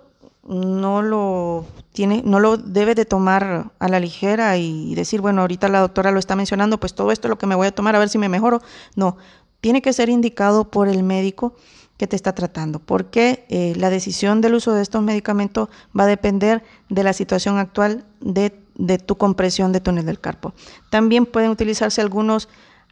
no 0.49 1.03
lo 1.03 1.67
tiene, 1.93 2.23
no 2.25 2.41
lo 2.41 2.57
debe 2.57 2.95
de 2.95 3.05
tomar 3.05 3.71
a 3.79 3.89
la 3.89 4.01
ligera 4.01 4.57
y 4.57 4.95
decir, 4.95 5.21
bueno, 5.21 5.43
ahorita 5.43 5.69
la 5.69 5.81
doctora 5.81 6.11
lo 6.11 6.19
está 6.19 6.37
mencionando, 6.37 6.81
pues 6.81 6.95
todo 6.95 7.13
esto 7.13 7.29
es 7.29 7.31
lo 7.31 7.39
que 7.39 7.47
me 7.47 7.55
voy 7.55 7.67
a 7.67 7.75
tomar 7.75 7.95
a 7.95 7.99
ver 7.99 8.09
si 8.09 8.19
me 8.19 8.31
mejoro. 8.31 8.63
No, 8.97 9.19
tiene 9.61 9.83
que 9.83 9.93
ser 9.93 10.09
indicado 10.09 10.71
por 10.71 10.89
el 10.89 11.03
médico 11.03 11.55
que 11.99 12.07
te 12.07 12.17
está 12.17 12.35
tratando, 12.35 12.79
porque 12.79 13.45
eh, 13.51 13.75
la 13.77 13.91
decisión 13.91 14.41
del 14.41 14.55
uso 14.55 14.73
de 14.73 14.83
estos 14.83 15.03
medicamentos 15.03 15.69
va 15.99 16.05
a 16.05 16.07
depender 16.07 16.63
de 16.89 17.03
la 17.03 17.13
situación 17.13 17.59
actual 17.59 18.05
de, 18.21 18.51
tu 18.99 19.19
compresión 19.19 19.73
de 19.73 19.81
túnel 19.81 20.07
del 20.07 20.21
carpo. 20.21 20.55
También 20.91 21.27
pueden 21.27 21.51
utilizarse 21.51 22.01
algunos 22.01 22.49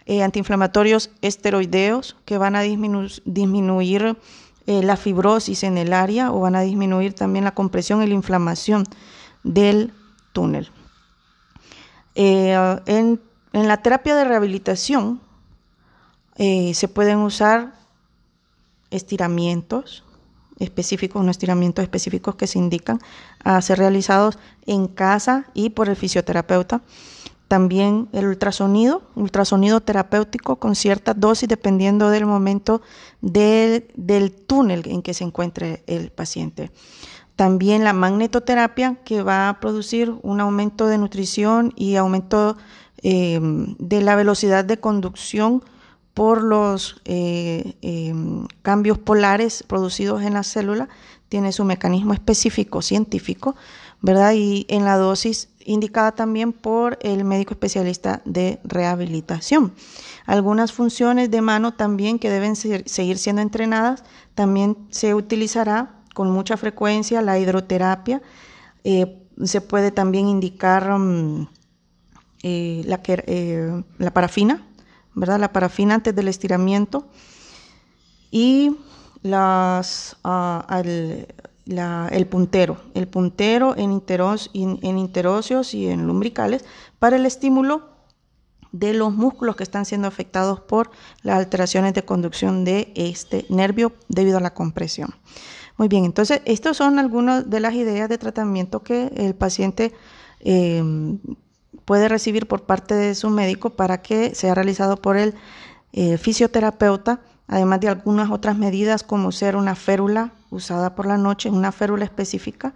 eh, 0.06 0.22
antiinflamatorios 0.22 1.10
esteroideos 1.22 2.16
que 2.24 2.36
van 2.36 2.56
a 2.56 2.62
disminuir 2.62 4.16
eh, 4.66 4.82
la 4.82 4.96
fibrosis 4.96 5.62
en 5.62 5.78
el 5.78 5.92
área 5.92 6.32
o 6.32 6.40
van 6.40 6.56
a 6.56 6.62
disminuir 6.62 7.14
también 7.14 7.44
la 7.44 7.54
compresión 7.54 8.02
y 8.02 8.06
la 8.06 8.14
inflamación 8.14 8.84
del 9.42 9.92
túnel. 10.32 10.70
En, 12.14 13.20
en, 13.52 13.68
la 13.68 13.82
terapia 13.82 14.16
de 14.16 14.24
rehabilitación 14.24 15.20
se 16.36 16.88
pueden 16.88 17.18
usar 17.18 17.74
estiramientos 18.90 20.04
específicos, 20.58 21.20
unos 21.20 21.32
estiramientos 21.32 21.82
específicos 21.82 22.34
que 22.36 22.46
se 22.46 22.58
indican 22.58 22.98
a 23.44 23.60
ser 23.60 23.78
realizados 23.78 24.38
en 24.66 24.88
casa 24.88 25.46
y 25.54 25.70
por 25.70 25.88
el 25.88 25.96
fisioterapeuta. 25.96 26.82
También 27.48 28.08
el 28.12 28.26
ultrasonido, 28.26 29.02
ultrasonido 29.14 29.80
terapéutico 29.80 30.56
con 30.56 30.74
cierta 30.74 31.14
dosis 31.14 31.48
dependiendo 31.48 32.10
del 32.10 32.26
momento 32.26 32.82
del 33.20 34.32
túnel 34.46 34.82
en 34.86 35.02
que 35.02 35.14
se 35.14 35.24
encuentre 35.24 35.84
el 35.86 36.10
paciente. 36.10 36.72
También 37.36 37.84
la 37.84 37.92
magnetoterapia 37.92 38.96
que 39.04 39.22
va 39.22 39.48
a 39.48 39.60
producir 39.60 40.12
un 40.22 40.40
aumento 40.40 40.86
de 40.86 40.98
nutrición 40.98 41.72
y 41.76 41.96
aumento 41.96 42.56
eh, 43.02 43.38
de 43.78 44.00
la 44.00 44.16
velocidad 44.16 44.64
de 44.64 44.80
conducción 44.80 45.62
por 46.14 46.42
los 46.42 47.02
eh, 47.04 47.74
em, 47.82 48.46
cambios 48.62 48.98
polares 48.98 49.62
producidos 49.62 50.22
en 50.22 50.32
la 50.32 50.42
célula, 50.44 50.88
tiene 51.28 51.52
su 51.52 51.64
mecanismo 51.64 52.14
específico 52.14 52.80
científico, 52.80 53.54
¿verdad? 54.00 54.32
Y 54.32 54.64
en 54.70 54.86
la 54.86 54.96
dosis 54.96 55.50
indicada 55.66 56.12
también 56.12 56.52
por 56.52 56.98
el 57.02 57.24
médico 57.24 57.52
especialista 57.52 58.22
de 58.24 58.60
rehabilitación. 58.64 59.74
Algunas 60.24 60.72
funciones 60.72 61.30
de 61.30 61.42
mano 61.42 61.74
también 61.74 62.18
que 62.18 62.30
deben 62.30 62.56
seguir 62.56 63.18
siendo 63.18 63.42
entrenadas, 63.42 64.04
también 64.34 64.76
se 64.90 65.14
utilizará 65.14 65.96
con 66.14 66.30
mucha 66.30 66.56
frecuencia 66.56 67.20
la 67.20 67.38
hidroterapia. 67.38 68.22
Eh, 68.84 69.22
se 69.44 69.60
puede 69.60 69.90
también 69.90 70.28
indicar 70.28 70.98
mm, 70.98 71.48
eh, 72.42 72.82
la, 72.86 73.00
la 73.98 74.10
parafina, 74.14 74.66
¿verdad? 75.14 75.38
La 75.38 75.52
parafina 75.52 75.94
antes 75.94 76.14
del 76.14 76.28
estiramiento 76.28 77.08
y 78.30 78.76
las, 79.22 80.16
ah, 81.78 82.08
el 82.12 82.26
puntero, 82.26 82.78
el 82.94 83.08
puntero 83.08 83.76
en, 83.76 83.92
interos, 83.92 84.50
en 84.54 84.98
interóseos 84.98 85.74
y 85.74 85.88
en 85.88 86.06
lumbricales 86.06 86.64
para 86.98 87.16
el 87.16 87.26
estímulo 87.26 87.96
de 88.72 88.92
los 88.92 89.14
músculos 89.14 89.56
que 89.56 89.62
están 89.62 89.84
siendo 89.84 90.08
afectados 90.08 90.60
por 90.60 90.90
las 91.22 91.38
alteraciones 91.38 91.94
de 91.94 92.04
conducción 92.04 92.64
de 92.64 92.92
este 92.94 93.46
nervio 93.48 93.92
debido 94.08 94.38
a 94.38 94.40
la 94.40 94.52
compresión. 94.52 95.14
Muy 95.78 95.88
bien, 95.88 96.04
entonces 96.04 96.40
estas 96.44 96.76
son 96.76 96.98
algunas 96.98 97.48
de 97.48 97.60
las 97.60 97.74
ideas 97.74 98.08
de 98.08 98.18
tratamiento 98.18 98.82
que 98.82 99.12
el 99.16 99.34
paciente 99.34 99.92
eh, 100.40 100.82
puede 101.84 102.08
recibir 102.08 102.46
por 102.46 102.62
parte 102.62 102.94
de 102.94 103.14
su 103.14 103.30
médico 103.30 103.70
para 103.70 104.02
que 104.02 104.34
sea 104.34 104.54
realizado 104.54 104.96
por 104.96 105.16
el 105.16 105.34
eh, 105.92 106.18
fisioterapeuta, 106.18 107.20
además 107.48 107.80
de 107.80 107.88
algunas 107.88 108.30
otras 108.30 108.56
medidas 108.56 109.02
como 109.02 109.32
ser 109.32 109.56
una 109.56 109.74
férula 109.74 110.32
usada 110.50 110.94
por 110.94 111.06
la 111.06 111.18
noche, 111.18 111.50
una 111.50 111.72
férula 111.72 112.04
específica, 112.04 112.74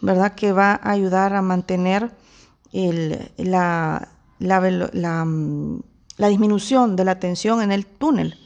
¿verdad? 0.00 0.34
Que 0.34 0.52
va 0.52 0.72
a 0.82 0.90
ayudar 0.90 1.34
a 1.34 1.42
mantener 1.42 2.12
la, 2.72 4.08
la, 4.38 6.28
disminución 6.28 6.96
de 6.96 7.04
la 7.04 7.18
tensión 7.18 7.62
en 7.62 7.72
el 7.72 7.86
túnel, 7.86 8.38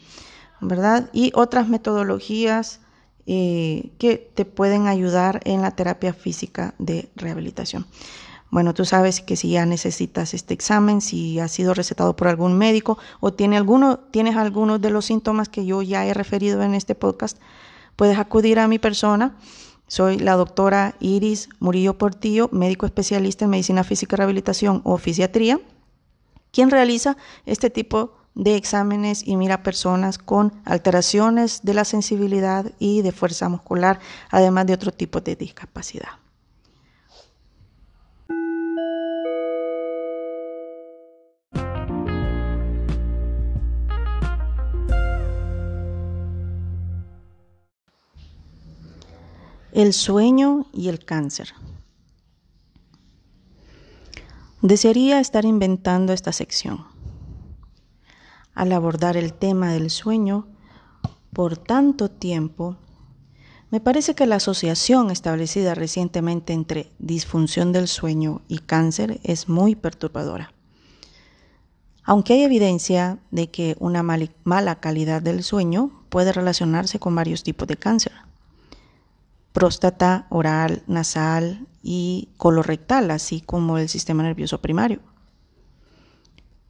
¿verdad? 0.61 1.11
Y 1.13 1.33
otras 1.35 1.69
metodologías 1.69 2.81
eh, 3.27 3.93
que 3.99 4.17
te 4.35 4.45
pueden 4.45 4.87
ayudar 4.87 5.41
en 5.45 5.63
la 5.63 5.73
terapia 5.73 6.13
física 6.13 6.75
de 6.79 7.11
rehabilitación. 7.17 7.87
Bueno, 8.55 8.73
tú 8.73 8.85
sabes 8.85 9.21
que 9.21 9.35
si 9.35 9.51
ya 9.51 9.67
necesitas 9.67 10.33
este 10.33 10.55
examen, 10.55 11.01
si 11.01 11.41
ha 11.41 11.49
sido 11.49 11.75
recetado 11.75 12.15
por 12.15 12.29
algún 12.29 12.57
médico 12.57 12.99
o 13.19 13.33
tiene 13.33 13.57
alguno, 13.57 13.99
tienes 13.99 14.37
algunos 14.37 14.81
de 14.81 14.91
los 14.91 15.07
síntomas 15.07 15.49
que 15.49 15.67
yo 15.67 15.83
ya 15.83 16.07
he 16.07 16.15
referido 16.15 16.63
en 16.63 16.77
este 16.77 16.95
podcast, 16.95 17.37
puedes 17.97 18.17
acudir 18.17 18.61
a 18.61 18.69
mi 18.69 18.79
persona. 18.79 19.37
Soy 19.89 20.21
la 20.21 20.37
doctora 20.37 20.95
Iris 21.01 21.49
Murillo 21.59 21.99
Portillo, 21.99 22.49
médico 22.53 22.87
especialista 22.87 23.45
en 23.45 23.51
medicina 23.51 23.83
física 23.83 24.15
y 24.15 24.19
rehabilitación 24.19 24.83
o 24.85 24.99
fisiatría, 24.99 25.59
quien 26.53 26.71
realiza 26.71 27.17
este 27.47 27.71
tipo 27.71 28.13
de 28.37 28.55
exámenes 28.55 29.27
y 29.27 29.35
mira 29.35 29.65
personas 29.65 30.19
con 30.19 30.53
alteraciones 30.65 31.63
de 31.65 31.75
la 31.75 31.85
sensibilidad 31.85 32.71
y 32.79 33.03
de 33.03 33.11
fuerza 33.11 33.49
muscular, 33.49 33.99
además 34.31 34.67
de 34.67 34.75
otro 34.75 34.93
tipo 34.93 35.21
de 35.21 35.35
discapacidad. 35.35 36.24
El 49.75 49.93
sueño 49.93 50.67
y 50.73 50.89
el 50.89 51.05
cáncer. 51.05 51.53
Desearía 54.63 55.19
estar 55.19 55.45
inventando 55.45 56.13
esta 56.13 56.31
sección. 56.31 56.87
Al 58.55 58.71
abordar 58.71 59.17
el 59.17 59.33
tema 59.33 59.73
del 59.73 59.91
sueño 59.91 60.47
por 61.33 61.57
tanto 61.57 62.09
tiempo, 62.09 62.77
me 63.73 63.81
parece 63.81 64.15
que 64.15 64.27
la 64.27 64.37
asociación 64.37 65.11
establecida 65.11 65.75
recientemente 65.75 66.53
entre 66.53 66.93
disfunción 67.01 67.73
del 67.73 67.89
sueño 67.89 68.43
y 68.47 68.59
cáncer 68.59 69.19
es 69.25 69.49
muy 69.49 69.75
perturbadora. 69.75 70.53
Aunque 72.05 72.35
hay 72.35 72.45
evidencia 72.45 73.19
de 73.33 73.51
que 73.51 73.75
una 73.81 74.05
mala 74.05 74.79
calidad 74.79 75.21
del 75.21 75.43
sueño 75.43 76.05
puede 76.11 76.33
relacionarse 76.33 77.01
con 77.01 77.17
varios 77.17 77.43
tipos 77.43 77.67
de 77.67 77.77
cáncer 77.77 78.13
próstata, 79.55 80.27
oral, 80.31 80.83
nasal 80.89 81.69
y 81.81 82.31
colorectal, 82.37 83.13
así 83.13 83.41
como 83.41 83.79
el 83.79 83.89
sistema 83.89 84.25
nervioso 84.25 84.61
primario. 84.61 84.99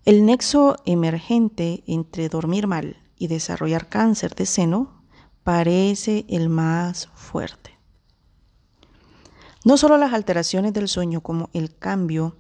El 0.05 0.27
nexo 0.27 0.77
emergente 0.85 1.83
entre 1.87 2.29
dormir 2.29 2.67
mal 2.67 2.99
y 3.17 3.29
desarrollar 3.29 3.89
cáncer 3.89 4.35
de 4.35 4.45
seno 4.45 5.03
parece 5.45 6.27
el 6.29 6.51
más 6.51 7.09
fuerte. 7.15 7.71
No 9.65 9.79
solo 9.79 9.97
las 9.97 10.13
alteraciones 10.13 10.75
del 10.75 10.89
sueño 10.89 11.23
como 11.23 11.49
el 11.55 11.75
cambio 11.75 12.37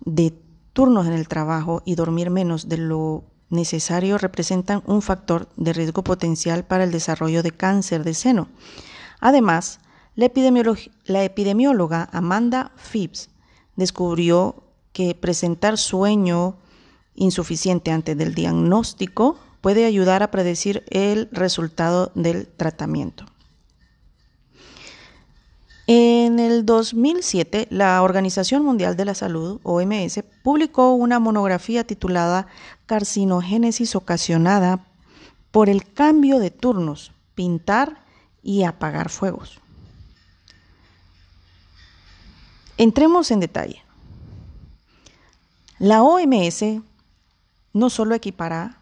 de 0.00 0.38
turnos 0.74 1.06
en 1.06 1.14
el 1.14 1.28
trabajo 1.28 1.80
y 1.86 1.94
dormir 1.94 2.28
menos 2.28 2.68
de 2.68 2.76
lo 2.76 3.24
necesario 3.48 4.18
representan 4.18 4.82
un 4.84 5.00
factor 5.00 5.48
de 5.56 5.72
riesgo 5.72 6.04
potencial 6.04 6.64
para 6.64 6.84
el 6.84 6.90
desarrollo 6.90 7.42
de 7.42 7.52
cáncer 7.52 8.04
de 8.04 8.12
seno, 8.12 8.48
Además, 9.22 9.78
la, 10.16 10.26
epidemióloga 10.26 12.08
Amanda 12.12 12.72
Phipps 12.76 13.30
descubrió 13.76 14.64
que 14.92 15.14
presentar 15.14 15.78
sueño 15.78 16.56
insuficiente 17.14 17.92
antes 17.92 18.18
del 18.18 18.34
diagnóstico 18.34 19.38
puede 19.60 19.84
ayudar 19.86 20.24
a 20.24 20.32
predecir 20.32 20.84
el 20.90 21.28
resultado 21.30 22.10
del 22.16 22.48
tratamiento. 22.48 23.24
En 25.86 26.40
el 26.40 26.66
2007, 26.66 27.68
la 27.70 28.02
Organización 28.02 28.64
Mundial 28.64 28.96
de 28.96 29.04
la 29.04 29.14
Salud, 29.14 29.60
OMS, 29.62 30.20
publicó 30.42 30.94
una 30.94 31.20
monografía 31.20 31.84
titulada 31.84 32.48
Carcinogénesis 32.86 33.94
ocasionada 33.94 34.84
por 35.52 35.68
el 35.68 35.92
cambio 35.92 36.40
de 36.40 36.50
turnos, 36.50 37.12
pintar 37.36 38.02
y 38.42 38.64
apagar 38.64 39.08
fuegos. 39.08 39.60
Entremos 42.76 43.30
en 43.30 43.40
detalle. 43.40 43.82
La 45.78 46.02
OMS 46.02 46.64
no 47.72 47.90
solo 47.90 48.14
equipará 48.14 48.78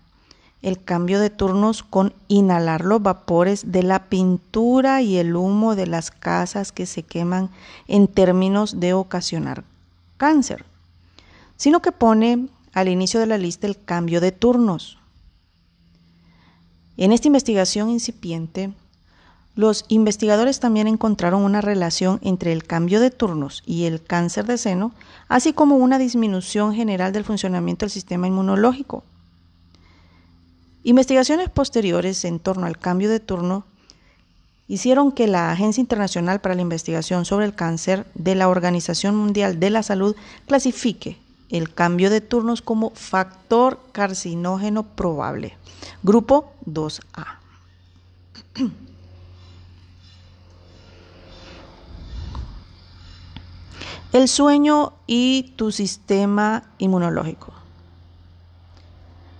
el 0.62 0.82
cambio 0.82 1.20
de 1.20 1.30
turnos 1.30 1.82
con 1.82 2.12
inhalar 2.28 2.84
los 2.84 3.02
vapores 3.02 3.72
de 3.72 3.82
la 3.82 4.04
pintura 4.11 5.00
y 5.00 5.16
el 5.16 5.34
humo 5.34 5.74
de 5.74 5.86
las 5.86 6.11
casas 6.11 6.72
que 6.72 6.86
se 6.86 7.02
queman 7.02 7.50
en 7.88 8.08
términos 8.08 8.78
de 8.78 8.92
ocasionar 8.92 9.64
cáncer, 10.18 10.66
sino 11.56 11.80
que 11.80 11.92
pone 11.92 12.48
al 12.74 12.88
inicio 12.88 13.20
de 13.20 13.26
la 13.26 13.38
lista 13.38 13.66
el 13.66 13.82
cambio 13.82 14.20
de 14.20 14.32
turnos. 14.32 14.98
En 16.98 17.12
esta 17.12 17.28
investigación 17.28 17.88
incipiente, 17.88 18.74
los 19.61 19.84
investigadores 19.88 20.58
también 20.58 20.88
encontraron 20.88 21.42
una 21.42 21.61
relación 21.61 22.18
entre 22.22 22.52
el 22.52 22.64
cambio 22.64 22.98
de 22.98 23.11
turnos 23.11 23.62
y 23.66 23.84
el 23.84 24.02
cáncer 24.02 24.46
de 24.46 24.56
seno, 24.56 24.92
así 25.28 25.52
como 25.52 25.76
una 25.76 25.98
disminución 25.98 26.74
general 26.74 27.12
del 27.12 27.24
funcionamiento 27.24 27.84
del 27.84 27.90
sistema 27.90 28.26
inmunológico. 28.26 29.04
Investigaciones 30.82 31.50
posteriores 31.50 32.24
en 32.24 32.40
torno 32.40 32.64
al 32.64 32.78
cambio 32.78 33.11
de 33.11 33.20
turno 33.20 33.64
hicieron 34.66 35.12
que 35.12 35.26
la 35.26 35.52
Agencia 35.52 35.82
Internacional 35.82 36.40
para 36.40 36.54
la 36.54 36.62
Investigación 36.62 37.26
sobre 37.26 37.44
el 37.44 37.54
Cáncer 37.54 38.06
de 38.14 38.34
la 38.36 38.48
Organización 38.48 39.14
Mundial 39.14 39.61
de 39.61 39.68
la 39.68 39.82
Salud 39.82 40.16
clasifique 40.46 41.18
el 41.50 41.74
cambio 41.74 42.08
de 42.08 42.22
turnos 42.22 42.62
como 42.62 42.92
factor 42.94 43.78
carcinógeno 43.92 44.84
probable, 44.84 45.58
grupo 46.02 46.54
2A. 46.64 47.26
El 54.12 54.26
sueño 54.26 54.94
y 55.06 55.54
tu 55.56 55.70
sistema 55.70 56.64
inmunológico. 56.78 57.52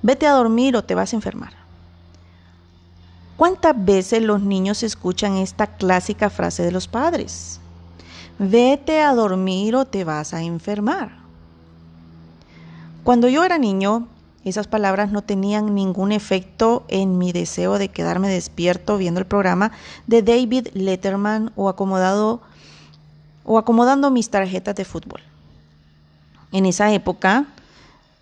Vete 0.02 0.28
a 0.28 0.32
dormir 0.32 0.76
o 0.76 0.84
te 0.84 0.94
vas 0.94 1.12
a 1.12 1.16
enfermar. 1.16 1.52
¿Cuántas 3.36 3.74
veces 3.84 4.22
los 4.22 4.42
niños 4.42 4.82
escuchan 4.84 5.36
esta 5.36 5.66
clásica 5.66 6.30
frase 6.30 6.62
de 6.62 6.70
los 6.70 6.86
padres? 6.86 7.58
Vete 8.38 9.00
a 9.00 9.12
dormir 9.12 9.74
o 9.74 9.86
te 9.86 10.04
vas 10.04 10.34
a 10.34 10.42
enfermar. 10.42 11.10
Cuando 13.02 13.28
yo 13.28 13.42
era 13.42 13.58
niño, 13.58 14.06
esas 14.44 14.68
palabras 14.68 15.10
no 15.10 15.22
tenían 15.22 15.74
ningún 15.74 16.12
efecto 16.12 16.84
en 16.88 17.18
mi 17.18 17.32
deseo 17.32 17.78
de 17.78 17.88
quedarme 17.88 18.28
despierto 18.28 18.98
viendo 18.98 19.18
el 19.18 19.26
programa 19.26 19.72
de 20.06 20.22
David 20.22 20.68
Letterman 20.74 21.50
o 21.56 21.68
acomodado 21.68 22.40
o 23.51 23.59
acomodando 23.59 24.12
mis 24.12 24.30
tarjetas 24.30 24.76
de 24.76 24.84
fútbol. 24.84 25.20
En 26.53 26.66
esa 26.66 26.92
época, 26.92 27.46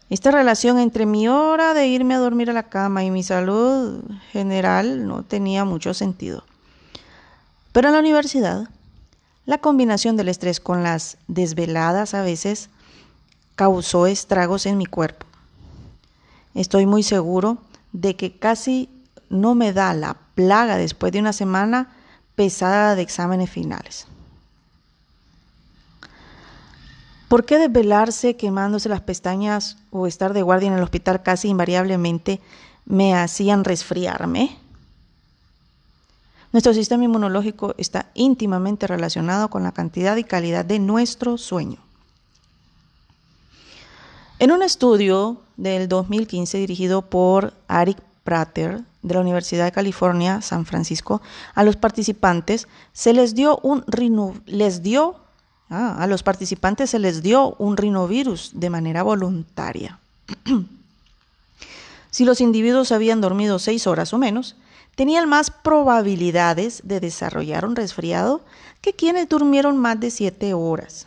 esta 0.08 0.30
relación 0.30 0.78
entre 0.78 1.04
mi 1.04 1.28
hora 1.28 1.74
de 1.74 1.86
irme 1.86 2.14
a 2.14 2.18
dormir 2.18 2.48
a 2.48 2.54
la 2.54 2.70
cama 2.70 3.04
y 3.04 3.10
mi 3.10 3.22
salud 3.22 4.00
general 4.32 5.06
no 5.06 5.24
tenía 5.24 5.66
mucho 5.66 5.92
sentido. 5.92 6.44
Pero 7.72 7.88
en 7.88 7.92
la 7.92 8.00
universidad, 8.00 8.70
la 9.44 9.58
combinación 9.58 10.16
del 10.16 10.30
estrés 10.30 10.60
con 10.60 10.82
las 10.82 11.18
desveladas 11.26 12.14
a 12.14 12.22
veces 12.22 12.70
causó 13.54 14.06
estragos 14.06 14.64
en 14.64 14.78
mi 14.78 14.86
cuerpo. 14.86 15.26
Estoy 16.54 16.86
muy 16.86 17.02
seguro 17.02 17.58
de 17.92 18.16
que 18.16 18.32
casi 18.38 18.88
no 19.28 19.54
me 19.54 19.74
da 19.74 19.92
la 19.92 20.16
plaga 20.34 20.78
después 20.78 21.12
de 21.12 21.18
una 21.18 21.34
semana 21.34 21.94
pesada 22.34 22.94
de 22.94 23.02
exámenes 23.02 23.50
finales. 23.50 24.06
¿Por 27.28 27.44
qué 27.44 27.58
desvelarse 27.58 28.36
quemándose 28.36 28.88
las 28.88 29.02
pestañas 29.02 29.76
o 29.90 30.06
estar 30.06 30.32
de 30.32 30.42
guardia 30.42 30.68
en 30.68 30.74
el 30.74 30.82
hospital 30.82 31.22
casi 31.22 31.48
invariablemente 31.48 32.40
me 32.86 33.14
hacían 33.14 33.64
resfriarme? 33.64 34.56
Nuestro 36.52 36.72
sistema 36.72 37.04
inmunológico 37.04 37.74
está 37.76 38.06
íntimamente 38.14 38.86
relacionado 38.86 39.50
con 39.50 39.62
la 39.62 39.72
cantidad 39.72 40.16
y 40.16 40.24
calidad 40.24 40.64
de 40.64 40.78
nuestro 40.78 41.36
sueño. 41.36 41.76
En 44.38 44.50
un 44.50 44.62
estudio 44.62 45.42
del 45.58 45.86
2015 45.86 46.56
dirigido 46.56 47.02
por 47.02 47.52
Arik 47.66 47.98
Prater 48.24 48.80
de 49.02 49.14
la 49.14 49.20
Universidad 49.20 49.66
de 49.66 49.72
California, 49.72 50.40
San 50.40 50.64
Francisco, 50.64 51.20
a 51.54 51.62
los 51.62 51.76
participantes 51.76 52.68
se 52.94 53.12
les 53.12 53.34
dio 53.34 53.58
un 53.62 53.84
les 54.46 54.82
dio 54.82 55.16
Ah, 55.70 55.96
a 55.98 56.06
los 56.06 56.22
participantes 56.22 56.90
se 56.90 56.98
les 56.98 57.22
dio 57.22 57.54
un 57.58 57.76
rinovirus 57.76 58.52
de 58.54 58.70
manera 58.70 59.02
voluntaria. 59.02 59.98
si 62.10 62.24
los 62.24 62.40
individuos 62.40 62.90
habían 62.90 63.20
dormido 63.20 63.58
seis 63.58 63.86
horas 63.86 64.14
o 64.14 64.18
menos, 64.18 64.56
tenían 64.94 65.28
más 65.28 65.50
probabilidades 65.50 66.80
de 66.84 67.00
desarrollar 67.00 67.64
un 67.66 67.76
resfriado 67.76 68.40
que 68.80 68.94
quienes 68.94 69.28
durmieron 69.28 69.76
más 69.76 70.00
de 70.00 70.10
siete 70.10 70.54
horas. 70.54 71.06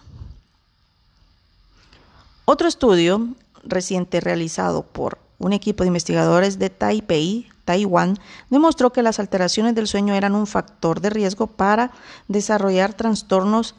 Otro 2.45 2.68
estudio 2.68 3.30
reciente 3.64 4.20
realizado 4.20 4.84
por 4.84 5.18
un 5.39 5.53
equipo 5.53 5.84
de 5.84 5.88
investigadores 5.88 6.59
de 6.59 6.70
Taipei, 6.70 7.49
Taiwán, 7.66 8.20
demostró 8.49 8.91
que 8.91 9.01
las 9.01 9.20
alteraciones 9.20 9.74
del 9.76 9.88
sueño 9.88 10.14
eran 10.14 10.36
un 10.36 10.45
factor 10.45 11.01
de 11.01 11.09
riesgo 11.09 11.47
para 11.47 11.91
desarrollar 12.28 12.93
trastornos 12.93 13.76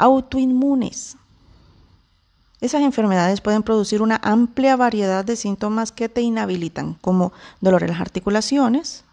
autoinmunes. 0.00 1.16
Esas 2.60 2.82
enfermedades 2.82 3.40
pueden 3.40 3.62
producir 3.62 4.02
una 4.02 4.20
amplia 4.22 4.76
variedad 4.76 5.24
de 5.24 5.36
síntomas 5.36 5.92
que 5.92 6.08
te 6.08 6.20
inhabilitan, 6.20 6.94
como 6.94 7.32
dolor 7.60 7.82
en 7.82 7.90
las 7.90 8.00
articulaciones, 8.00 9.04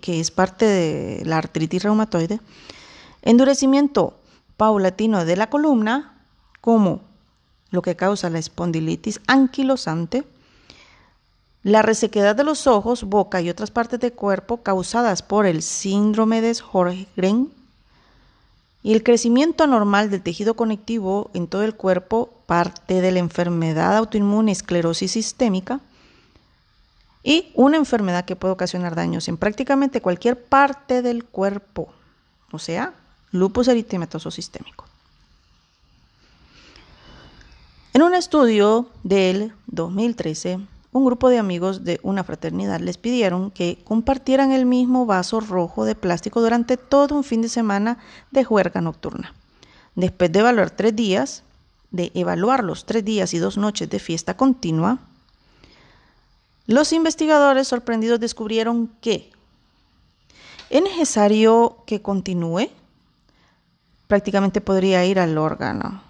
que 0.00 0.20
es 0.20 0.30
parte 0.30 0.66
de 0.66 1.22
la 1.24 1.38
artritis 1.38 1.82
reumatoide, 1.82 2.40
endurecimiento 3.22 4.14
paulatino 4.56 5.24
de 5.24 5.36
la 5.36 5.48
columna, 5.48 6.18
como 6.60 7.00
lo 7.70 7.82
que 7.82 7.96
causa 7.96 8.30
la 8.30 8.38
espondilitis 8.38 9.20
anquilosante, 9.26 10.24
la 11.62 11.82
resequedad 11.82 12.34
de 12.34 12.44
los 12.44 12.66
ojos, 12.66 13.04
boca 13.04 13.40
y 13.42 13.50
otras 13.50 13.70
partes 13.70 14.00
del 14.00 14.14
cuerpo 14.14 14.62
causadas 14.62 15.22
por 15.22 15.44
el 15.44 15.62
síndrome 15.62 16.40
de 16.40 16.54
Sjögren 16.54 17.59
y 18.82 18.94
el 18.94 19.02
crecimiento 19.02 19.64
anormal 19.64 20.10
del 20.10 20.22
tejido 20.22 20.54
conectivo 20.54 21.30
en 21.34 21.46
todo 21.46 21.62
el 21.62 21.74
cuerpo, 21.74 22.32
parte 22.46 23.00
de 23.00 23.12
la 23.12 23.18
enfermedad 23.18 23.96
autoinmune 23.96 24.52
esclerosis 24.52 25.12
sistémica, 25.12 25.80
y 27.22 27.52
una 27.54 27.76
enfermedad 27.76 28.24
que 28.24 28.36
puede 28.36 28.54
ocasionar 28.54 28.94
daños 28.94 29.28
en 29.28 29.36
prácticamente 29.36 30.00
cualquier 30.00 30.42
parte 30.42 31.02
del 31.02 31.24
cuerpo, 31.24 31.92
o 32.50 32.58
sea, 32.58 32.94
lupus 33.30 33.68
eritematoso 33.68 34.30
sistémico. 34.30 34.86
En 37.92 38.02
un 38.02 38.14
estudio 38.14 38.88
del 39.02 39.52
2013, 39.66 40.60
un 40.92 41.04
grupo 41.04 41.28
de 41.28 41.38
amigos 41.38 41.84
de 41.84 42.00
una 42.02 42.24
fraternidad 42.24 42.80
les 42.80 42.98
pidieron 42.98 43.50
que 43.50 43.78
compartieran 43.84 44.50
el 44.50 44.66
mismo 44.66 45.06
vaso 45.06 45.40
rojo 45.40 45.84
de 45.84 45.94
plástico 45.94 46.40
durante 46.40 46.76
todo 46.76 47.14
un 47.14 47.24
fin 47.24 47.42
de 47.42 47.48
semana 47.48 47.98
de 48.30 48.44
juerga 48.44 48.80
nocturna. 48.80 49.34
Después 49.94 50.32
de 50.32 50.40
evaluar 50.40 50.70
tres 50.70 50.96
días, 50.96 51.42
de 51.92 52.10
evaluar 52.14 52.64
los 52.64 52.86
tres 52.86 53.04
días 53.04 53.34
y 53.34 53.38
dos 53.38 53.56
noches 53.56 53.88
de 53.88 53.98
fiesta 53.98 54.36
continua, 54.36 54.98
los 56.66 56.92
investigadores 56.92 57.68
sorprendidos 57.68 58.20
descubrieron 58.20 58.90
que 59.00 59.30
es 60.70 60.82
necesario 60.82 61.78
que 61.86 62.00
continúe. 62.00 62.68
Prácticamente 64.06 64.60
podría 64.60 65.04
ir 65.04 65.18
al 65.20 65.38
órgano 65.38 66.02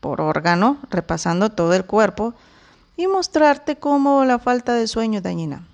por 0.00 0.20
órgano, 0.20 0.78
repasando 0.90 1.50
todo 1.50 1.74
el 1.74 1.84
cuerpo 1.84 2.34
y 3.00 3.06
mostrarte 3.06 3.76
cómo 3.76 4.26
la 4.26 4.38
falta 4.38 4.74
de 4.74 4.86
sueño 4.86 5.18
es 5.18 5.22
dañina. 5.22 5.66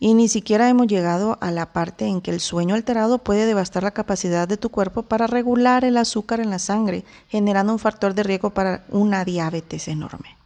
Y 0.00 0.14
ni 0.14 0.26
siquiera 0.26 0.68
hemos 0.68 0.88
llegado 0.88 1.38
a 1.40 1.52
la 1.52 1.72
parte 1.72 2.06
en 2.06 2.20
que 2.20 2.32
el 2.32 2.40
sueño 2.40 2.74
alterado 2.74 3.18
puede 3.18 3.46
devastar 3.46 3.84
la 3.84 3.92
capacidad 3.92 4.48
de 4.48 4.56
tu 4.56 4.68
cuerpo 4.68 5.04
para 5.04 5.28
regular 5.28 5.84
el 5.84 5.96
azúcar 5.96 6.40
en 6.40 6.50
la 6.50 6.58
sangre, 6.58 7.04
generando 7.28 7.72
un 7.72 7.78
factor 7.78 8.12
de 8.14 8.24
riesgo 8.24 8.50
para 8.50 8.82
una 8.88 9.24
diabetes 9.24 9.86
enorme. 9.86 10.36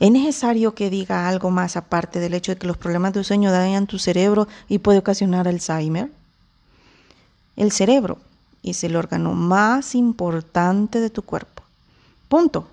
¿Es 0.00 0.10
necesario 0.10 0.74
que 0.74 0.90
diga 0.90 1.28
algo 1.28 1.50
más 1.50 1.76
aparte 1.76 2.18
del 2.18 2.34
hecho 2.34 2.50
de 2.50 2.58
que 2.58 2.66
los 2.66 2.76
problemas 2.76 3.12
de 3.12 3.22
sueño 3.22 3.52
dañan 3.52 3.86
tu 3.86 4.00
cerebro 4.00 4.48
y 4.68 4.78
puede 4.78 4.98
ocasionar 4.98 5.46
Alzheimer? 5.46 6.10
El 7.54 7.70
cerebro 7.70 8.18
es 8.64 8.82
el 8.82 8.96
órgano 8.96 9.34
más 9.34 9.94
importante 9.94 10.98
de 10.98 11.10
tu 11.10 11.22
cuerpo. 11.22 11.62
Punto. 12.28 12.66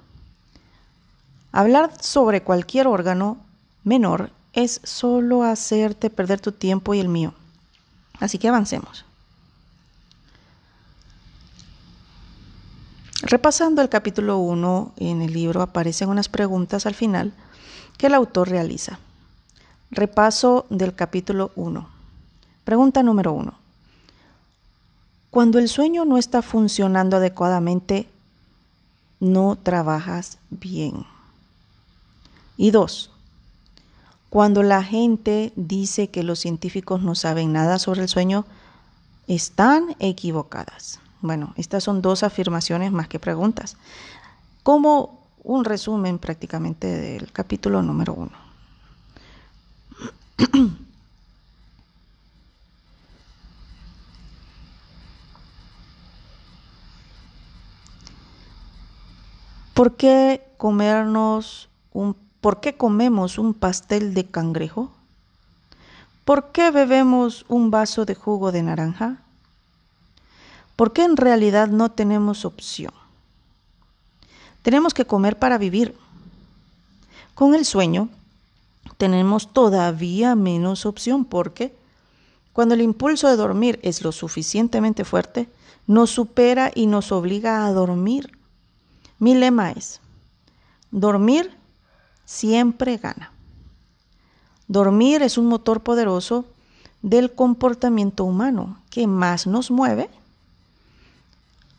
Hablar 1.56 1.94
sobre 2.02 2.44
cualquier 2.44 2.86
órgano 2.86 3.38
menor 3.86 4.30
es 4.52 4.82
solo 4.84 5.44
hacerte 5.44 6.10
perder 6.10 6.42
tu 6.42 6.52
tiempo 6.52 6.94
y 6.94 7.00
el 7.00 7.08
mío. 7.08 7.34
Así 8.20 8.38
que 8.38 8.50
avancemos. 8.50 9.06
Repasando 13.22 13.82
el 13.82 13.88
capítulo 13.88 14.38
1 14.40 14.96
en 14.98 15.22
el 15.22 15.32
libro 15.32 15.62
aparecen 15.62 16.10
unas 16.10 16.28
preguntas 16.28 16.86
al 16.86 16.94
final 16.94 17.32
que 17.98 18.08
el 18.08 18.16
autor 18.16 18.50
realiza. 18.50 19.00
Repaso 19.92 20.66
del 20.70 20.94
capítulo 20.94 21.54
1. 21.56 21.88
Pregunta 22.66 23.02
número 23.02 23.32
1. 23.32 23.54
Cuando 25.32 25.60
el 25.60 25.70
sueño 25.70 26.04
no 26.04 26.18
está 26.18 26.42
funcionando 26.42 27.16
adecuadamente, 27.16 28.10
no 29.22 29.58
trabajas 29.64 30.38
bien. 30.50 31.15
Y 32.58 32.72
dos, 32.72 33.12
cuando 34.30 34.64
la 34.64 34.84
gente 34.84 35.54
dice 35.56 36.10
que 36.10 36.24
los 36.24 36.40
científicos 36.40 37.02
no 37.02 37.16
saben 37.16 37.54
nada 37.54 37.80
sobre 37.80 38.02
el 38.02 38.10
sueño, 38.10 38.46
están 39.28 39.96
equivocadas. 40.00 41.00
Bueno, 41.22 41.54
estas 41.58 41.84
son 41.84 42.02
dos 42.02 42.24
afirmaciones 42.24 42.92
más 42.92 43.08
que 43.08 43.20
preguntas, 43.20 43.78
como 44.64 45.26
un 45.44 45.64
resumen 45.64 46.20
prácticamente 46.20 46.88
del 46.88 47.32
capítulo 47.32 47.82
número 47.82 48.14
uno. 48.14 48.32
¿Por 59.74 59.96
qué 59.98 60.54
comernos 60.58 61.70
un 61.92 62.25
¿Por 62.46 62.60
qué 62.60 62.78
comemos 62.78 63.40
un 63.40 63.56
pastel 63.56 64.14
de 64.14 64.28
cangrejo? 64.28 64.92
¿Por 66.26 66.52
qué 66.52 66.70
bebemos 66.70 67.44
un 67.48 67.72
vaso 67.72 68.06
de 68.06 68.14
jugo 68.14 68.52
de 68.52 68.62
naranja? 68.62 69.24
¿Por 70.76 70.94
qué 70.94 71.06
en 71.06 71.18
realidad 71.18 71.70
no 71.70 71.90
tenemos 71.90 72.46
opción? 72.46 72.94
Tenemos 74.62 74.94
que 74.94 75.06
comer 75.06 75.40
para 75.40 75.58
vivir. 75.58 75.98
Con 77.34 77.56
el 77.56 77.66
sueño 77.66 78.10
tenemos 78.98 79.52
todavía 79.52 80.36
menos 80.36 80.86
opción 80.86 81.26
porque 81.26 81.76
cuando 82.54 82.76
el 82.76 82.82
impulso 82.82 83.28
de 83.28 83.38
dormir 83.38 83.80
es 83.82 84.04
lo 84.04 84.12
suficientemente 84.12 85.04
fuerte, 85.04 85.50
nos 85.88 86.12
supera 86.12 86.72
y 86.76 86.86
nos 86.86 87.12
obliga 87.12 87.66
a 87.66 87.72
dormir. 87.72 88.38
Mi 89.18 89.34
lema 89.34 89.72
es, 89.72 90.00
dormir 90.92 91.65
siempre 92.26 92.98
gana. 92.98 93.32
Dormir 94.68 95.22
es 95.22 95.38
un 95.38 95.48
motor 95.48 95.82
poderoso 95.82 96.46
del 97.02 97.34
comportamiento 97.34 98.26
humano 98.26 98.80
que 98.90 99.08
más 99.08 99.48
nos 99.48 99.72
mueve 99.72 100.10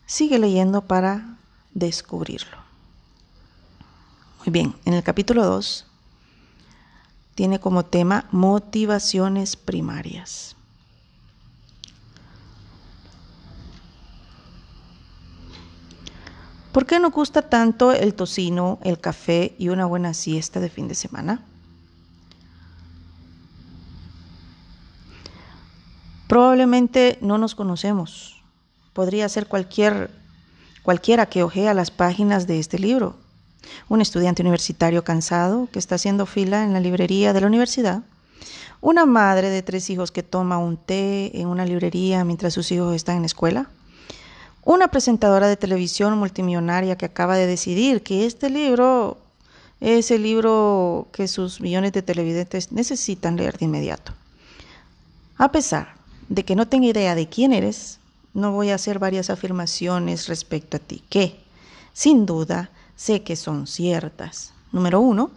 Sigue 0.06 0.38
leyendo 0.38 0.82
para 0.82 1.36
descubrirlo. 1.74 2.58
Muy 4.38 4.52
bien, 4.52 4.74
en 4.84 4.94
el 4.94 5.02
capítulo 5.02 5.44
2 5.44 5.84
tiene 7.34 7.58
como 7.58 7.84
tema 7.84 8.26
motivaciones 8.30 9.56
primarias. 9.56 10.55
¿Por 16.76 16.84
qué 16.84 17.00
nos 17.00 17.10
gusta 17.10 17.40
tanto 17.40 17.92
el 17.92 18.12
tocino, 18.12 18.78
el 18.82 19.00
café 19.00 19.54
y 19.56 19.70
una 19.70 19.86
buena 19.86 20.12
siesta 20.12 20.60
de 20.60 20.68
fin 20.68 20.88
de 20.88 20.94
semana? 20.94 21.40
Probablemente 26.28 27.16
no 27.22 27.38
nos 27.38 27.54
conocemos 27.54 28.42
podría 28.92 29.26
ser 29.30 29.46
cualquier, 29.46 30.10
cualquiera 30.82 31.24
que 31.24 31.42
ojea 31.42 31.72
las 31.72 31.90
páginas 31.90 32.46
de 32.46 32.58
este 32.58 32.78
libro. 32.78 33.16
Un 33.88 34.02
estudiante 34.02 34.42
universitario 34.42 35.02
cansado 35.02 35.70
que 35.72 35.78
está 35.78 35.94
haciendo 35.94 36.26
fila 36.26 36.62
en 36.62 36.74
la 36.74 36.80
librería 36.80 37.32
de 37.32 37.40
la 37.40 37.46
universidad. 37.46 38.02
Una 38.82 39.06
madre 39.06 39.48
de 39.48 39.62
tres 39.62 39.88
hijos 39.88 40.12
que 40.12 40.22
toma 40.22 40.58
un 40.58 40.76
té 40.76 41.40
en 41.40 41.48
una 41.48 41.64
librería 41.64 42.22
mientras 42.24 42.52
sus 42.52 42.70
hijos 42.70 42.94
están 42.94 43.16
en 43.16 43.24
escuela. 43.24 43.70
Una 44.66 44.88
presentadora 44.88 45.46
de 45.46 45.56
televisión 45.56 46.18
multimillonaria 46.18 46.98
que 46.98 47.06
acaba 47.06 47.36
de 47.36 47.46
decidir 47.46 48.02
que 48.02 48.26
este 48.26 48.50
libro 48.50 49.16
es 49.78 50.10
el 50.10 50.24
libro 50.24 51.06
que 51.12 51.28
sus 51.28 51.60
millones 51.60 51.92
de 51.92 52.02
televidentes 52.02 52.72
necesitan 52.72 53.36
leer 53.36 53.58
de 53.58 53.66
inmediato. 53.66 54.12
A 55.38 55.52
pesar 55.52 55.94
de 56.28 56.44
que 56.44 56.56
no 56.56 56.66
tenga 56.66 56.88
idea 56.88 57.14
de 57.14 57.28
quién 57.28 57.52
eres, 57.52 58.00
no 58.34 58.50
voy 58.50 58.70
a 58.70 58.74
hacer 58.74 58.98
varias 58.98 59.30
afirmaciones 59.30 60.26
respecto 60.26 60.78
a 60.78 60.80
ti 60.80 61.04
que, 61.08 61.38
sin 61.92 62.26
duda, 62.26 62.70
sé 62.96 63.22
que 63.22 63.36
son 63.36 63.68
ciertas. 63.68 64.52
Número 64.72 64.98
uno, 64.98 65.30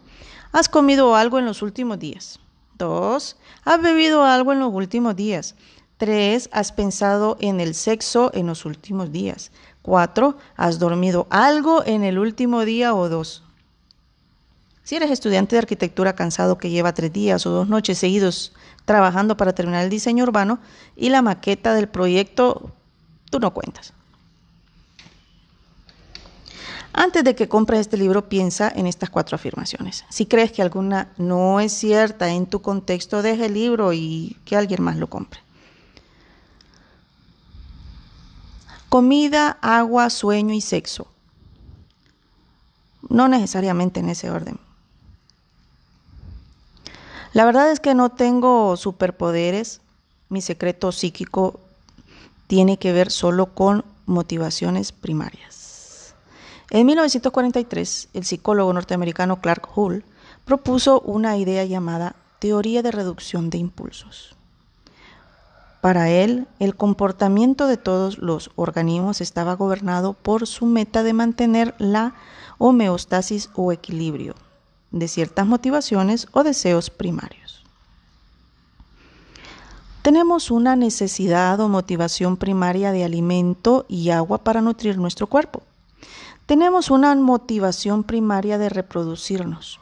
has 0.51 0.69
comido 0.69 1.15
algo 1.15 1.37
en 1.37 1.45
los 1.45 1.61
últimos 1.61 1.99
días. 1.99 2.39
Dos, 2.79 3.37
has 3.63 3.79
bebido 3.79 4.23
algo 4.23 4.53
en 4.53 4.59
los 4.59 4.73
últimos 4.73 5.15
días. 5.15 5.53
Tres, 5.99 6.49
has 6.53 6.71
pensado 6.71 7.35
en 7.41 7.59
el 7.59 7.75
sexo 7.75 8.31
en 8.33 8.47
los 8.47 8.63
últimos 8.63 9.11
días. 9.11 9.51
Cuatro, 9.81 10.37
has 10.55 10.79
dormido 10.79 11.27
algo 11.29 11.85
en 11.85 12.05
el 12.05 12.17
último 12.17 12.63
día 12.63 12.95
o 12.95 13.09
dos. 13.09 13.43
Si 14.85 14.95
eres 14.95 15.11
estudiante 15.11 15.57
de 15.57 15.59
arquitectura 15.59 16.15
cansado 16.15 16.57
que 16.57 16.69
lleva 16.69 16.93
tres 16.93 17.11
días 17.11 17.45
o 17.45 17.49
dos 17.49 17.67
noches 17.67 17.97
seguidos 17.97 18.53
trabajando 18.85 19.35
para 19.35 19.53
terminar 19.53 19.83
el 19.83 19.89
diseño 19.89 20.23
urbano 20.23 20.59
y 20.95 21.09
la 21.09 21.21
maqueta 21.21 21.73
del 21.73 21.89
proyecto 21.89 22.71
tú 23.29 23.41
no 23.41 23.53
cuentas. 23.53 23.91
Antes 26.93 27.25
de 27.25 27.35
que 27.35 27.49
compres 27.49 27.81
este 27.81 27.97
libro, 27.97 28.29
piensa 28.29 28.71
en 28.73 28.87
estas 28.87 29.09
cuatro 29.09 29.35
afirmaciones. 29.35 30.05
Si 30.09 30.27
crees 30.27 30.53
que 30.53 30.61
alguna 30.61 31.09
no 31.17 31.59
es 31.59 31.73
cierta 31.73 32.29
en 32.29 32.45
tu 32.45 32.61
contexto, 32.61 33.21
deja 33.21 33.47
el 33.47 33.53
libro 33.53 33.91
y 33.91 34.37
que 34.45 34.55
alguien 34.55 34.81
más 34.81 34.95
lo 34.95 35.09
compre. 35.09 35.41
Comida, 38.89 39.59
agua, 39.61 40.09
sueño 40.09 40.53
y 40.53 40.61
sexo. 40.61 41.07
No 43.07 43.27
necesariamente 43.27 43.99
en 43.99 44.09
ese 44.09 44.31
orden. 44.31 44.59
La 47.33 47.45
verdad 47.45 47.71
es 47.71 47.79
que 47.79 47.93
no 47.93 48.09
tengo 48.09 48.75
superpoderes. 48.77 49.81
Mi 50.29 50.41
secreto 50.41 50.91
psíquico 50.91 51.59
tiene 52.47 52.77
que 52.77 52.91
ver 52.91 53.11
solo 53.11 53.53
con 53.53 53.85
motivaciones 54.07 54.91
primarias. 54.91 56.15
En 56.71 56.85
1943, 56.87 58.09
el 58.13 58.25
psicólogo 58.25 58.73
norteamericano 58.73 59.39
Clark 59.39 59.69
Hull 59.75 60.03
propuso 60.45 61.01
una 61.01 61.37
idea 61.37 61.63
llamada 61.63 62.15
teoría 62.39 62.81
de 62.81 62.91
reducción 62.91 63.51
de 63.51 63.59
impulsos. 63.59 64.35
Para 65.81 66.09
él, 66.09 66.47
el 66.59 66.75
comportamiento 66.75 67.67
de 67.67 67.77
todos 67.77 68.17
los 68.17 68.51
organismos 68.55 69.21
estaba 69.21 69.55
gobernado 69.55 70.13
por 70.13 70.45
su 70.45 70.65
meta 70.65 71.03
de 71.03 71.13
mantener 71.13 71.73
la 71.77 72.15
homeostasis 72.57 73.49
o 73.55 73.71
equilibrio 73.71 74.35
de 74.91 75.07
ciertas 75.07 75.45
motivaciones 75.45 76.27
o 76.31 76.43
deseos 76.43 76.89
primarios. 76.89 77.63
Tenemos 80.01 80.49
una 80.49 80.75
necesidad 80.75 81.59
o 81.59 81.69
motivación 81.69 82.37
primaria 82.37 82.91
de 82.91 83.03
alimento 83.03 83.85
y 83.87 84.09
agua 84.09 84.39
para 84.39 84.61
nutrir 84.61 84.97
nuestro 84.97 85.27
cuerpo. 85.27 85.61
Tenemos 86.45 86.89
una 86.89 87.13
motivación 87.15 88.03
primaria 88.03 88.57
de 88.57 88.69
reproducirnos. 88.69 89.79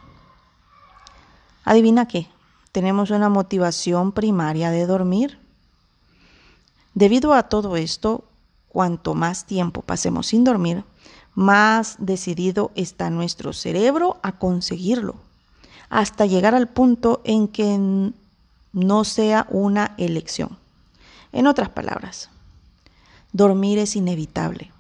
Adivina 1.64 2.08
qué, 2.08 2.28
tenemos 2.72 3.10
una 3.12 3.30
motivación 3.30 4.12
primaria 4.12 4.70
de 4.72 4.86
dormir. 4.86 5.40
Debido 6.98 7.36
a 7.36 7.44
todo 7.44 7.78
esto, 7.78 8.24
cuanto 8.70 9.14
más 9.14 9.46
tiempo 9.46 9.84
pasemos 9.84 10.26
sin 10.26 10.44
dormir, 10.44 10.84
más 11.36 11.96
decidido 12.00 12.72
está 12.74 13.12
nuestro 13.12 13.54
cerebro 13.54 14.18
a 14.24 14.40
conseguirlo, 14.40 15.14
hasta 15.90 16.26
llegar 16.26 16.56
al 16.56 16.68
punto 16.68 17.22
en 17.24 17.50
que 17.50 18.12
no 18.74 19.04
sea 19.04 19.46
una 19.52 19.94
elección. 20.00 20.58
En 21.34 21.46
otras 21.46 21.70
palabras, 21.70 22.32
dormir 23.32 23.78
es 23.78 23.96
inevitable. 23.96 24.72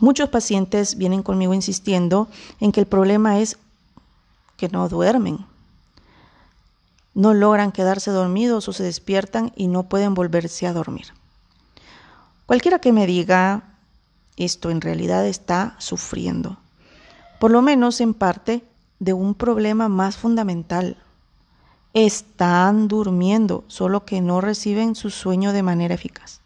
Muchos 0.00 0.30
pacientes 0.30 0.98
vienen 0.98 1.22
conmigo 1.22 1.54
insistiendo 1.54 2.26
en 2.58 2.72
que 2.72 2.80
el 2.80 2.86
problema 2.86 3.38
es 3.38 3.56
que 4.56 4.68
no 4.68 4.88
duermen. 4.88 5.46
No 7.14 7.32
logran 7.32 7.72
quedarse 7.72 8.10
dormidos 8.10 8.68
o 8.68 8.72
se 8.72 8.82
despiertan 8.82 9.52
y 9.56 9.68
no 9.68 9.84
pueden 9.84 10.14
volverse 10.14 10.66
a 10.66 10.72
dormir. 10.72 11.06
Cualquiera 12.46 12.78
que 12.78 12.92
me 12.92 13.06
diga 13.06 13.62
esto 14.36 14.70
en 14.70 14.80
realidad 14.80 15.26
está 15.26 15.76
sufriendo, 15.78 16.58
por 17.38 17.50
lo 17.50 17.62
menos 17.62 18.00
en 18.00 18.14
parte, 18.14 18.64
de 18.98 19.12
un 19.12 19.34
problema 19.34 19.88
más 19.88 20.16
fundamental, 20.16 20.96
están 21.92 22.88
durmiendo, 22.88 23.64
solo 23.68 24.04
que 24.04 24.20
no 24.20 24.40
reciben 24.40 24.94
su 24.94 25.10
sueño 25.10 25.52
de 25.52 25.62
manera 25.62 25.94
eficaz. 25.94 26.40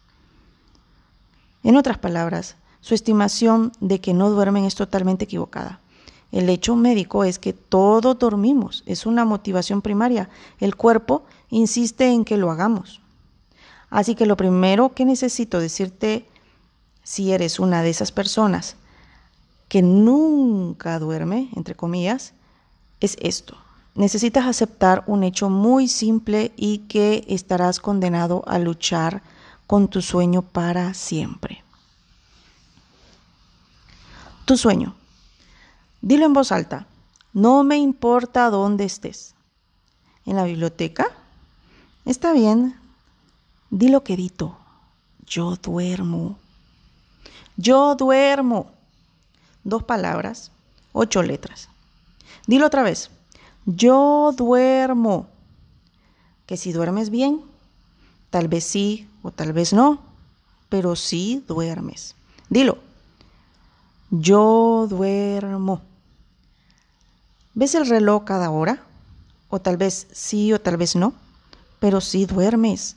En 1.63 1.75
otras 1.75 1.97
palabras, 1.97 2.55
su 2.81 2.93
estimación 2.93 3.71
de 3.79 3.99
que 3.99 4.13
no 4.13 4.29
duermen 4.29 4.65
es 4.65 4.75
totalmente 4.75 5.25
equivocada. 5.25 5.79
El 6.31 6.49
hecho 6.49 6.75
médico 6.75 7.23
es 7.23 7.39
que 7.39 7.53
todos 7.53 8.19
dormimos, 8.19 8.83
es 8.85 9.05
una 9.05 9.25
motivación 9.25 9.81
primaria. 9.81 10.29
El 10.59 10.75
cuerpo 10.75 11.23
insiste 11.49 12.07
en 12.07 12.23
que 12.23 12.37
lo 12.37 12.51
hagamos. 12.51 13.01
Así 13.89 14.13
que 14.13 14.27
lo 14.27 14.37
primero 14.37 14.93
que 14.93 15.05
necesito 15.05 15.59
decirte, 15.59 16.25
si 17.03 17.31
eres 17.31 17.59
una 17.59 17.81
de 17.81 17.89
esas 17.89 18.11
personas 18.11 18.75
que 19.67 19.81
nunca 19.81 20.99
duerme, 20.99 21.49
entre 21.55 21.75
comillas, 21.75 22.33
es 22.99 23.17
esto. 23.19 23.57
Necesitas 23.95 24.45
aceptar 24.45 25.03
un 25.07 25.23
hecho 25.23 25.49
muy 25.49 25.87
simple 25.87 26.51
y 26.55 26.79
que 26.79 27.25
estarás 27.27 27.79
condenado 27.79 28.43
a 28.47 28.59
luchar 28.59 29.23
con 29.65 29.87
tu 29.87 30.01
sueño 30.01 30.43
para 30.43 30.93
siempre. 30.93 31.63
Tu 34.45 34.57
sueño. 34.57 34.98
Dilo 36.01 36.25
en 36.25 36.33
voz 36.33 36.51
alta. 36.51 36.87
No 37.33 37.63
me 37.63 37.77
importa 37.77 38.49
dónde 38.49 38.85
estés. 38.85 39.35
¿En 40.25 40.35
la 40.35 40.43
biblioteca? 40.43 41.07
Está 42.05 42.33
bien. 42.33 42.75
Dilo 43.69 44.03
quedito. 44.03 44.57
Yo 45.25 45.55
duermo. 45.57 46.37
Yo 47.57 47.95
duermo. 47.95 48.71
Dos 49.63 49.83
palabras, 49.83 50.51
ocho 50.93 51.21
letras. 51.21 51.69
Dilo 52.47 52.67
otra 52.67 52.83
vez. 52.83 53.11
Yo 53.65 54.33
duermo. 54.35 55.27
Que 56.45 56.57
si 56.57 56.71
duermes 56.71 57.09
bien, 57.09 57.41
tal 58.29 58.47
vez 58.47 58.63
sí 58.63 59.07
o 59.21 59.31
tal 59.31 59.53
vez 59.53 59.73
no, 59.73 59.99
pero 60.69 60.95
sí 60.95 61.43
duermes. 61.47 62.15
Dilo. 62.49 62.79
Yo 64.09 64.87
duermo. 64.89 65.81
¿Ves 67.59 67.75
el 67.75 67.89
reloj 67.89 68.23
cada 68.23 68.51
hora? 68.51 68.81
O 69.49 69.59
tal 69.59 69.75
vez 69.75 70.07
sí 70.13 70.53
o 70.53 70.61
tal 70.61 70.77
vez 70.77 70.95
no, 70.95 71.13
pero 71.81 71.99
sí 71.99 72.25
duermes. 72.25 72.95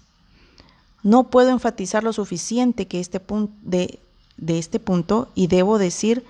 No 1.03 1.25
puedo 1.25 1.51
enfatizar 1.51 2.05
lo 2.05 2.13
suficiente 2.13 2.87
que 2.87 3.01
este 3.01 3.21
de 3.67 4.59
este 4.61 4.79
punto 4.79 5.29
y 5.35 5.49
debo 5.49 5.79
decir 5.79 6.25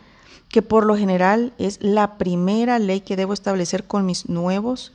que 0.48 0.62
por 0.62 0.86
lo 0.86 0.96
general 0.96 1.52
es 1.58 1.76
la 1.82 2.16
primera 2.16 2.78
ley 2.78 3.02
que 3.02 3.16
debo 3.16 3.34
establecer 3.34 3.86
con 3.86 4.06
mis 4.06 4.26
nuevos 4.30 4.92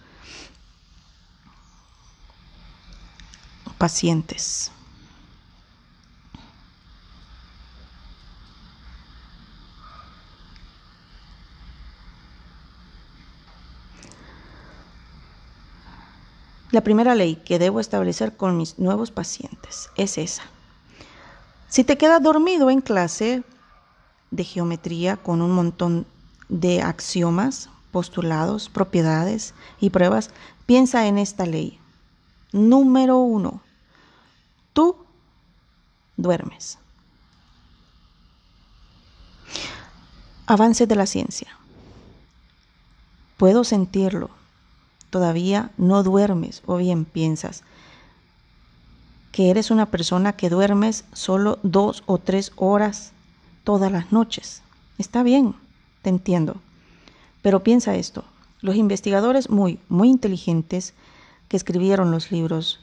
pacientes. 3.77 4.71
La 16.71 16.81
primera 16.81 17.15
ley 17.15 17.37
que 17.37 17.59
debo 17.59 17.79
establecer 17.79 18.35
con 18.35 18.57
mis 18.57 18.77
nuevos 18.77 19.09
pacientes 19.11 19.89
es 19.95 20.17
esa. 20.17 20.43
Si 21.69 21.83
te 21.83 21.97
quedas 21.97 22.21
dormido 22.21 22.69
en 22.69 22.81
clase, 22.81 23.43
de 24.31 24.43
geometría 24.43 25.17
con 25.17 25.41
un 25.41 25.51
montón 25.51 26.05
de 26.49 26.81
axiomas, 26.81 27.69
postulados, 27.91 28.69
propiedades 28.69 29.53
y 29.79 29.89
pruebas, 29.89 30.29
piensa 30.65 31.07
en 31.07 31.17
esta 31.17 31.45
ley. 31.45 31.79
Número 32.51 33.17
uno, 33.17 33.61
tú 34.73 34.95
duermes. 36.17 36.77
Avance 40.45 40.87
de 40.87 40.95
la 40.95 41.05
ciencia. 41.05 41.57
Puedo 43.37 43.63
sentirlo. 43.63 44.36
Todavía 45.17 45.71
no 45.79 46.03
duermes 46.03 46.61
o 46.67 46.77
bien 46.77 47.03
piensas 47.03 47.63
que 49.31 49.49
eres 49.49 49.71
una 49.71 49.87
persona 49.87 50.33
que 50.33 50.51
duermes 50.51 51.05
solo 51.11 51.57
dos 51.63 52.03
o 52.05 52.19
tres 52.19 52.51
horas 52.55 53.13
todas 53.63 53.91
las 53.91 54.11
noches. 54.11 54.61
Está 54.99 55.23
bien, 55.23 55.55
te 56.03 56.11
entiendo. 56.11 56.57
Pero 57.41 57.63
piensa 57.63 57.95
esto, 57.95 58.25
los 58.61 58.75
investigadores 58.75 59.49
muy, 59.49 59.79
muy 59.89 60.09
inteligentes 60.09 60.93
que 61.47 61.57
escribieron 61.57 62.11
los 62.11 62.31
libros 62.31 62.79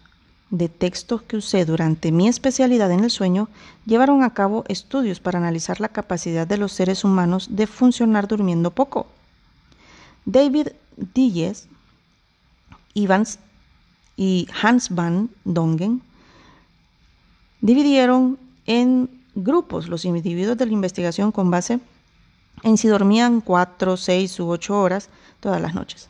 de 0.51 0.69
textos 0.69 1.23
que 1.23 1.37
usé 1.37 1.65
durante 1.65 2.11
mi 2.11 2.27
especialidad 2.27 2.91
en 2.91 3.05
el 3.05 3.13
sueño 3.13 3.49
llevaron 3.87 4.25
a 4.25 4.35
cabo 4.35 4.65
estudios 4.67 5.21
para 5.21 5.39
analizar 5.39 5.81
la 5.81 5.91
capacidad 5.91 6.49
de 6.49 6.59
los 6.59 6.73
seres 6.73 7.05
humanos 7.05 7.47
de 7.51 7.69
funcionar 7.69 8.27
durmiendo 8.27 8.73
poco. 8.73 9.07
David 10.25 10.71
Dilles 10.97 11.69
Evans 12.95 13.39
y 14.17 14.49
Hans 14.63 14.91
van 14.91 15.31
Dongen 15.45 16.03
dividieron 17.61 18.39
en 18.67 19.11
grupos 19.35 19.89
los 19.89 20.05
individuos 20.05 20.57
de 20.57 20.67
la 20.67 20.73
investigación 20.73 21.33
con 21.33 21.51
base 21.51 21.81
en 22.63 22.79
si 22.79 22.89
dormían 22.89 23.41
cuatro, 23.41 23.97
seis 23.97 24.39
u 24.39 24.49
ocho 24.49 24.81
horas 24.81 25.09
todas 25.41 25.61
las 25.61 25.75
noches. 25.75 26.09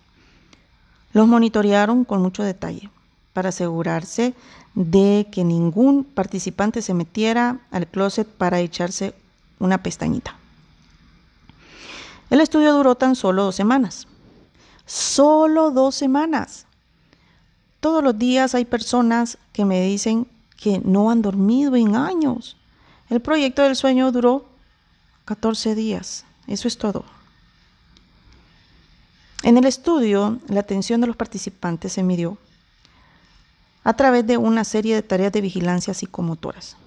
Los 1.12 1.26
monitorearon 1.26 2.04
con 2.04 2.20
mucho 2.22 2.42
detalle 2.42 2.90
para 3.32 3.48
asegurarse 3.48 4.34
de 4.74 5.26
que 5.30 5.44
ningún 5.44 6.04
participante 6.04 6.82
se 6.82 6.94
metiera 6.94 7.60
al 7.70 7.86
closet 7.86 8.28
para 8.28 8.60
echarse 8.60 9.14
una 9.58 9.82
pestañita. 9.82 10.36
El 12.30 12.40
estudio 12.40 12.72
duró 12.72 12.94
tan 12.96 13.14
solo 13.14 13.44
dos 13.44 13.56
semanas. 13.56 14.06
Solo 14.86 15.70
dos 15.70 15.94
semanas. 15.94 16.66
Todos 17.84 18.02
los 18.02 18.18
días 18.18 18.54
hay 18.54 18.64
personas 18.64 19.36
que 19.52 19.66
me 19.66 19.82
dicen 19.82 20.26
que 20.56 20.80
no 20.82 21.10
han 21.10 21.20
dormido 21.20 21.76
en 21.76 21.96
años. 21.96 22.56
El 23.10 23.20
proyecto 23.20 23.60
del 23.60 23.76
sueño 23.76 24.10
duró 24.10 24.46
14 25.26 25.74
días. 25.74 26.24
Eso 26.46 26.66
es 26.66 26.78
todo. 26.78 27.04
En 29.42 29.58
el 29.58 29.66
estudio, 29.66 30.38
la 30.48 30.60
atención 30.60 31.02
de 31.02 31.08
los 31.08 31.16
participantes 31.16 31.92
se 31.92 32.02
midió 32.02 32.38
a 33.82 33.92
través 33.92 34.26
de 34.26 34.38
una 34.38 34.64
serie 34.64 34.94
de 34.94 35.02
tareas 35.02 35.32
de 35.32 35.42
vigilancia 35.42 35.92
psicomotoras. 35.92 36.78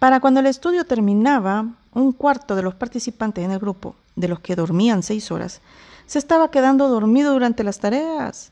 Para 0.00 0.20
cuando 0.20 0.40
el 0.40 0.46
estudio 0.46 0.84
terminaba, 0.84 1.64
un 1.94 2.12
cuarto 2.12 2.56
de 2.56 2.62
los 2.62 2.74
participantes 2.74 3.42
en 3.42 3.52
el 3.52 3.58
grupo, 3.58 3.96
de 4.16 4.28
los 4.28 4.40
que 4.40 4.54
dormían 4.54 5.02
seis 5.02 5.30
horas, 5.30 5.62
se 6.06 6.18
estaba 6.18 6.50
quedando 6.50 6.90
dormido 6.90 7.32
durante 7.32 7.64
las 7.64 7.78
tareas. 7.78 8.50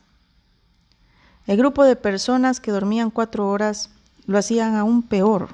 El 1.45 1.57
grupo 1.57 1.83
de 1.83 1.95
personas 1.97 2.59
que 2.59 2.71
dormían 2.71 3.11
cuatro 3.11 3.49
horas 3.49 3.89
lo 4.27 4.37
hacían 4.37 4.75
aún 4.75 5.03
peor. 5.03 5.49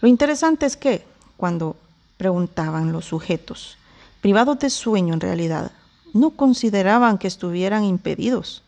Lo 0.00 0.08
interesante 0.08 0.66
es 0.66 0.76
que, 0.76 1.04
cuando 1.36 1.76
preguntaban 2.18 2.92
los 2.92 3.06
sujetos, 3.06 3.78
privados 4.20 4.58
de 4.58 4.68
sueño 4.68 5.14
en 5.14 5.20
realidad, 5.20 5.72
no 6.12 6.30
consideraban 6.30 7.16
que 7.16 7.26
estuvieran 7.26 7.84
impedidos. 7.84 8.62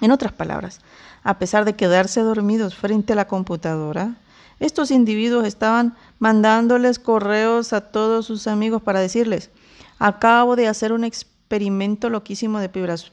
En 0.00 0.12
otras 0.12 0.32
palabras, 0.32 0.80
a 1.24 1.38
pesar 1.38 1.64
de 1.66 1.76
quedarse 1.76 2.20
dormidos 2.22 2.74
frente 2.74 3.12
a 3.12 3.16
la 3.16 3.28
computadora, 3.28 4.14
estos 4.60 4.90
individuos 4.90 5.46
estaban 5.46 5.94
mandándoles 6.18 6.98
correos 6.98 7.72
a 7.72 7.80
todos 7.80 8.26
sus 8.26 8.46
amigos 8.46 8.82
para 8.82 9.00
decirles, 9.00 9.50
acabo 9.98 10.56
de 10.56 10.68
hacer 10.68 10.92
un 10.92 11.04
experimento 11.04 12.08
loquísimo 12.08 12.60
de 12.60 12.70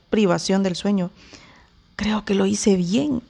privación 0.10 0.64
del 0.64 0.76
sueño. 0.76 1.12
Creo 1.96 2.26
que 2.26 2.36
lo 2.36 2.46
hice 2.46 2.76
bien. 2.76 3.22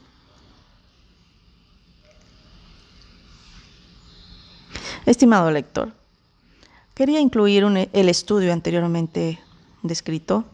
Estimado 5.06 5.52
lector, 5.52 5.94
quería 6.96 7.20
incluir 7.20 7.64
el 7.94 8.10
estudio 8.10 8.52
anteriormente 8.52 9.40
descrito 9.84 10.46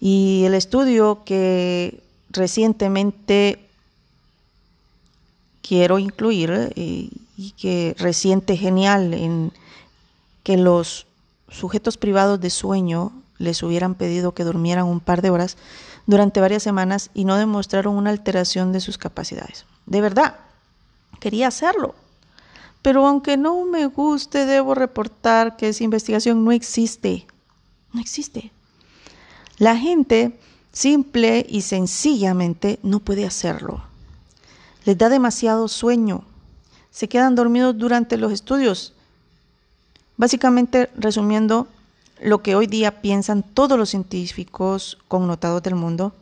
y 0.00 0.42
el 0.44 0.54
estudio 0.54 1.22
que 1.24 2.02
recientemente 2.30 3.64
quiero 5.62 6.00
incluir 6.00 6.72
eh, 6.74 7.08
y 7.36 7.50
que 7.52 7.94
reciente 7.98 8.56
genial 8.56 9.14
en 9.14 9.52
que 10.42 10.56
los 10.56 11.06
sujetos 11.48 11.96
privados 11.96 12.40
de 12.40 12.50
sueño 12.50 13.12
les 13.38 13.62
hubieran 13.62 13.94
pedido 13.94 14.32
que 14.34 14.44
durmieran 14.44 14.86
un 14.86 15.00
par 15.00 15.22
de 15.22 15.30
horas 15.30 15.56
durante 16.06 16.40
varias 16.40 16.62
semanas 16.62 17.10
y 17.14 17.24
no 17.24 17.36
demostraron 17.36 17.96
una 17.96 18.10
alteración 18.10 18.72
de 18.72 18.80
sus 18.80 18.98
capacidades. 18.98 19.64
De 19.86 20.00
verdad, 20.00 20.36
quería 21.20 21.48
hacerlo. 21.48 21.94
Pero 22.82 23.06
aunque 23.06 23.36
no 23.36 23.64
me 23.64 23.86
guste, 23.86 24.44
debo 24.44 24.74
reportar 24.74 25.56
que 25.56 25.70
esa 25.70 25.84
investigación 25.84 26.44
no 26.44 26.52
existe. 26.52 27.26
No 27.92 28.00
existe. 28.00 28.52
La 29.58 29.76
gente 29.76 30.38
simple 30.72 31.46
y 31.48 31.62
sencillamente 31.62 32.78
no 32.82 33.00
puede 33.00 33.24
hacerlo. 33.24 33.82
Les 34.84 34.98
da 34.98 35.08
demasiado 35.08 35.68
sueño. 35.68 36.24
Se 36.90 37.08
quedan 37.08 37.34
dormidos 37.34 37.78
durante 37.78 38.18
los 38.18 38.32
estudios. 38.32 38.92
Básicamente, 40.16 40.90
resumiendo, 40.96 41.68
lo 42.24 42.42
que 42.42 42.56
hoy 42.56 42.66
día 42.66 43.02
piensan 43.02 43.42
todos 43.42 43.78
los 43.78 43.90
científicos 43.90 44.96
connotados 45.08 45.62
del 45.62 45.74
mundo, 45.74 46.14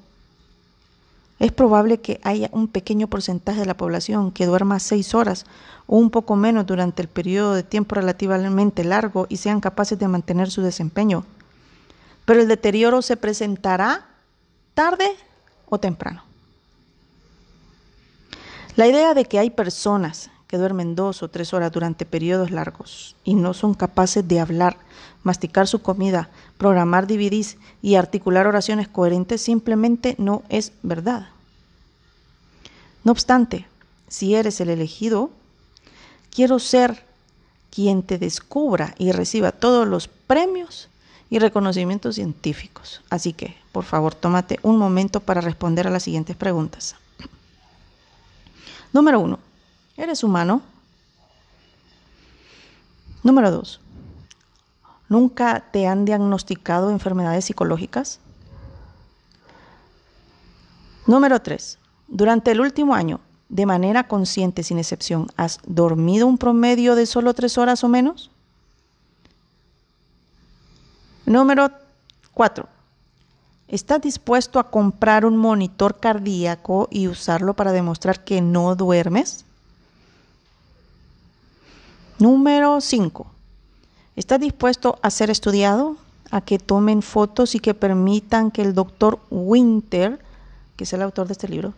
es 1.38 1.52
probable 1.52 2.00
que 2.00 2.20
haya 2.24 2.48
un 2.50 2.66
pequeño 2.66 3.06
porcentaje 3.06 3.60
de 3.60 3.66
la 3.66 3.76
población 3.76 4.32
que 4.32 4.46
duerma 4.46 4.80
seis 4.80 5.14
horas 5.14 5.46
o 5.86 5.96
un 5.96 6.10
poco 6.10 6.34
menos 6.34 6.66
durante 6.66 7.02
el 7.02 7.08
periodo 7.08 7.54
de 7.54 7.62
tiempo 7.62 7.94
relativamente 7.94 8.82
largo 8.82 9.26
y 9.28 9.36
sean 9.36 9.60
capaces 9.60 9.96
de 9.96 10.08
mantener 10.08 10.50
su 10.50 10.60
desempeño. 10.62 11.24
Pero 12.24 12.40
el 12.40 12.48
deterioro 12.48 13.00
se 13.00 13.16
presentará 13.16 14.04
tarde 14.74 15.06
o 15.68 15.78
temprano. 15.78 16.24
La 18.74 18.88
idea 18.88 19.14
de 19.14 19.24
que 19.24 19.38
hay 19.38 19.50
personas 19.50 20.30
que 20.52 20.58
duermen 20.58 20.94
dos 20.94 21.22
o 21.22 21.28
tres 21.28 21.54
horas 21.54 21.72
durante 21.72 22.04
periodos 22.04 22.50
largos 22.50 23.16
y 23.24 23.32
no 23.32 23.54
son 23.54 23.72
capaces 23.72 24.28
de 24.28 24.38
hablar, 24.38 24.76
masticar 25.22 25.66
su 25.66 25.80
comida, 25.80 26.28
programar 26.58 27.06
DVDs 27.06 27.56
y 27.80 27.94
articular 27.94 28.46
oraciones 28.46 28.86
coherentes 28.86 29.40
simplemente 29.40 30.14
no 30.18 30.42
es 30.50 30.72
verdad. 30.82 31.28
No 33.02 33.12
obstante, 33.12 33.66
si 34.08 34.34
eres 34.34 34.60
el 34.60 34.68
elegido, 34.68 35.30
quiero 36.30 36.58
ser 36.58 37.02
quien 37.70 38.02
te 38.02 38.18
descubra 38.18 38.94
y 38.98 39.12
reciba 39.12 39.52
todos 39.52 39.88
los 39.88 40.06
premios 40.06 40.90
y 41.30 41.38
reconocimientos 41.38 42.16
científicos. 42.16 43.00
Así 43.08 43.32
que, 43.32 43.56
por 43.72 43.84
favor, 43.84 44.14
tómate 44.14 44.60
un 44.62 44.76
momento 44.76 45.20
para 45.20 45.40
responder 45.40 45.86
a 45.86 45.90
las 45.90 46.02
siguientes 46.02 46.36
preguntas. 46.36 46.94
Número 48.92 49.18
uno, 49.18 49.38
¿Eres 50.02 50.24
humano? 50.24 50.62
Número 53.22 53.52
dos. 53.52 53.80
¿Nunca 55.08 55.66
te 55.70 55.86
han 55.86 56.04
diagnosticado 56.04 56.90
enfermedades 56.90 57.44
psicológicas? 57.44 58.18
Número 61.06 61.40
tres. 61.40 61.78
Durante 62.08 62.50
el 62.50 62.60
último 62.60 62.96
año, 62.96 63.20
de 63.48 63.64
manera 63.64 64.08
consciente, 64.08 64.64
sin 64.64 64.80
excepción, 64.80 65.28
¿has 65.36 65.60
dormido 65.68 66.26
un 66.26 66.36
promedio 66.36 66.96
de 66.96 67.06
solo 67.06 67.32
tres 67.32 67.56
horas 67.56 67.84
o 67.84 67.88
menos? 67.88 68.32
Número 71.26 71.70
cuatro. 72.34 72.66
¿Estás 73.68 74.00
dispuesto 74.00 74.58
a 74.58 74.68
comprar 74.68 75.24
un 75.24 75.36
monitor 75.36 76.00
cardíaco 76.00 76.88
y 76.90 77.06
usarlo 77.06 77.54
para 77.54 77.70
demostrar 77.70 78.24
que 78.24 78.40
no 78.40 78.74
duermes? 78.74 79.44
Número 82.18 82.80
5. 82.80 83.26
¿Estás 84.16 84.40
dispuesto 84.40 84.98
a 85.02 85.10
ser 85.10 85.30
estudiado? 85.30 85.96
A 86.30 86.40
que 86.40 86.58
tomen 86.58 87.02
fotos 87.02 87.54
y 87.54 87.60
que 87.60 87.74
permitan 87.74 88.50
que 88.50 88.62
el 88.62 88.74
doctor 88.74 89.18
Winter, 89.30 90.20
que 90.76 90.84
es 90.84 90.92
el 90.92 91.02
autor 91.02 91.26
de 91.26 91.32
este 91.32 91.48
libro, 91.48 91.74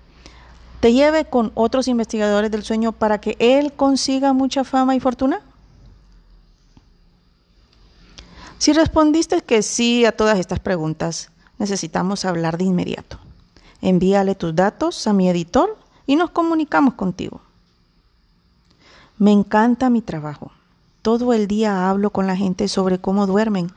te 0.81 0.93
lleve 0.93 1.25
con 1.25 1.51
otros 1.55 1.89
investigadores 1.89 2.51
del 2.51 2.63
sueño 2.63 2.93
para 2.93 3.19
que 3.19 3.37
él 3.39 3.73
consiga 3.73 4.33
mucha 4.33 4.65
fama 4.65 4.95
y 4.95 5.01
fortuna? 5.01 5.41
Si 8.59 8.73
respondiste 8.73 9.41
que 9.43 9.63
sí 9.63 10.05
a 10.05 10.13
todas 10.13 10.39
estas 10.39 10.61
preguntas, 10.61 11.31
necesitamos 11.59 12.25
hablar 12.25 12.59
de 12.59 12.65
inmediato. 12.65 13.19
Envíale 13.81 14.35
tus 14.35 14.55
datos 14.55 15.07
a 15.07 15.13
mi 15.13 15.29
editor 15.29 15.77
y 16.07 16.17
nos 16.17 16.31
comunicamos 16.31 16.95
contigo. 16.95 17.41
Me 19.19 19.31
encanta 19.31 19.91
mi 19.91 20.03
trabajo. 20.03 20.51
Todo 21.03 21.33
el 21.33 21.47
día 21.47 21.89
hablo 21.89 22.11
con 22.11 22.27
la 22.27 22.37
gente 22.37 22.67
sobre 22.69 22.99
cómo 22.99 23.27
duermen. 23.27 23.71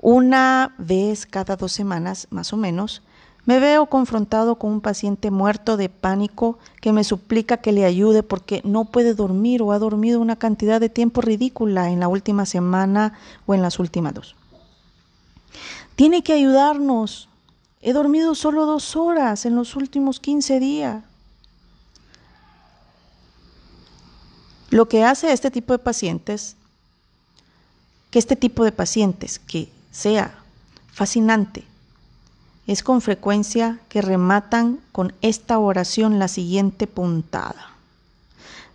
Una 0.00 0.74
vez 0.78 1.26
cada 1.26 1.56
dos 1.56 1.72
semanas, 1.72 2.26
más 2.30 2.52
o 2.52 2.56
menos, 2.56 3.02
me 3.44 3.58
veo 3.58 3.86
confrontado 3.86 4.56
con 4.56 4.72
un 4.72 4.80
paciente 4.80 5.30
muerto 5.30 5.76
de 5.76 5.88
pánico 5.88 6.58
que 6.80 6.92
me 6.92 7.04
suplica 7.04 7.58
que 7.58 7.72
le 7.72 7.84
ayude 7.84 8.22
porque 8.22 8.62
no 8.64 8.84
puede 8.86 9.14
dormir 9.14 9.62
o 9.62 9.72
ha 9.72 9.78
dormido 9.78 10.20
una 10.20 10.36
cantidad 10.36 10.80
de 10.80 10.88
tiempo 10.88 11.20
ridícula 11.20 11.90
en 11.90 12.00
la 12.00 12.08
última 12.08 12.46
semana 12.46 13.14
o 13.46 13.54
en 13.54 13.62
las 13.62 13.78
últimas 13.78 14.14
dos. 14.14 14.36
Tiene 15.96 16.22
que 16.22 16.32
ayudarnos. 16.32 17.28
he 17.82 17.92
dormido 17.92 18.34
solo 18.34 18.66
dos 18.66 18.96
horas 18.96 19.44
en 19.44 19.56
los 19.56 19.74
últimos 19.76 20.20
15 20.20 20.60
días. 20.60 21.04
Lo 24.70 24.88
que 24.88 25.04
hace 25.04 25.32
este 25.32 25.50
tipo 25.50 25.72
de 25.72 25.80
pacientes, 25.80 26.56
que 28.10 28.18
este 28.18 28.36
tipo 28.36 28.64
de 28.64 28.72
pacientes 28.72 29.38
que 29.38 29.68
sea 29.90 30.38
fascinante, 30.92 31.64
es 32.66 32.84
con 32.84 33.00
frecuencia 33.00 33.80
que 33.88 34.00
rematan 34.00 34.78
con 34.92 35.12
esta 35.22 35.58
oración 35.58 36.20
la 36.20 36.28
siguiente 36.28 36.86
puntada. 36.86 37.72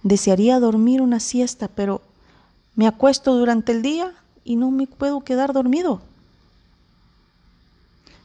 Desearía 0.03 0.59
dormir 0.59 1.01
una 1.01 1.22
siesta, 1.22 1.69
pero 1.69 2.01
me 2.76 2.88
acuesto 2.88 3.34
durante 3.34 3.72
el 3.72 3.81
día 3.81 4.13
y 4.43 4.57
no 4.57 4.69
me 4.69 4.88
puedo 4.88 5.22
quedar 5.22 5.53
dormido. 5.53 6.01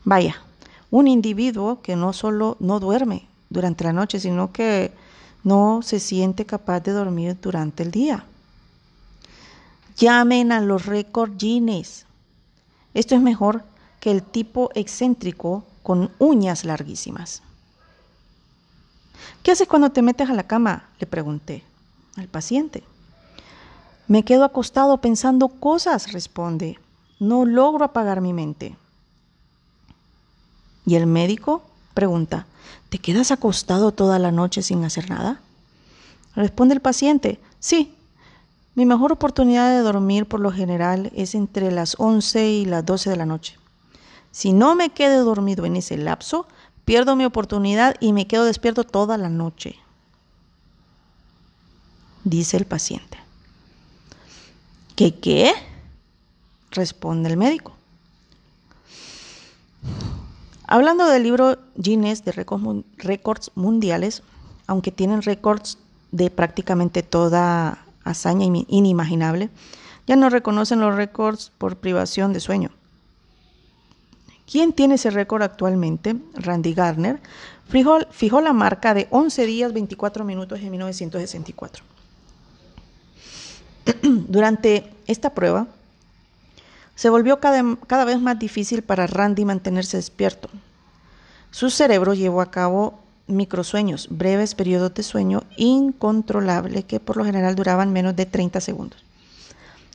Vaya, 0.05 0.43
un 0.91 1.07
individuo 1.07 1.83
que 1.83 1.95
no 1.95 2.13
solo 2.13 2.57
no 2.59 2.81
duerme 2.81 3.29
durante 3.49 3.85
la 3.85 3.93
noche, 3.93 4.19
sino 4.19 4.53
que 4.53 4.93
no 5.43 5.81
se 5.83 6.01
siente 6.01 6.47
capaz 6.47 6.81
de 6.81 6.93
dormir 6.93 7.37
durante 7.41 7.83
el 7.83 7.91
día. 7.91 8.25
Llamen 9.97 10.53
a 10.53 10.61
los 10.61 10.87
récord 10.87 11.37
Guinness. 11.37 12.07
Esto 12.95 13.15
es 13.15 13.21
mejor 13.21 13.65
que 14.01 14.11
el 14.11 14.23
tipo 14.23 14.71
excéntrico 14.75 15.65
con 15.83 16.11
uñas 16.19 16.65
larguísimas. 16.65 17.43
¿Qué 19.43 19.53
haces 19.53 19.69
cuando 19.69 19.91
te 19.91 20.03
metes 20.03 20.29
a 20.29 20.35
la 20.35 20.47
cama? 20.47 20.89
le 20.99 21.07
pregunté 21.07 21.63
al 22.17 22.29
paciente. 22.29 22.85
Me 24.09 24.25
quedo 24.25 24.45
acostado 24.45 24.99
pensando 25.01 25.49
cosas, 25.49 26.13
responde. 26.13 26.79
No 27.19 27.45
logro 27.45 27.85
apagar 27.85 28.21
mi 28.21 28.33
mente. 28.33 28.77
¿Y 30.85 30.97
el 30.97 31.07
médico? 31.07 31.63
pregunta. 31.95 32.47
¿Te 32.91 32.99
quedas 32.99 33.31
acostado 33.31 33.93
toda 33.93 34.19
la 34.19 34.33
noche 34.33 34.63
sin 34.63 34.85
hacer 34.85 35.09
nada? 35.09 35.41
Responde 36.35 36.75
el 36.75 36.81
paciente. 36.81 37.41
Sí. 37.61 37.95
Mi 38.75 38.85
mejor 38.85 39.13
oportunidad 39.13 39.71
de 39.71 39.81
dormir 39.81 40.27
por 40.27 40.41
lo 40.41 40.51
general 40.51 41.11
es 41.15 41.35
entre 41.35 41.71
las 41.71 41.95
11 41.99 42.51
y 42.51 42.65
las 42.65 42.85
12 42.85 43.11
de 43.11 43.17
la 43.17 43.27
noche. 43.27 43.57
Si 44.33 44.53
no 44.53 44.75
me 44.75 44.91
quedo 44.91 45.25
dormido 45.25 45.65
en 45.65 45.77
ese 45.77 45.97
lapso, 45.97 46.47
pierdo 46.85 47.15
mi 47.15 47.25
oportunidad 47.25 47.95
y 48.01 48.13
me 48.13 48.27
quedo 48.27 48.45
despierto 48.45 48.85
toda 48.85 49.17
la 49.19 49.29
noche. 49.29 49.77
Dice 52.25 52.57
el 52.57 52.65
paciente. 52.65 53.19
¿Qué 54.97 55.15
qué? 55.15 55.53
Responde 56.73 57.31
el 57.31 57.37
médico. 57.37 57.73
Hablando 60.73 61.09
del 61.09 61.25
libro 61.25 61.59
Guinness 61.75 62.25
de 62.25 62.31
récords 62.31 63.51
mundiales, 63.57 64.23
aunque 64.69 64.93
tienen 64.93 65.21
récords 65.23 65.79
de 66.13 66.31
prácticamente 66.31 67.03
toda 67.03 67.85
hazaña 68.05 68.47
inimaginable, 68.69 69.51
ya 70.07 70.15
no 70.15 70.31
reconocen 70.31 70.79
los 70.79 70.95
récords 70.95 71.51
por 71.59 71.79
privación 71.79 72.33
de 72.33 72.39
sueño. 72.39 72.71
¿Quién 74.49 74.73
tiene 74.73 74.95
ese 74.95 75.11
récord 75.11 75.43
actualmente? 75.43 76.15
Randy 76.35 76.73
Gardner 76.73 77.19
fijó, 77.69 77.99
fijó, 78.13 78.41
la 78.41 78.53
marca 78.53 78.95
de 78.95 79.09
11 79.11 79.47
días 79.47 79.73
24 79.73 80.25
minutos 80.25 80.61
en 80.61 80.71
1964. 80.71 81.83
Durante 84.03 84.89
esta 85.09 85.35
prueba, 85.35 85.67
se 87.01 87.09
volvió 87.09 87.41
cada, 87.41 88.05
vez 88.05 88.21
más 88.21 88.39
difícil 88.39 88.83
para 88.83 89.07
Randy 89.07 89.47
mantenerse 89.47 89.97
despierto. 89.97 90.51
Su 91.51 91.71
cerebro 91.71 92.13
llevó 92.13 92.43
a 92.43 92.51
cabo 92.51 93.01
microsueños, 93.27 94.09
breves 94.11 94.55
periodos 94.55 94.93
de 94.93 95.03
sueño 95.03 95.45
incontrolables 95.57 96.85
que 96.85 97.01
por 97.01 97.17
lo 97.17 97.25
general 97.25 97.57
duraban 97.57 97.91
menos 97.91 98.17
de 98.17 98.27
30 98.27 98.61
segundos. 98.61 99.03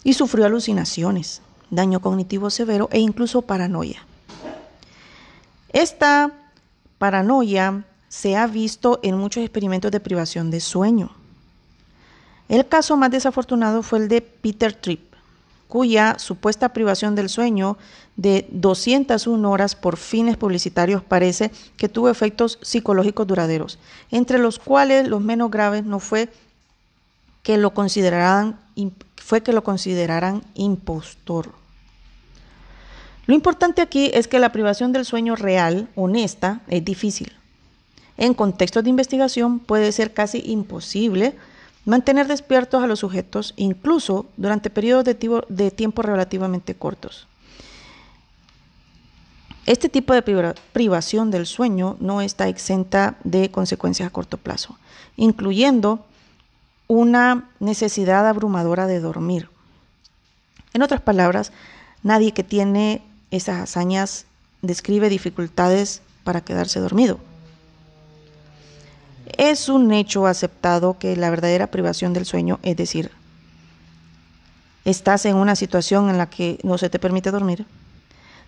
Y 0.03 0.13
sufrió 0.13 0.47
alucinaciones, 0.47 1.43
daño 1.69 1.99
cognitivo 1.99 2.49
severo 2.49 2.89
e 2.91 2.97
incluso 2.97 3.43
paranoia. 3.43 4.03
Esta 5.73 6.31
paranoia 6.97 7.83
se 8.09 8.35
ha 8.35 8.47
visto 8.47 8.99
en 9.03 9.15
muchos 9.15 9.43
experimentos 9.43 9.91
de 9.91 9.99
privación 9.99 10.49
de 10.49 10.59
sueño. 10.59 11.11
El 12.49 12.67
caso 12.67 12.97
más 12.97 13.11
desafortunado 13.11 13.83
fue 13.83 13.99
el 13.99 14.07
de 14.07 14.21
Peter 14.21 14.73
Tripp, 14.73 15.04
cuya 15.75 16.17
supuesta 16.19 16.69
privación 16.69 17.15
del 17.15 17.27
sueño 17.27 17.77
de 18.15 18.47
201 18.49 19.51
horas 19.51 19.75
por 19.75 19.97
fines 19.97 20.37
publicitarios 20.37 21.03
parece 21.03 21.51
que 21.75 21.89
tuvo 21.89 22.09
efectos 22.09 22.59
psicológicos 22.61 23.27
duraderos, 23.27 23.77
entre 24.09 24.39
los 24.39 24.57
cuales 24.57 25.05
los 25.05 25.19
menos 25.19 25.51
graves 25.51 25.83
no 25.83 25.99
fue 25.99 26.29
que 27.43 27.57
lo 27.57 27.73
consideraran, 27.73 28.57
fue 29.17 29.43
que 29.43 29.51
lo 29.51 29.65
consideraran 29.65 30.43
impostor. 30.53 31.51
Lo 33.25 33.35
importante 33.35 33.81
aquí 33.81 34.11
es 34.13 34.29
que 34.29 34.39
la 34.39 34.53
privación 34.53 34.93
del 34.93 35.03
sueño 35.03 35.35
real, 35.35 35.89
honesta, 35.95 36.61
es 36.69 36.85
difícil. 36.85 37.33
En 38.15 38.33
contextos 38.33 38.85
de 38.85 38.91
investigación 38.91 39.59
puede 39.59 39.91
ser 39.91 40.13
casi 40.13 40.41
imposible 40.45 41.35
Mantener 41.85 42.27
despiertos 42.27 42.83
a 42.83 42.87
los 42.87 42.99
sujetos 42.99 43.53
incluso 43.57 44.25
durante 44.37 44.71
periodos 44.71 45.05
de, 45.05 45.71
tiempo 45.71 46.01
relativamente 46.01 46.73
cortos. 46.73 47.27
Este 49.67 49.87
tipo 49.87 50.13
de 50.13 50.53
privación 50.73 51.31
del 51.31 51.45
sueño 51.45 51.95
no 51.99 52.21
está 52.21 52.47
exenta 52.47 53.17
de 53.23 53.49
consecuencias 53.51 54.07
a 54.07 54.11
corto 54.11 54.37
plazo, 54.37 54.77
incluyendo 55.15 56.05
una 56.87 57.49
necesidad 57.59 58.27
abrumadora 58.27 58.87
de 58.87 58.99
dormir. 58.99 59.49
En 60.73 60.81
otras 60.81 61.01
palabras, 61.01 61.51
nadie 62.03 62.31
que 62.31 62.43
tiene 62.43 63.03
esas 63.31 63.61
hazañas 63.61 64.25
describe 64.61 65.09
dificultades 65.09 66.01
para 66.23 66.41
quedarse 66.41 66.79
dormido. 66.79 67.19
Es 69.37 69.69
un 69.69 69.91
hecho 69.91 70.27
aceptado 70.27 70.97
que 70.97 71.15
la 71.15 71.29
verdadera 71.29 71.67
privación 71.67 72.13
del 72.13 72.25
sueño, 72.25 72.59
es 72.63 72.77
decir, 72.77 73.11
estás 74.85 75.25
en 75.25 75.35
una 75.35 75.55
situación 75.55 76.09
en 76.09 76.17
la 76.17 76.29
que 76.29 76.59
no 76.63 76.77
se 76.77 76.89
te 76.89 76.99
permite 76.99 77.31
dormir, 77.31 77.65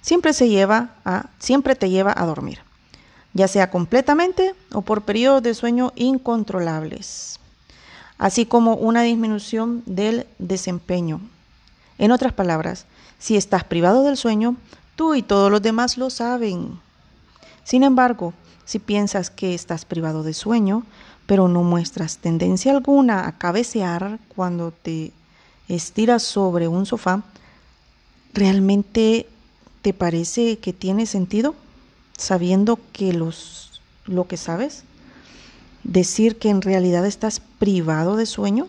siempre 0.02 0.34
se 0.34 0.48
lleva 0.48 0.92
a 1.04 1.30
siempre 1.40 1.76
te 1.76 1.90
lleva 1.90 2.14
a 2.16 2.26
dormir, 2.26 2.60
ya 3.34 3.48
sea 3.48 3.70
completamente 3.70 4.54
o 4.72 4.82
por 4.82 5.02
periodos 5.02 5.44
de 5.44 5.54
sueño 5.54 5.92
incontrolables, 5.96 7.40
así 8.18 8.46
como 8.46 8.76
una 8.76 9.02
disminución 9.02 9.84
del 9.86 10.28
desempeño. 10.40 11.20
En 11.98 12.12
otras 12.12 12.34
palabras, 12.34 12.86
si 13.20 13.36
estás 13.36 13.64
privado 13.64 14.04
del 14.04 14.18
sueño, 14.18 14.56
tú 14.96 15.16
y 15.16 15.24
todos 15.24 15.52
los 15.52 15.62
demás 15.62 15.98
lo 15.98 16.10
saben. 16.10 16.80
Sin 17.64 17.84
embargo, 17.84 18.34
si 18.68 18.80
piensas 18.80 19.30
que 19.30 19.56
estás 19.56 19.86
privado 19.86 20.24
de 20.24 20.34
sueño, 20.34 20.84
pero 21.26 21.48
no 21.48 21.64
muestras 21.64 22.18
tendencia 22.18 22.74
alguna 22.74 23.26
a 23.26 23.38
cabecear 23.38 24.20
cuando 24.36 24.72
te 24.72 25.14
estiras 25.70 26.22
sobre 26.22 26.68
un 26.68 26.86
sofá, 26.86 27.24
¿realmente 28.34 29.26
te 29.82 29.94
parece 29.94 30.60
que 30.60 30.74
tiene 30.74 31.06
sentido 31.06 31.56
sabiendo 32.18 32.78
que 32.92 33.14
los, 33.14 33.82
lo 34.06 34.28
que 34.28 34.36
sabes? 34.36 34.84
Decir 35.84 36.38
que 36.38 36.50
en 36.50 36.62
realidad 36.62 37.06
estás 37.06 37.40
privado 37.40 38.18
de 38.18 38.26
sueño. 38.26 38.68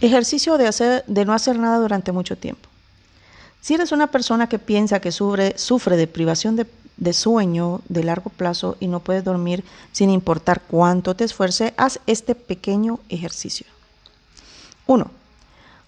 Ejercicio 0.00 0.56
de, 0.56 0.68
hacer, 0.68 1.04
de 1.06 1.26
no 1.26 1.34
hacer 1.34 1.58
nada 1.58 1.78
durante 1.78 2.12
mucho 2.12 2.38
tiempo. 2.38 2.71
Si 3.62 3.74
eres 3.74 3.92
una 3.92 4.08
persona 4.08 4.48
que 4.48 4.58
piensa 4.58 5.00
que 5.00 5.12
sufre, 5.12 5.56
sufre 5.56 5.96
de 5.96 6.08
privación 6.08 6.56
de, 6.56 6.66
de 6.96 7.12
sueño 7.12 7.80
de 7.88 8.02
largo 8.02 8.28
plazo 8.28 8.76
y 8.80 8.88
no 8.88 8.98
puedes 8.98 9.22
dormir 9.22 9.64
sin 9.92 10.10
importar 10.10 10.62
cuánto 10.62 11.14
te 11.14 11.22
esfuerce, 11.22 11.72
haz 11.76 12.00
este 12.08 12.34
pequeño 12.34 12.98
ejercicio. 13.08 13.66
1. 14.88 15.08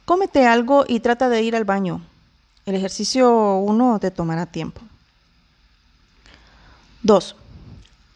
Cómete 0.05 0.47
algo 0.47 0.85
y 0.87 1.01
trata 1.01 1.29
de 1.29 1.43
ir 1.43 1.57
al 1.57 1.65
baño. 1.65 2.01
El 2.65 2.77
ejercicio 2.77 3.57
1 3.57 3.99
te 3.99 4.13
tomará 4.13 4.47
tiempo. 4.47 4.81
2. 7.03 7.35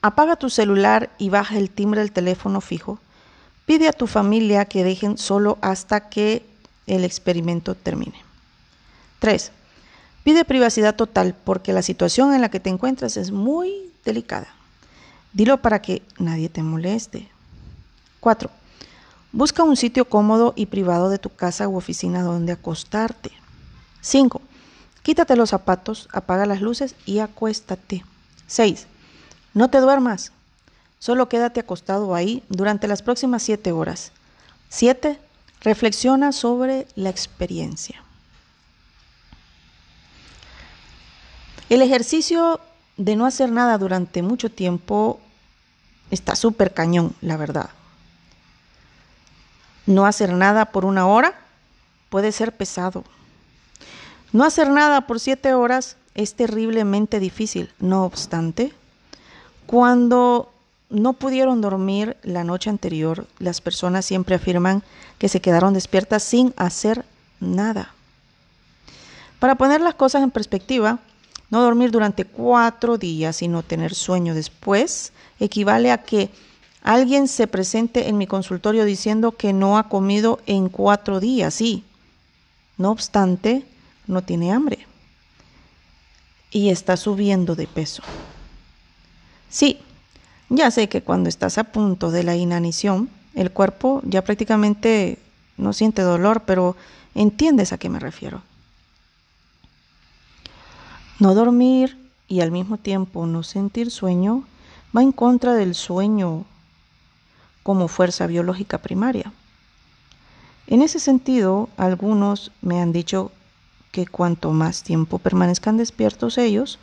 Apaga 0.03 0.37
tu 0.37 0.51
celular 0.51 1.11
y 1.19 1.31
baja 1.31 1.59
el 1.59 1.69
timbre 1.69 2.01
del 2.03 2.13
teléfono 2.13 2.61
fijo. 2.61 3.01
Pide 3.67 3.89
a 3.89 3.93
tu 3.93 4.07
familia 4.07 4.67
que 4.67 4.85
dejen 4.85 5.19
solo 5.19 5.59
hasta 5.63 6.09
que 6.09 6.47
el 6.87 7.03
experimento 7.03 7.75
termine. 7.75 8.28
3. 9.19 9.53
Pide 10.25 10.45
privacidad 10.45 10.95
total 10.95 11.35
porque 11.45 11.73
la 11.73 11.83
situación 11.83 12.35
en 12.35 12.41
la 12.41 12.51
que 12.51 12.61
te 12.61 12.71
encuentras 12.71 13.17
es 13.17 13.31
muy 13.31 13.91
delicada. 14.05 14.49
Dilo 15.33 15.63
para 15.63 15.81
que 15.81 16.03
nadie 16.19 16.49
te 16.49 16.63
moleste. 16.63 17.29
4. 18.21 18.51
Busca 19.33 19.63
un 19.63 19.77
sitio 19.77 20.07
cómodo 20.07 20.55
y 20.57 20.67
privado 20.67 21.11
de 21.11 21.19
tu 21.19 21.31
casa 21.31 21.69
u 21.69 21.77
oficina 21.77 22.23
donde 22.23 22.53
acostarte. 22.53 23.31
5. 24.01 24.41
Quítate 25.03 25.37
los 25.37 25.51
zapatos, 25.51 26.09
apaga 26.13 26.47
las 26.47 26.61
luces 26.61 26.95
y 27.07 27.19
acuéstate. 27.19 28.05
6. 28.47 28.87
No 29.55 29.71
te 29.71 29.79
duermas. 29.79 30.33
Solo 30.99 31.29
quédate 31.29 31.61
acostado 31.61 32.15
ahí 32.15 32.43
durante 32.49 32.89
las 32.89 33.03
próximas 33.03 33.43
7 33.43 33.73
horas. 33.73 34.13
7. 34.69 35.19
Reflexiona 35.61 36.33
sobre 36.33 36.87
la 36.97 37.11
experiencia. 37.11 38.03
El 41.69 41.83
ejercicio 41.83 42.61
de 42.97 43.15
no 43.15 43.27
hacer 43.27 43.51
nada 43.51 43.77
durante 43.79 44.23
mucho 44.23 44.51
tiempo 44.51 45.21
está 46.11 46.35
súper 46.35 46.73
cañón, 46.73 47.15
la 47.21 47.37
verdad. 47.37 47.71
No 49.87 50.07
hacer 50.07 50.33
nada 50.33 50.67
por 50.67 50.85
una 50.85 51.07
hora 51.07 51.35
puede 52.09 52.33
ser 52.33 52.57
pesado. 52.57 53.05
No 54.33 54.45
hacer 54.45 54.71
nada 54.71 55.07
por 55.07 55.21
siete 55.21 55.55
horas 55.55 55.97
es 56.15 56.35
terriblemente 56.35 57.21
difícil. 57.21 57.71
No 57.79 58.05
obstante, 58.05 58.73
cuando 59.67 60.53
no 60.91 61.13
pudieron 61.13 61.61
dormir 61.61 62.17
la 62.23 62.45
noche 62.45 62.71
anterior, 62.71 63.27
las 63.39 63.61
personas 63.61 64.07
siempre 64.07 64.35
afirman 64.35 64.83
que 65.19 65.29
se 65.29 65.41
quedaron 65.41 65.75
despiertas 65.75 66.23
sin 66.23 66.55
hacer 66.57 67.05
nada. 67.41 67.93
Para 69.39 69.55
poner 69.57 69.81
las 69.81 69.95
cosas 69.95 70.23
en 70.23 70.31
perspectiva, 70.31 70.99
no 71.51 71.63
dormir 71.63 71.91
durante 71.91 72.25
cuatro 72.25 72.99
días 72.99 73.43
y 73.43 73.49
no 73.49 73.63
tener 73.63 73.95
sueño 73.95 74.35
después 74.35 75.13
equivale 75.41 75.93
a 75.93 76.03
que 76.03 76.31
alguien 76.83 77.29
se 77.29 77.47
presente 77.47 78.09
en 78.09 78.19
mi 78.19 78.27
consultorio 78.27 78.85
diciendo 78.85 79.33
que 79.33 79.53
no 79.53 79.79
ha 79.79 79.89
comido 79.89 80.41
en 80.47 80.69
cuatro 80.69 81.21
días, 81.21 81.55
sí. 81.55 81.85
No 82.77 82.91
obstante, 82.91 83.65
no 84.07 84.23
tiene 84.23 84.53
hambre 84.53 84.87
y 86.51 86.71
está 86.71 86.97
subiendo 86.97 87.55
de 87.55 87.67
peso. 87.67 88.03
Sí, 89.51 89.81
ya 90.49 90.71
sé 90.71 90.89
que 90.89 91.03
cuando 91.03 91.29
estás 91.29 91.59
a 91.59 91.65
punto 91.65 92.11
de 92.11 92.23
la 92.23 92.37
inanición, 92.37 93.09
el 93.35 93.51
cuerpo 93.51 94.03
ya 94.05 94.23
prácticamente 94.23 95.19
no 95.57 95.73
siente 95.73 96.03
dolor, 96.03 96.43
pero 96.47 96.77
entiendes 97.15 97.73
a 97.73 97.79
qué 97.79 97.89
me 97.89 97.99
refiero. 97.99 98.43
No 101.19 101.35
dormir 101.35 101.99
y 102.29 102.41
al 102.41 102.53
mismo 102.53 102.77
tiempo 102.77 103.27
no 103.27 103.43
sentir 103.43 103.91
sueño 103.91 104.45
va 104.97 105.03
en 105.03 105.13
contra 105.13 105.55
del 105.55 105.75
sueño 105.75 106.45
como 107.63 107.89
fuerza 107.89 108.27
biológica 108.27 108.79
primaria. 108.79 109.33
En 110.69 110.81
ese 110.83 111.01
sentido, 111.01 111.69
algunos 111.77 112.53
me 112.61 112.81
han 112.81 112.93
dicho 112.93 113.33
que 113.91 114.07
cuanto 114.07 114.53
más 114.53 114.83
tiempo 114.83 115.19
permanezcan 115.19 115.77
despiertos 115.77 116.39
ellos 116.39 116.79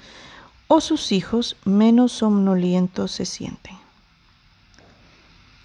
o 0.67 0.81
sus 0.81 1.11
hijos, 1.11 1.55
menos 1.63 2.11
somnolientos 2.11 3.11
se 3.11 3.25
sienten. 3.25 3.77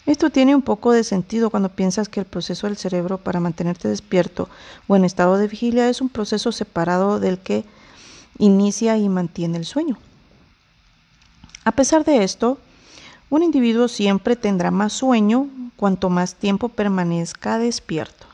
Esto 0.06 0.30
tiene 0.30 0.55
un 0.55 0.62
poco 0.62 0.92
de 0.92 1.05
sentido 1.05 1.51
cuando 1.51 1.70
piensas 1.70 2.09
que 2.09 2.20
el 2.20 2.26
proceso 2.26 2.66
del 2.66 2.76
cerebro 2.76 3.18
para 3.18 3.40
mantenerte 3.40 3.88
despierto 3.88 4.48
o 4.86 4.97
en 4.97 5.05
estado 5.05 5.38
de 5.38 5.48
vigilia 5.48 5.88
es 5.88 6.01
un 6.01 6.09
proceso 6.09 6.52
separado 6.52 7.20
del 7.20 7.38
que 7.38 7.64
inicia 8.40 8.96
y 8.96 9.08
mantiene 9.08 9.58
el 9.58 9.64
sueño. 9.64 9.98
A 11.64 11.72
pesar 11.72 12.04
de 12.04 12.24
esto, 12.24 12.58
un 13.28 13.42
individuo 13.42 13.86
siempre 13.86 14.34
tendrá 14.34 14.70
más 14.70 14.92
sueño 14.92 15.48
cuanto 15.76 16.10
más 16.10 16.34
tiempo 16.34 16.68
permanezca 16.68 17.58
despierto. 17.58 18.26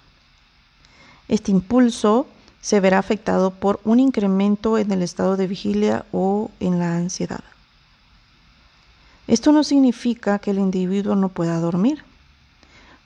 Este 1.28 1.50
impulso 1.50 2.26
se 2.60 2.80
verá 2.80 2.98
afectado 2.98 3.50
por 3.50 3.80
un 3.84 4.00
incremento 4.00 4.78
en 4.78 4.90
el 4.92 5.02
estado 5.02 5.36
de 5.36 5.46
vigilia 5.46 6.06
o 6.12 6.50
en 6.60 6.78
la 6.78 6.96
ansiedad. 6.96 7.44
Esto 9.26 9.50
no 9.50 9.64
significa 9.64 10.38
que 10.38 10.52
el 10.52 10.58
individuo 10.58 11.16
no 11.16 11.28
pueda 11.28 11.58
dormir. 11.58 12.04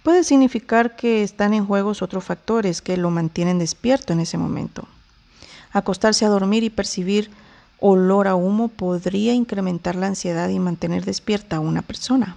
Puede 0.03 0.23
significar 0.23 0.97
que 0.97 1.23
están 1.23 1.55
en 1.55 1.67
juego 1.67 1.91
otros 1.91 2.25
factores 2.25 2.83
que 2.83 2.97
lo 2.97 3.11
mantienen 3.11 3.59
despierto 3.59 4.13
en 4.13 4.21
ese 4.21 4.39
momento. 4.39 4.87
Acostarse 5.73 6.25
a 6.25 6.29
dormir 6.29 6.63
y 6.65 6.71
percibir 6.71 7.31
olor 7.79 8.29
a 8.29 8.35
humo 8.35 8.69
podría 8.69 9.33
incrementar 9.35 9.97
la 9.97 10.09
ansiedad 10.09 10.49
y 10.49 10.59
mantener 10.59 11.05
despierta 11.05 11.57
a 11.57 11.61
una 11.61 11.83
persona. 11.83 12.37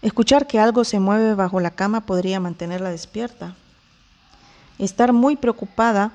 Escuchar 0.00 0.46
que 0.46 0.60
algo 0.60 0.84
se 0.84 1.00
mueve 1.00 1.34
bajo 1.34 1.60
la 1.60 1.72
cama 1.72 2.02
podría 2.02 2.40
mantenerla 2.40 2.90
despierta. 2.90 3.56
Estar 4.78 5.12
muy 5.12 5.36
preocupada 5.36 6.12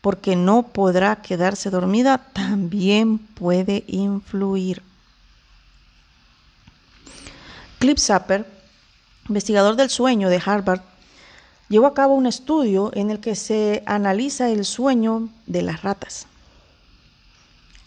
porque 0.00 0.36
no 0.36 0.62
podrá 0.62 1.16
quedarse 1.16 1.70
dormida 1.70 2.18
también 2.32 3.18
puede 3.18 3.84
influir. 3.86 4.82
Clip 7.78 7.96
Sapper, 7.96 8.46
investigador 9.28 9.76
del 9.76 9.88
sueño 9.88 10.28
de 10.28 10.42
Harvard, 10.44 10.82
llevó 11.70 11.86
a 11.86 11.94
cabo 11.94 12.14
un 12.14 12.26
estudio 12.26 12.90
en 12.94 13.10
el 13.10 13.20
que 13.20 13.34
se 13.34 13.82
analiza 13.86 14.50
el 14.50 14.66
sueño 14.66 15.30
de 15.46 15.62
las 15.62 15.82
ratas. 15.82 16.26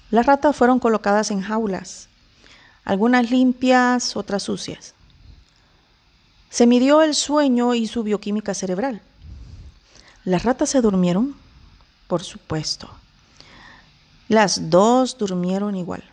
Las 0.10 0.26
ratas 0.26 0.56
fueron 0.56 0.80
colocadas 0.80 1.30
en 1.30 1.42
jaulas, 1.42 2.08
algunas 2.86 3.30
limpias, 3.30 4.16
otras 4.16 4.44
sucias. 4.44 4.96
Se 6.50 6.66
midió 6.66 7.02
el 7.02 7.14
sueño 7.14 7.76
y 7.76 7.88
su 7.88 8.04
bioquímica 8.04 8.54
cerebral. 8.54 9.02
¿Las 10.24 10.44
ratas 10.44 10.70
se 10.70 10.82
durmieron? 10.82 11.36
Por 12.08 12.24
supuesto. 12.24 12.90
Las 14.30 14.70
dos 14.70 15.18
durmieron 15.18 15.76
igual. 15.76 16.04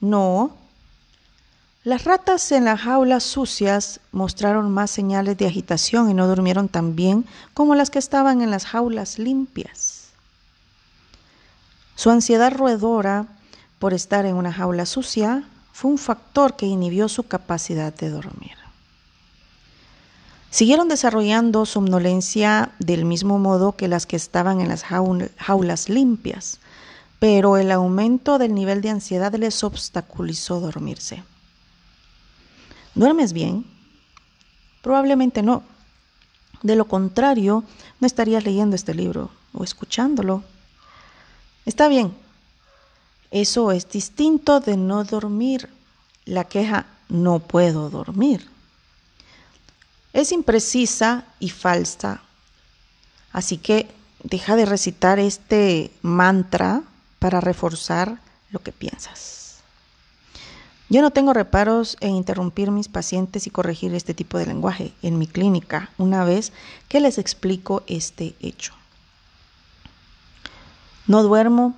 No. 0.00 0.56
Las 1.84 2.04
ratas 2.04 2.50
en 2.50 2.64
las 2.64 2.80
jaulas 2.80 3.22
sucias 3.22 4.00
mostraron 4.10 4.70
más 4.70 4.90
señales 4.90 5.38
de 5.38 5.46
agitación 5.46 6.10
y 6.10 6.14
no 6.14 6.26
durmieron 6.26 6.68
tan 6.68 6.96
bien 6.96 7.24
como 7.54 7.76
las 7.76 7.88
que 7.88 8.00
estaban 8.00 8.42
en 8.42 8.50
las 8.50 8.66
jaulas 8.66 9.18
limpias. 9.18 10.08
Su 11.94 12.10
ansiedad 12.10 12.52
roedora 12.52 13.26
por 13.78 13.94
estar 13.94 14.26
en 14.26 14.34
una 14.34 14.52
jaula 14.52 14.86
sucia 14.86 15.44
fue 15.72 15.92
un 15.92 15.98
factor 15.98 16.56
que 16.56 16.66
inhibió 16.66 17.08
su 17.08 17.22
capacidad 17.22 17.94
de 17.94 18.10
dormir. 18.10 18.56
Siguieron 20.50 20.88
desarrollando 20.88 21.64
somnolencia 21.64 22.72
del 22.80 23.04
mismo 23.04 23.38
modo 23.38 23.76
que 23.76 23.86
las 23.86 24.06
que 24.06 24.16
estaban 24.16 24.60
en 24.60 24.68
las 24.68 24.82
jaulas 24.82 25.88
limpias, 25.88 26.58
pero 27.20 27.56
el 27.56 27.70
aumento 27.70 28.38
del 28.38 28.54
nivel 28.54 28.80
de 28.80 28.90
ansiedad 28.90 29.32
les 29.34 29.62
obstaculizó 29.62 30.58
dormirse. 30.58 31.22
¿Duermes 32.98 33.32
bien? 33.32 33.64
Probablemente 34.82 35.40
no. 35.40 35.62
De 36.62 36.74
lo 36.74 36.88
contrario, 36.88 37.62
no 38.00 38.06
estarías 38.08 38.42
leyendo 38.42 38.74
este 38.74 38.92
libro 38.92 39.30
o 39.52 39.62
escuchándolo. 39.62 40.42
Está 41.64 41.86
bien, 41.86 42.12
eso 43.30 43.70
es 43.70 43.88
distinto 43.88 44.58
de 44.58 44.76
no 44.76 45.04
dormir. 45.04 45.68
La 46.24 46.42
queja 46.42 46.86
no 47.08 47.38
puedo 47.38 47.88
dormir. 47.88 48.48
Es 50.12 50.32
imprecisa 50.32 51.24
y 51.38 51.50
falsa. 51.50 52.22
Así 53.30 53.58
que 53.58 53.88
deja 54.24 54.56
de 54.56 54.66
recitar 54.66 55.20
este 55.20 55.92
mantra 56.02 56.82
para 57.20 57.40
reforzar 57.40 58.20
lo 58.50 58.58
que 58.58 58.72
piensas. 58.72 59.37
Yo 60.90 61.02
no 61.02 61.10
tengo 61.10 61.34
reparos 61.34 61.96
en 62.00 62.14
interrumpir 62.14 62.70
mis 62.70 62.88
pacientes 62.88 63.46
y 63.46 63.50
corregir 63.50 63.94
este 63.94 64.14
tipo 64.14 64.38
de 64.38 64.46
lenguaje 64.46 64.92
en 65.02 65.18
mi 65.18 65.26
clínica 65.26 65.90
una 65.98 66.24
vez 66.24 66.52
que 66.88 67.00
les 67.00 67.18
explico 67.18 67.82
este 67.86 68.34
hecho. 68.40 68.72
No 71.06 71.22
duermo, 71.22 71.74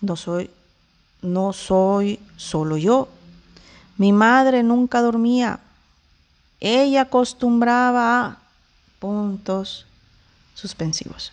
no 0.00 0.16
soy 0.16 0.50
no 1.22 1.52
soy 1.52 2.20
solo 2.36 2.76
yo. 2.76 3.08
Mi 3.96 4.12
madre 4.12 4.62
nunca 4.62 5.02
dormía. 5.02 5.60
Ella 6.60 7.02
acostumbraba 7.02 8.24
a 8.24 8.38
puntos 8.98 9.86
suspensivos. 10.54 11.32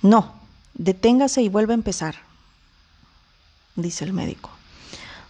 No, 0.00 0.32
deténgase 0.74 1.42
y 1.42 1.48
vuelva 1.48 1.74
a 1.74 1.74
empezar, 1.74 2.16
dice 3.76 4.04
el 4.04 4.12
médico. 4.12 4.50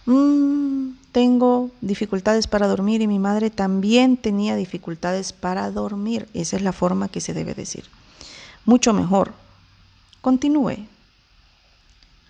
Mm, 0.05 0.91
tengo 1.13 1.69
dificultades 1.79 2.47
para 2.47 2.67
dormir 2.67 3.01
y 3.01 3.07
mi 3.07 3.19
madre 3.19 3.51
también 3.51 4.17
tenía 4.17 4.55
dificultades 4.55 5.31
para 5.31 5.69
dormir. 5.69 6.27
Esa 6.33 6.57
es 6.57 6.63
la 6.63 6.73
forma 6.73 7.07
que 7.07 7.21
se 7.21 7.35
debe 7.35 7.53
decir. 7.53 7.85
Mucho 8.65 8.93
mejor. 8.93 9.31
Continúe, 10.21 10.87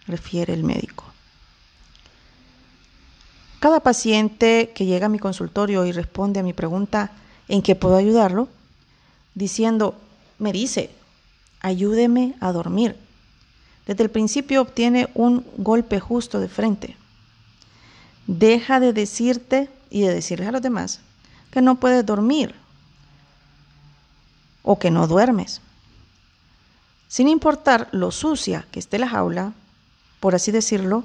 refiere 0.05 0.53
el 0.53 0.64
médico. 0.64 1.05
Cada 3.60 3.80
paciente 3.80 4.73
que 4.76 4.85
llega 4.85 5.05
a 5.05 5.10
mi 5.10 5.19
consultorio 5.19 5.85
y 5.85 5.93
responde 5.93 6.41
a 6.41 6.43
mi 6.43 6.51
pregunta, 6.51 7.11
en 7.47 7.61
qué 7.61 7.76
puedo 7.76 7.95
ayudarlo, 7.95 8.49
diciendo, 9.34 9.95
me 10.39 10.51
dice, 10.51 10.89
ayúdeme 11.61 12.35
a 12.41 12.51
dormir. 12.51 12.97
Desde 13.85 14.03
el 14.03 14.10
principio 14.10 14.61
obtiene 14.61 15.07
un 15.14 15.45
golpe 15.55 16.01
justo 16.01 16.41
de 16.41 16.49
frente. 16.49 16.97
Deja 18.28 18.80
de 18.80 18.94
decirte 18.94 19.70
y 19.90 20.02
de 20.02 20.14
decirles 20.14 20.48
a 20.48 20.52
los 20.52 20.62
demás 20.62 21.02
que 21.52 21.62
no 21.62 21.76
puedes 21.76 22.06
dormir 22.06 22.56
o 24.64 24.80
que 24.80 24.90
no 24.90 25.08
duermes. 25.08 25.62
Sin 27.08 27.28
importar 27.28 27.90
lo 27.91 28.12
sucia 28.12 28.66
que 28.72 28.80
esté 28.80 28.98
la 28.98 29.08
jaula, 29.08 29.54
por 30.20 30.34
así 30.34 30.52
decirlo, 30.52 31.04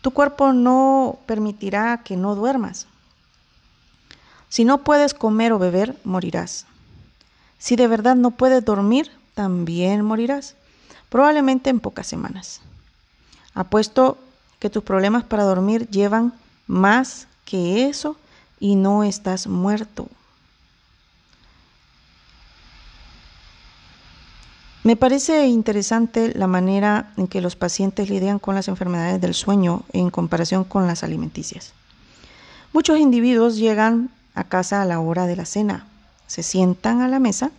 tu 0.00 0.10
cuerpo 0.10 0.52
no 0.52 1.18
permitirá 1.26 2.02
que 2.02 2.16
no 2.16 2.34
duermas. 2.34 2.86
Si 4.48 4.64
no 4.64 4.82
puedes 4.82 5.14
comer 5.14 5.52
o 5.52 5.58
beber, 5.58 5.96
morirás. 6.04 6.66
Si 7.58 7.76
de 7.76 7.86
verdad 7.86 8.16
no 8.16 8.32
puedes 8.32 8.64
dormir, 8.64 9.10
también 9.34 10.02
morirás, 10.02 10.56
probablemente 11.10 11.70
en 11.70 11.80
pocas 11.80 12.06
semanas. 12.06 12.60
Apuesto 13.54 14.18
que 14.58 14.70
tus 14.70 14.82
problemas 14.82 15.24
para 15.24 15.44
dormir 15.44 15.88
llevan 15.90 16.32
más 16.66 17.28
que 17.44 17.88
eso 17.88 18.16
y 18.58 18.76
no 18.76 19.04
estás 19.04 19.46
muerto. 19.46 20.08
Me 24.86 24.94
parece 24.94 25.48
interesante 25.48 26.32
la 26.38 26.46
manera 26.46 27.12
en 27.16 27.26
que 27.26 27.40
los 27.40 27.56
pacientes 27.56 28.08
lidian 28.08 28.38
con 28.38 28.54
las 28.54 28.68
enfermedades 28.68 29.20
del 29.20 29.34
sueño 29.34 29.82
en 29.92 30.10
comparación 30.10 30.62
con 30.62 30.86
las 30.86 31.02
alimenticias. 31.02 31.72
Muchos 32.72 33.00
individuos 33.00 33.56
llegan 33.56 34.10
a 34.36 34.44
casa 34.44 34.82
a 34.82 34.84
la 34.84 35.00
hora 35.00 35.26
de 35.26 35.34
la 35.34 35.44
cena, 35.44 35.86
se 36.28 36.44
sientan 36.44 37.02
a 37.02 37.08
la 37.08 37.18
mesa, 37.18 37.50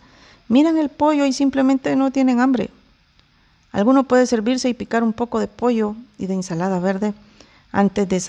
miran 0.47 0.77
el 0.77 0.87
pollo 0.87 1.25
y 1.25 1.33
simplemente 1.33 1.95
no 1.97 2.11
tienen 2.11 2.39
hambre. 2.39 2.69
Alguno 3.73 4.05
puede 4.05 4.25
servirse 4.25 4.69
y 4.69 4.73
picar 4.73 5.03
un 5.03 5.11
poco 5.11 5.39
de 5.39 5.47
pollo 5.47 5.95
y 6.17 6.27
de 6.27 6.35
ensalada 6.35 6.79
verde 6.79 7.13
antes 7.73 8.07
de 8.07 8.21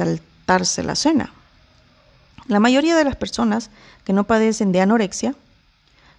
la 0.49 0.95
cena. 0.95 1.31
La 2.47 2.59
mayoría 2.59 2.97
de 2.97 3.05
las 3.05 3.17
personas 3.17 3.71
que 4.05 4.15
no 4.15 4.25
padecen 4.25 4.73
de 4.73 4.81
anorexia 4.81 5.35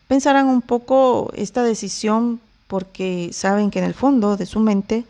pensarán 0.07 0.45
un 0.45 0.61
poco 0.61 1.31
esta 1.35 1.63
decisión 1.63 2.39
porque 2.67 3.31
saben 3.33 3.71
que 3.71 3.79
en 3.79 3.85
el 3.85 3.95
fondo 3.95 4.37
de 4.37 4.45
su 4.45 4.59
mente 4.59 5.03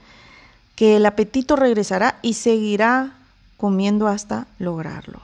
que 0.78 0.96
el 0.96 1.06
apetito 1.06 1.58
regresará 1.58 2.18
y 2.22 2.36
seguirá 2.36 3.12
comiendo 3.58 4.08
hasta 4.08 4.48
lograrlo. 4.58 5.20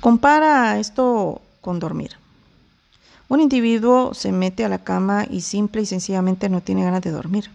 Compara 0.00 0.78
esto 0.78 1.42
con 1.60 1.78
dormir. 1.78 2.16
Un 3.28 3.40
individuo 3.40 4.14
se 4.14 4.32
mete 4.32 4.64
a 4.64 4.70
la 4.70 4.78
cama 4.78 5.26
y 5.28 5.42
simple 5.42 5.82
y 5.82 5.86
sencillamente 5.86 6.48
no 6.48 6.62
tiene 6.62 6.84
ganas 6.84 7.02
de 7.02 7.10
dormir. 7.10 7.50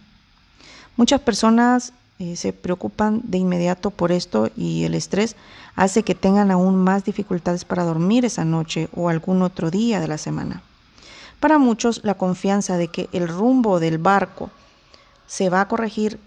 Muchas 0.96 1.20
personas 1.20 1.92
eh, 2.20 2.36
se 2.36 2.52
preocupan 2.52 3.20
de 3.24 3.38
inmediato 3.38 3.90
por 3.90 4.12
esto 4.12 4.48
y 4.56 4.84
el 4.84 4.94
estrés 4.94 5.34
hace 5.74 6.04
que 6.04 6.14
tengan 6.14 6.52
aún 6.52 6.76
más 6.76 7.04
dificultades 7.04 7.64
para 7.64 7.82
dormir 7.82 8.24
esa 8.24 8.44
noche 8.44 8.88
o 8.94 9.08
algún 9.08 9.42
otro 9.42 9.70
día 9.70 9.98
de 9.98 10.06
la 10.06 10.18
semana. 10.18 10.62
Para 11.40 11.58
muchos, 11.58 12.00
la 12.04 12.14
confianza 12.14 12.76
de 12.76 12.88
que 12.88 13.08
el 13.12 13.26
rumbo 13.26 13.80
del 13.80 13.98
barco 13.98 14.50
se 15.26 15.50
va 15.50 15.60
a 15.60 15.68
corregir 15.68 16.20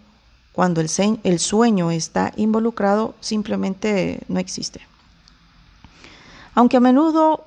cuando 0.52 0.82
el, 0.82 0.90
el 1.24 1.40
sueño 1.40 1.92
está 1.92 2.34
involucrado 2.36 3.16
simplemente 3.22 4.20
no 4.28 4.40
existe. 4.40 4.82
Aunque 6.54 6.78
a 6.78 6.82
menudo 6.82 7.46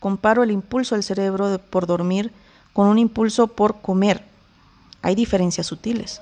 comparo 0.00 0.42
el 0.42 0.50
impulso 0.50 0.94
del 0.94 1.04
cerebro 1.04 1.58
por 1.70 1.86
dormir 1.86 2.32
con 2.74 2.88
un 2.88 2.98
impulso 2.98 3.46
por 3.46 3.80
comer, 3.80 4.22
hay 5.00 5.14
diferencias 5.14 5.66
sutiles. 5.66 6.20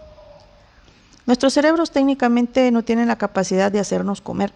Nuestros 1.27 1.53
cerebros 1.53 1.91
técnicamente 1.91 2.71
no 2.71 2.83
tienen 2.83 3.09
la 3.09 3.19
capacidad 3.19 3.73
de 3.73 3.81
hacernos 3.81 4.21
comer. 4.21 4.53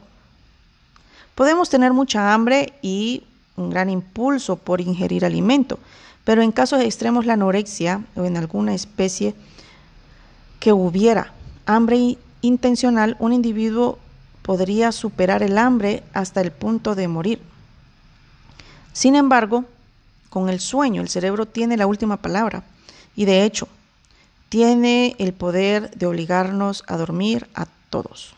Podemos 1.35 1.69
tener 1.69 1.93
mucha 1.93 2.33
hambre 2.33 2.75
y 2.81 3.25
un 3.57 3.71
gran 3.71 3.91
impulso 3.91 4.57
por 4.57 4.81
ingerir 4.81 5.25
alimento, 5.25 5.79
pero 6.25 6.43
en 6.43 6.53
casos 6.53 6.81
extremos 6.81 7.27
la 7.27 7.33
anorexia 7.35 8.03
o 8.15 8.25
en 8.25 8.37
alguna 8.37 8.75
especie 8.75 9.35
que 10.61 10.73
hubiera 10.73 11.33
hambre 11.67 12.19
intencional, 12.43 13.17
un 13.19 13.33
individuo 13.33 13.99
podría 14.43 14.93
superar 14.93 15.43
el 15.43 15.59
hambre 15.59 16.03
hasta 16.13 16.41
el 16.41 16.53
punto 16.53 16.95
de 16.95 17.09
morir. 17.09 17.41
Sin 18.93 19.15
embargo, 19.15 19.65
con 20.29 20.49
el 20.49 20.61
sueño 20.61 21.03
el 21.03 21.09
cerebro 21.09 21.47
tiene 21.47 21.77
la 21.77 21.87
última 21.87 22.17
palabra 22.17 22.63
y 23.17 23.25
de 23.25 23.45
hecho 23.45 23.69
tiene 24.51 25.15
el 25.19 25.33
poder 25.33 25.93
de 25.93 26.07
obligarnos 26.07 26.83
a 26.89 26.97
dormir 26.97 27.49
a 27.55 27.67
todos. 27.89 28.35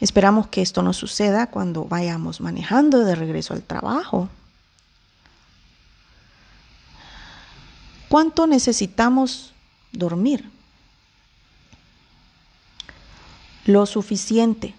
Esperamos 0.00 0.48
que 0.48 0.62
esto 0.62 0.82
no 0.82 0.92
suceda 0.92 1.46
cuando 1.46 1.84
vayamos 1.84 2.40
manejando 2.40 3.04
de 3.04 3.14
regreso 3.14 3.54
al 3.54 3.62
trabajo. 3.62 4.28
¿Cuánto 8.08 8.48
necesitamos 8.48 9.54
dormir? 9.92 10.50
Lo 13.64 13.86
suficiente. 13.86 14.74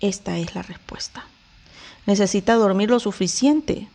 Esta 0.00 0.38
es 0.38 0.54
la 0.54 0.62
respuesta. 0.62 1.26
Necesita 2.06 2.54
dormir 2.54 2.88
lo 2.88 3.00
suficiente. 3.00 3.86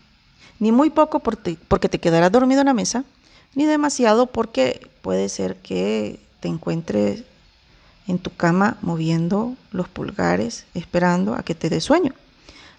Ni 0.59 0.71
muy 0.71 0.91
poco 0.91 1.19
porque 1.19 1.89
te 1.89 1.99
quedarás 1.99 2.31
dormido 2.31 2.61
en 2.61 2.67
la 2.67 2.75
mesa, 2.75 3.05
ni 3.55 3.65
demasiado 3.65 4.27
porque 4.27 4.87
puede 5.01 5.29
ser 5.29 5.55
que 5.55 6.19
te 6.39 6.47
encuentres 6.47 7.23
en 8.07 8.19
tu 8.19 8.29
cama 8.35 8.77
moviendo 8.81 9.55
los 9.71 9.87
pulgares 9.87 10.65
esperando 10.73 11.33
a 11.33 11.43
que 11.43 11.55
te 11.55 11.69
dé 11.69 11.81
sueño. 11.81 12.13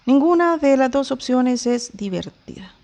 Ninguna 0.05 0.57
de 0.57 0.77
las 0.77 0.89
dos 0.89 1.11
opciones 1.11 1.67
es 1.67 1.91
divertida. 1.97 2.76